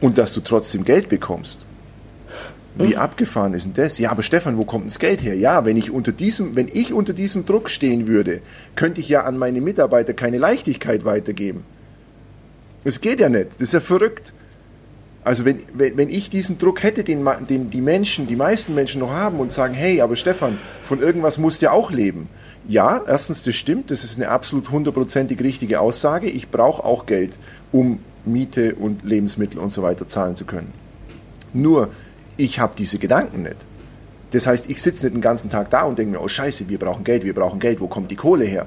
Und 0.00 0.18
dass 0.18 0.34
du 0.34 0.40
trotzdem 0.40 0.84
Geld 0.84 1.08
bekommst. 1.08 1.66
Wie 2.78 2.94
mhm. 2.94 2.96
abgefahren 2.96 3.54
ist 3.54 3.64
denn 3.64 3.74
das? 3.74 3.98
Ja, 3.98 4.10
aber 4.10 4.22
Stefan, 4.22 4.58
wo 4.58 4.64
kommt 4.64 4.86
das 4.86 4.98
Geld 4.98 5.22
her? 5.22 5.34
Ja, 5.34 5.64
wenn 5.64 5.78
ich 5.78 5.90
unter 5.90 6.12
diesem, 6.12 6.56
wenn 6.56 6.68
ich 6.70 6.92
unter 6.92 7.14
diesem 7.14 7.46
Druck 7.46 7.70
stehen 7.70 8.06
würde, 8.06 8.42
könnte 8.74 9.00
ich 9.00 9.08
ja 9.08 9.24
an 9.24 9.38
meine 9.38 9.62
Mitarbeiter 9.62 10.12
keine 10.12 10.38
Leichtigkeit 10.38 11.04
weitergeben. 11.04 11.64
Das 12.84 13.00
geht 13.00 13.20
ja 13.20 13.28
nicht. 13.28 13.52
Das 13.52 13.60
ist 13.62 13.72
ja 13.72 13.80
verrückt. 13.80 14.34
Also 15.24 15.44
wenn, 15.44 15.58
wenn, 15.74 15.96
wenn 15.96 16.08
ich 16.10 16.28
diesen 16.28 16.58
Druck 16.58 16.82
hätte, 16.82 17.02
den, 17.02 17.26
den 17.48 17.70
die 17.70 17.80
Menschen, 17.80 18.26
die 18.26 18.36
meisten 18.36 18.74
Menschen 18.74 19.00
noch 19.00 19.10
haben 19.10 19.40
und 19.40 19.50
sagen, 19.50 19.74
hey, 19.74 20.02
aber 20.02 20.14
Stefan, 20.14 20.58
von 20.84 21.00
irgendwas 21.00 21.38
musst 21.38 21.62
du 21.62 21.66
ja 21.66 21.72
auch 21.72 21.90
leben. 21.90 22.28
Ja, 22.68 23.00
erstens, 23.06 23.44
das 23.44 23.54
stimmt, 23.54 23.90
das 23.90 24.02
ist 24.02 24.16
eine 24.16 24.28
absolut 24.28 24.70
hundertprozentig 24.70 25.40
richtige 25.40 25.80
Aussage. 25.80 26.28
Ich 26.28 26.50
brauche 26.50 26.84
auch 26.84 27.06
Geld, 27.06 27.38
um 27.70 28.00
Miete 28.24 28.74
und 28.74 29.04
Lebensmittel 29.04 29.60
und 29.60 29.70
so 29.70 29.82
weiter 29.82 30.06
zahlen 30.06 30.34
zu 30.34 30.44
können. 30.44 30.72
Nur, 31.52 31.90
ich 32.36 32.58
habe 32.58 32.74
diese 32.76 32.98
Gedanken 32.98 33.42
nicht. 33.42 33.64
Das 34.32 34.48
heißt, 34.48 34.68
ich 34.68 34.82
sitze 34.82 35.06
nicht 35.06 35.14
den 35.14 35.20
ganzen 35.20 35.48
Tag 35.48 35.70
da 35.70 35.84
und 35.84 35.96
denke 35.96 36.12
mir, 36.12 36.20
oh 36.20 36.28
scheiße, 36.28 36.68
wir 36.68 36.78
brauchen 36.78 37.04
Geld, 37.04 37.24
wir 37.24 37.34
brauchen 37.34 37.60
Geld, 37.60 37.80
wo 37.80 37.86
kommt 37.86 38.10
die 38.10 38.16
Kohle 38.16 38.44
her? 38.44 38.66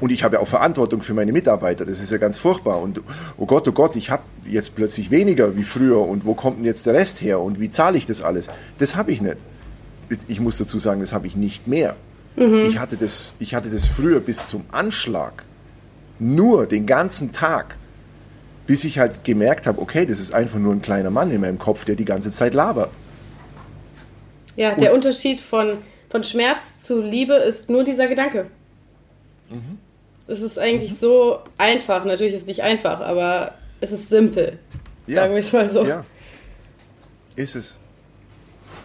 Und 0.00 0.12
ich 0.12 0.22
habe 0.22 0.36
ja 0.36 0.42
auch 0.42 0.48
Verantwortung 0.48 1.00
für 1.00 1.14
meine 1.14 1.32
Mitarbeiter, 1.32 1.86
das 1.86 2.00
ist 2.00 2.10
ja 2.10 2.18
ganz 2.18 2.38
furchtbar. 2.38 2.82
Und 2.82 3.00
oh 3.38 3.46
Gott, 3.46 3.66
oh 3.66 3.72
Gott, 3.72 3.96
ich 3.96 4.10
habe 4.10 4.22
jetzt 4.46 4.74
plötzlich 4.74 5.10
weniger 5.10 5.56
wie 5.56 5.62
früher 5.62 6.06
und 6.06 6.26
wo 6.26 6.34
kommt 6.34 6.58
denn 6.58 6.64
jetzt 6.66 6.84
der 6.84 6.92
Rest 6.92 7.22
her 7.22 7.40
und 7.40 7.58
wie 7.58 7.70
zahle 7.70 7.96
ich 7.96 8.04
das 8.04 8.20
alles? 8.20 8.50
Das 8.78 8.96
habe 8.96 9.12
ich 9.12 9.22
nicht. 9.22 9.38
Ich 10.28 10.40
muss 10.40 10.58
dazu 10.58 10.78
sagen, 10.78 11.00
das 11.00 11.14
habe 11.14 11.26
ich 11.26 11.36
nicht 11.36 11.66
mehr. 11.66 11.96
Mhm. 12.36 12.66
Ich, 12.66 12.78
hatte 12.78 12.96
das, 12.96 13.34
ich 13.38 13.54
hatte 13.54 13.70
das 13.70 13.86
früher 13.86 14.20
bis 14.20 14.46
zum 14.46 14.64
Anschlag. 14.72 15.44
Nur 16.18 16.66
den 16.66 16.86
ganzen 16.86 17.32
Tag 17.32 17.76
bis 18.66 18.84
ich 18.84 18.98
halt 18.98 19.24
gemerkt 19.24 19.66
habe, 19.66 19.80
okay, 19.80 20.06
das 20.06 20.20
ist 20.20 20.32
einfach 20.32 20.58
nur 20.58 20.72
ein 20.72 20.82
kleiner 20.82 21.10
Mann 21.10 21.30
in 21.30 21.40
meinem 21.40 21.58
Kopf, 21.58 21.84
der 21.84 21.96
die 21.96 22.04
ganze 22.04 22.30
Zeit 22.30 22.54
labert. 22.54 22.90
Ja, 24.56 24.74
der 24.74 24.92
Und, 24.92 24.98
Unterschied 24.98 25.40
von, 25.40 25.78
von 26.08 26.22
Schmerz 26.22 26.80
zu 26.82 27.02
Liebe 27.02 27.34
ist 27.34 27.68
nur 27.68 27.84
dieser 27.84 28.06
Gedanke. 28.06 28.46
Mhm. 29.50 29.78
Es 30.26 30.40
ist 30.40 30.58
eigentlich 30.58 30.92
mhm. 30.92 30.96
so 30.96 31.38
einfach. 31.58 32.04
Natürlich 32.04 32.34
ist 32.34 32.42
es 32.42 32.46
nicht 32.46 32.62
einfach, 32.62 33.00
aber 33.00 33.54
es 33.80 33.92
ist 33.92 34.08
simpel. 34.08 34.58
Ja. 35.06 35.22
Sagen 35.22 35.32
wir 35.32 35.38
es 35.40 35.52
mal 35.52 35.68
so. 35.68 35.84
Ja. 35.84 36.04
Ist 37.36 37.56
es. 37.56 37.78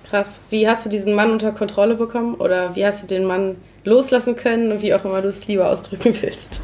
Krass. 0.09 0.39
Wie 0.49 0.67
hast 0.67 0.85
du 0.85 0.89
diesen 0.89 1.13
Mann 1.13 1.31
unter 1.31 1.51
Kontrolle 1.51 1.93
bekommen? 1.93 2.33
Oder 2.35 2.75
wie 2.75 2.83
hast 2.83 3.03
du 3.03 3.07
den 3.07 3.25
Mann 3.25 3.57
loslassen 3.83 4.35
können? 4.35 4.81
Wie 4.81 4.93
auch 4.93 5.05
immer 5.05 5.21
du 5.21 5.27
es 5.27 5.47
lieber 5.47 5.69
ausdrücken 5.69 6.15
willst. 6.21 6.61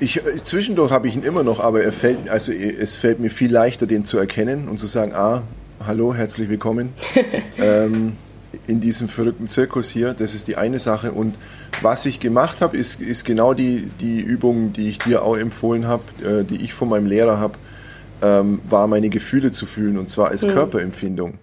Ich, 0.00 0.24
äh, 0.24 0.42
zwischendurch 0.42 0.92
habe 0.92 1.06
ich 1.06 1.14
ihn 1.14 1.22
immer 1.22 1.42
noch, 1.42 1.60
aber 1.60 1.82
er 1.82 1.92
fällt, 1.92 2.30
also 2.30 2.52
es 2.52 2.96
fällt 2.96 3.20
mir 3.20 3.30
viel 3.30 3.52
leichter, 3.52 3.86
den 3.86 4.04
zu 4.04 4.18
erkennen 4.18 4.68
und 4.68 4.78
zu 4.78 4.86
sagen, 4.86 5.12
ah, 5.14 5.42
hallo, 5.86 6.14
herzlich 6.14 6.48
willkommen 6.48 6.94
ähm, 7.58 8.12
in 8.66 8.80
diesem 8.80 9.08
verrückten 9.08 9.46
Zirkus 9.46 9.90
hier. 9.90 10.14
Das 10.14 10.34
ist 10.34 10.48
die 10.48 10.56
eine 10.56 10.78
Sache. 10.78 11.12
Und 11.12 11.36
was 11.82 12.06
ich 12.06 12.18
gemacht 12.18 12.62
habe, 12.62 12.78
ist, 12.78 13.00
ist 13.00 13.26
genau 13.26 13.52
die, 13.52 13.90
die 14.00 14.20
Übung, 14.20 14.72
die 14.72 14.88
ich 14.88 14.98
dir 14.98 15.22
auch 15.22 15.36
empfohlen 15.36 15.86
habe, 15.86 16.02
äh, 16.24 16.44
die 16.44 16.62
ich 16.62 16.72
von 16.72 16.88
meinem 16.88 17.06
Lehrer 17.06 17.38
habe, 17.38 17.58
ähm, 18.22 18.60
war 18.66 18.86
meine 18.86 19.10
Gefühle 19.10 19.52
zu 19.52 19.66
fühlen 19.66 19.98
und 19.98 20.08
zwar 20.08 20.28
als 20.28 20.46
mhm. 20.46 20.52
Körperempfindung. 20.52 21.38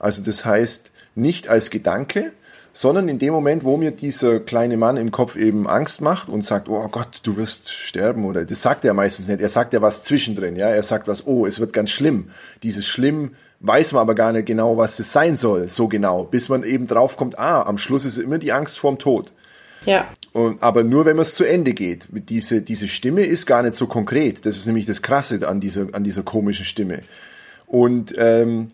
Also 0.00 0.22
das 0.24 0.44
heißt 0.44 0.90
nicht 1.14 1.48
als 1.48 1.70
Gedanke, 1.70 2.32
sondern 2.72 3.08
in 3.08 3.18
dem 3.18 3.32
Moment, 3.32 3.64
wo 3.64 3.76
mir 3.76 3.90
dieser 3.90 4.40
kleine 4.40 4.76
Mann 4.76 4.96
im 4.96 5.10
Kopf 5.10 5.36
eben 5.36 5.68
Angst 5.68 6.00
macht 6.00 6.28
und 6.28 6.42
sagt, 6.42 6.68
oh 6.68 6.88
Gott, 6.88 7.20
du 7.22 7.36
wirst 7.36 7.70
sterben 7.70 8.24
oder 8.24 8.44
das 8.44 8.62
sagt 8.62 8.84
er 8.84 8.94
meistens 8.94 9.28
nicht, 9.28 9.40
er 9.40 9.48
sagt 9.48 9.72
ja 9.72 9.82
was 9.82 10.04
zwischendrin, 10.04 10.56
ja, 10.56 10.68
er 10.68 10.82
sagt 10.82 11.08
was, 11.08 11.26
oh, 11.26 11.46
es 11.46 11.60
wird 11.60 11.72
ganz 11.72 11.90
schlimm. 11.90 12.30
Dieses 12.62 12.86
schlimm 12.86 13.34
weiß 13.60 13.92
man 13.92 14.02
aber 14.02 14.14
gar 14.14 14.32
nicht 14.32 14.46
genau, 14.46 14.76
was 14.76 14.98
es 14.98 15.12
sein 15.12 15.36
soll, 15.36 15.68
so 15.68 15.88
genau, 15.88 16.24
bis 16.24 16.48
man 16.48 16.62
eben 16.62 16.86
draufkommt, 16.86 17.38
ah, 17.38 17.62
am 17.62 17.76
Schluss 17.76 18.04
ist 18.04 18.18
immer 18.18 18.38
die 18.38 18.52
Angst 18.52 18.78
vorm 18.78 18.98
Tod. 18.98 19.32
Ja. 19.84 20.06
Und, 20.32 20.62
aber 20.62 20.84
nur 20.84 21.04
wenn 21.06 21.16
man 21.16 21.22
es 21.22 21.34
zu 21.34 21.44
Ende 21.44 21.72
geht. 21.72 22.06
Diese, 22.10 22.62
diese 22.62 22.86
Stimme 22.86 23.22
ist 23.22 23.46
gar 23.46 23.62
nicht 23.62 23.74
so 23.74 23.86
konkret. 23.86 24.46
Das 24.46 24.56
ist 24.56 24.66
nämlich 24.66 24.86
das 24.86 25.02
Krasse 25.02 25.46
an 25.48 25.60
dieser, 25.60 25.88
an 25.92 26.04
dieser 26.04 26.22
komischen 26.22 26.64
Stimme. 26.64 27.02
Und 27.66 28.14
ähm, 28.16 28.70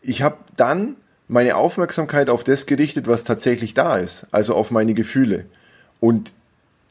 ich 0.00 0.22
habe 0.22 0.36
dann 0.56 0.96
meine 1.28 1.56
Aufmerksamkeit 1.56 2.28
auf 2.28 2.44
das 2.44 2.66
gerichtet, 2.66 3.06
was 3.06 3.24
tatsächlich 3.24 3.74
da 3.74 3.96
ist, 3.96 4.26
also 4.30 4.54
auf 4.54 4.70
meine 4.70 4.94
Gefühle. 4.94 5.46
Und 6.00 6.34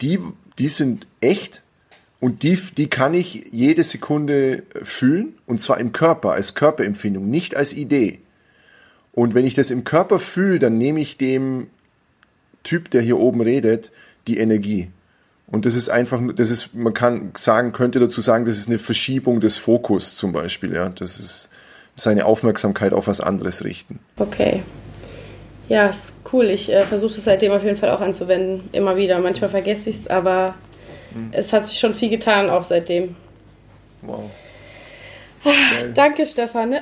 die, 0.01 0.19
die 0.57 0.69
sind 0.69 1.07
echt 1.21 1.61
und 2.19 2.43
die, 2.43 2.57
die 2.77 2.89
kann 2.89 3.13
ich 3.13 3.45
jede 3.51 3.83
Sekunde 3.83 4.63
fühlen 4.81 5.33
und 5.45 5.61
zwar 5.61 5.79
im 5.79 5.91
Körper, 5.91 6.31
als 6.31 6.55
Körperempfindung, 6.55 7.29
nicht 7.29 7.55
als 7.55 7.73
Idee. 7.73 8.21
Und 9.11 9.35
wenn 9.35 9.45
ich 9.45 9.53
das 9.53 9.71
im 9.71 9.83
Körper 9.83 10.19
fühle, 10.19 10.57
dann 10.57 10.77
nehme 10.77 10.99
ich 10.99 11.17
dem 11.17 11.67
Typ, 12.63 12.89
der 12.91 13.01
hier 13.01 13.19
oben 13.19 13.41
redet, 13.41 13.91
die 14.27 14.37
Energie. 14.37 14.89
Und 15.47 15.65
das 15.65 15.75
ist 15.75 15.89
einfach, 15.89 16.21
das 16.35 16.49
ist, 16.49 16.73
man 16.73 16.93
kann 16.93 17.33
sagen, 17.37 17.73
könnte 17.73 17.99
dazu 17.99 18.21
sagen, 18.21 18.45
das 18.45 18.57
ist 18.57 18.69
eine 18.69 18.79
Verschiebung 18.79 19.39
des 19.39 19.57
Fokus 19.57 20.15
zum 20.15 20.31
Beispiel, 20.31 20.73
ja. 20.73 20.89
Das 20.89 21.19
ist, 21.19 21.49
seine 21.95 22.25
Aufmerksamkeit 22.25 22.93
auf 22.93 23.07
was 23.07 23.21
anderes 23.21 23.63
richten. 23.63 23.99
Okay. 24.17 24.63
Ja, 25.69 25.87
ist 25.87 26.15
cool. 26.31 26.49
Ich 26.49 26.71
äh, 26.71 26.85
versuche 26.85 27.13
es 27.13 27.23
seitdem 27.23 27.51
auf 27.51 27.63
jeden 27.63 27.77
Fall 27.77 27.91
auch 27.91 28.01
anzuwenden. 28.01 28.69
Immer 28.71 28.97
wieder. 28.97 29.19
Manchmal 29.19 29.49
vergesse 29.49 29.89
ich 29.89 29.97
es, 29.97 30.07
aber 30.07 30.55
mhm. 31.13 31.29
es 31.31 31.53
hat 31.53 31.67
sich 31.67 31.79
schon 31.79 31.93
viel 31.93 32.09
getan, 32.09 32.49
auch 32.49 32.63
seitdem. 32.63 33.15
Wow. 34.01 34.29
Ach, 35.45 35.83
danke, 35.93 36.25
Stefan. 36.25 36.69
Ne? 36.69 36.81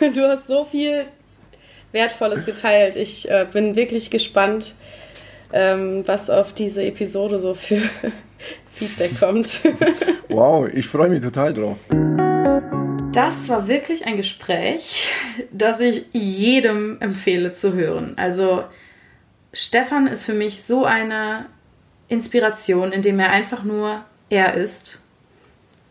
Du 0.14 0.22
hast 0.22 0.46
so 0.46 0.64
viel 0.64 1.06
Wertvolles 1.92 2.44
geteilt. 2.44 2.96
Ich 2.96 3.28
äh, 3.30 3.46
bin 3.52 3.76
wirklich 3.76 4.10
gespannt, 4.10 4.74
ähm, 5.52 6.04
was 6.06 6.30
auf 6.30 6.52
diese 6.52 6.84
Episode 6.84 7.38
so 7.38 7.54
für 7.54 7.80
Feedback 8.72 9.18
kommt. 9.18 9.60
wow, 10.28 10.68
ich 10.72 10.86
freue 10.86 11.10
mich 11.10 11.20
total 11.20 11.52
drauf. 11.52 11.78
Das 13.12 13.48
war 13.48 13.66
wirklich 13.66 14.06
ein 14.06 14.16
Gespräch, 14.16 15.08
das 15.50 15.80
ich 15.80 16.06
jedem 16.12 17.00
empfehle 17.00 17.52
zu 17.52 17.72
hören. 17.72 18.14
Also 18.16 18.64
Stefan 19.52 20.06
ist 20.06 20.24
für 20.24 20.32
mich 20.32 20.62
so 20.62 20.84
eine 20.84 21.46
Inspiration, 22.06 22.92
indem 22.92 23.18
er 23.18 23.30
einfach 23.30 23.64
nur 23.64 24.04
er 24.28 24.54
ist 24.54 25.00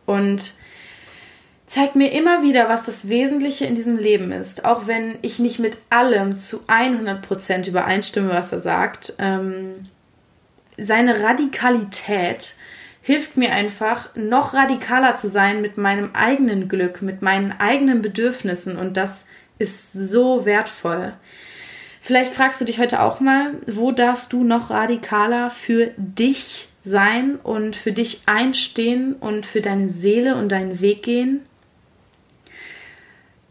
und 0.05 0.53
zeigt 1.67 1.97
mir 1.97 2.13
immer 2.13 2.41
wieder, 2.41 2.69
was 2.69 2.83
das 2.83 3.09
Wesentliche 3.09 3.65
in 3.65 3.75
diesem 3.75 3.97
Leben 3.97 4.31
ist. 4.31 4.63
Auch 4.63 4.87
wenn 4.87 5.19
ich 5.21 5.39
nicht 5.39 5.59
mit 5.59 5.77
allem 5.89 6.37
zu 6.37 6.61
100% 6.67 7.67
übereinstimme, 7.67 8.29
was 8.29 8.53
er 8.53 8.59
sagt. 8.59 9.13
Ähm, 9.19 9.89
seine 10.77 11.21
Radikalität 11.21 12.55
hilft 13.09 13.37
mir 13.37 13.51
einfach, 13.53 14.15
noch 14.15 14.53
radikaler 14.53 15.15
zu 15.15 15.29
sein 15.29 15.63
mit 15.63 15.79
meinem 15.79 16.11
eigenen 16.13 16.67
Glück, 16.67 17.01
mit 17.01 17.23
meinen 17.23 17.51
eigenen 17.51 18.03
Bedürfnissen 18.03 18.77
und 18.77 18.97
das 18.97 19.25
ist 19.57 19.91
so 19.93 20.45
wertvoll. 20.45 21.13
Vielleicht 22.01 22.31
fragst 22.31 22.61
du 22.61 22.65
dich 22.65 22.77
heute 22.77 23.01
auch 23.01 23.19
mal, 23.19 23.53
wo 23.65 23.91
darfst 23.91 24.31
du 24.31 24.43
noch 24.43 24.69
radikaler 24.69 25.49
für 25.49 25.89
dich 25.97 26.67
sein 26.83 27.39
und 27.41 27.75
für 27.75 27.91
dich 27.91 28.21
einstehen 28.27 29.15
und 29.15 29.47
für 29.47 29.61
deine 29.61 29.89
Seele 29.89 30.35
und 30.35 30.51
deinen 30.51 30.79
Weg 30.79 31.01
gehen? 31.01 31.41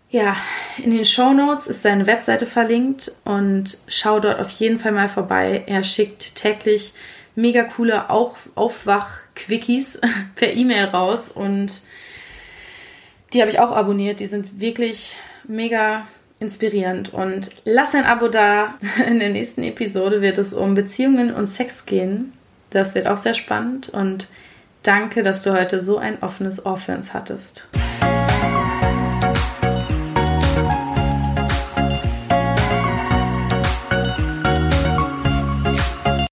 Ja, 0.08 0.36
in 0.80 0.92
den 0.92 1.04
Show 1.04 1.32
Notes 1.32 1.66
ist 1.66 1.82
seine 1.82 2.06
Webseite 2.06 2.46
verlinkt 2.46 3.10
und 3.24 3.76
schau 3.88 4.20
dort 4.20 4.38
auf 4.38 4.50
jeden 4.50 4.78
Fall 4.78 4.92
mal 4.92 5.08
vorbei. 5.08 5.64
Er 5.66 5.82
schickt 5.82 6.36
täglich 6.36 6.92
mega 7.38 7.62
coole 7.62 8.10
Aufwach-Quickies 8.10 10.00
per 10.34 10.52
E-Mail 10.52 10.86
raus 10.86 11.28
und 11.32 11.82
die 13.32 13.40
habe 13.40 13.50
ich 13.50 13.60
auch 13.60 13.70
abonniert. 13.70 14.20
Die 14.20 14.26
sind 14.26 14.60
wirklich 14.60 15.16
mega 15.46 16.06
inspirierend. 16.40 17.12
Und 17.14 17.50
lass 17.64 17.94
ein 17.94 18.04
Abo 18.04 18.28
da. 18.28 18.74
In 19.06 19.20
der 19.20 19.30
nächsten 19.30 19.62
Episode 19.62 20.20
wird 20.20 20.38
es 20.38 20.52
um 20.52 20.74
Beziehungen 20.74 21.32
und 21.32 21.48
Sex 21.48 21.86
gehen. 21.86 22.32
Das 22.70 22.94
wird 22.94 23.06
auch 23.06 23.18
sehr 23.18 23.34
spannend. 23.34 23.88
Und 23.88 24.28
danke, 24.82 25.22
dass 25.22 25.42
du 25.42 25.52
heute 25.52 25.82
so 25.82 25.98
ein 25.98 26.22
offenes 26.22 26.64
Ohr 26.64 26.76
für 26.76 26.94
uns 26.94 27.14
hattest. 27.14 27.68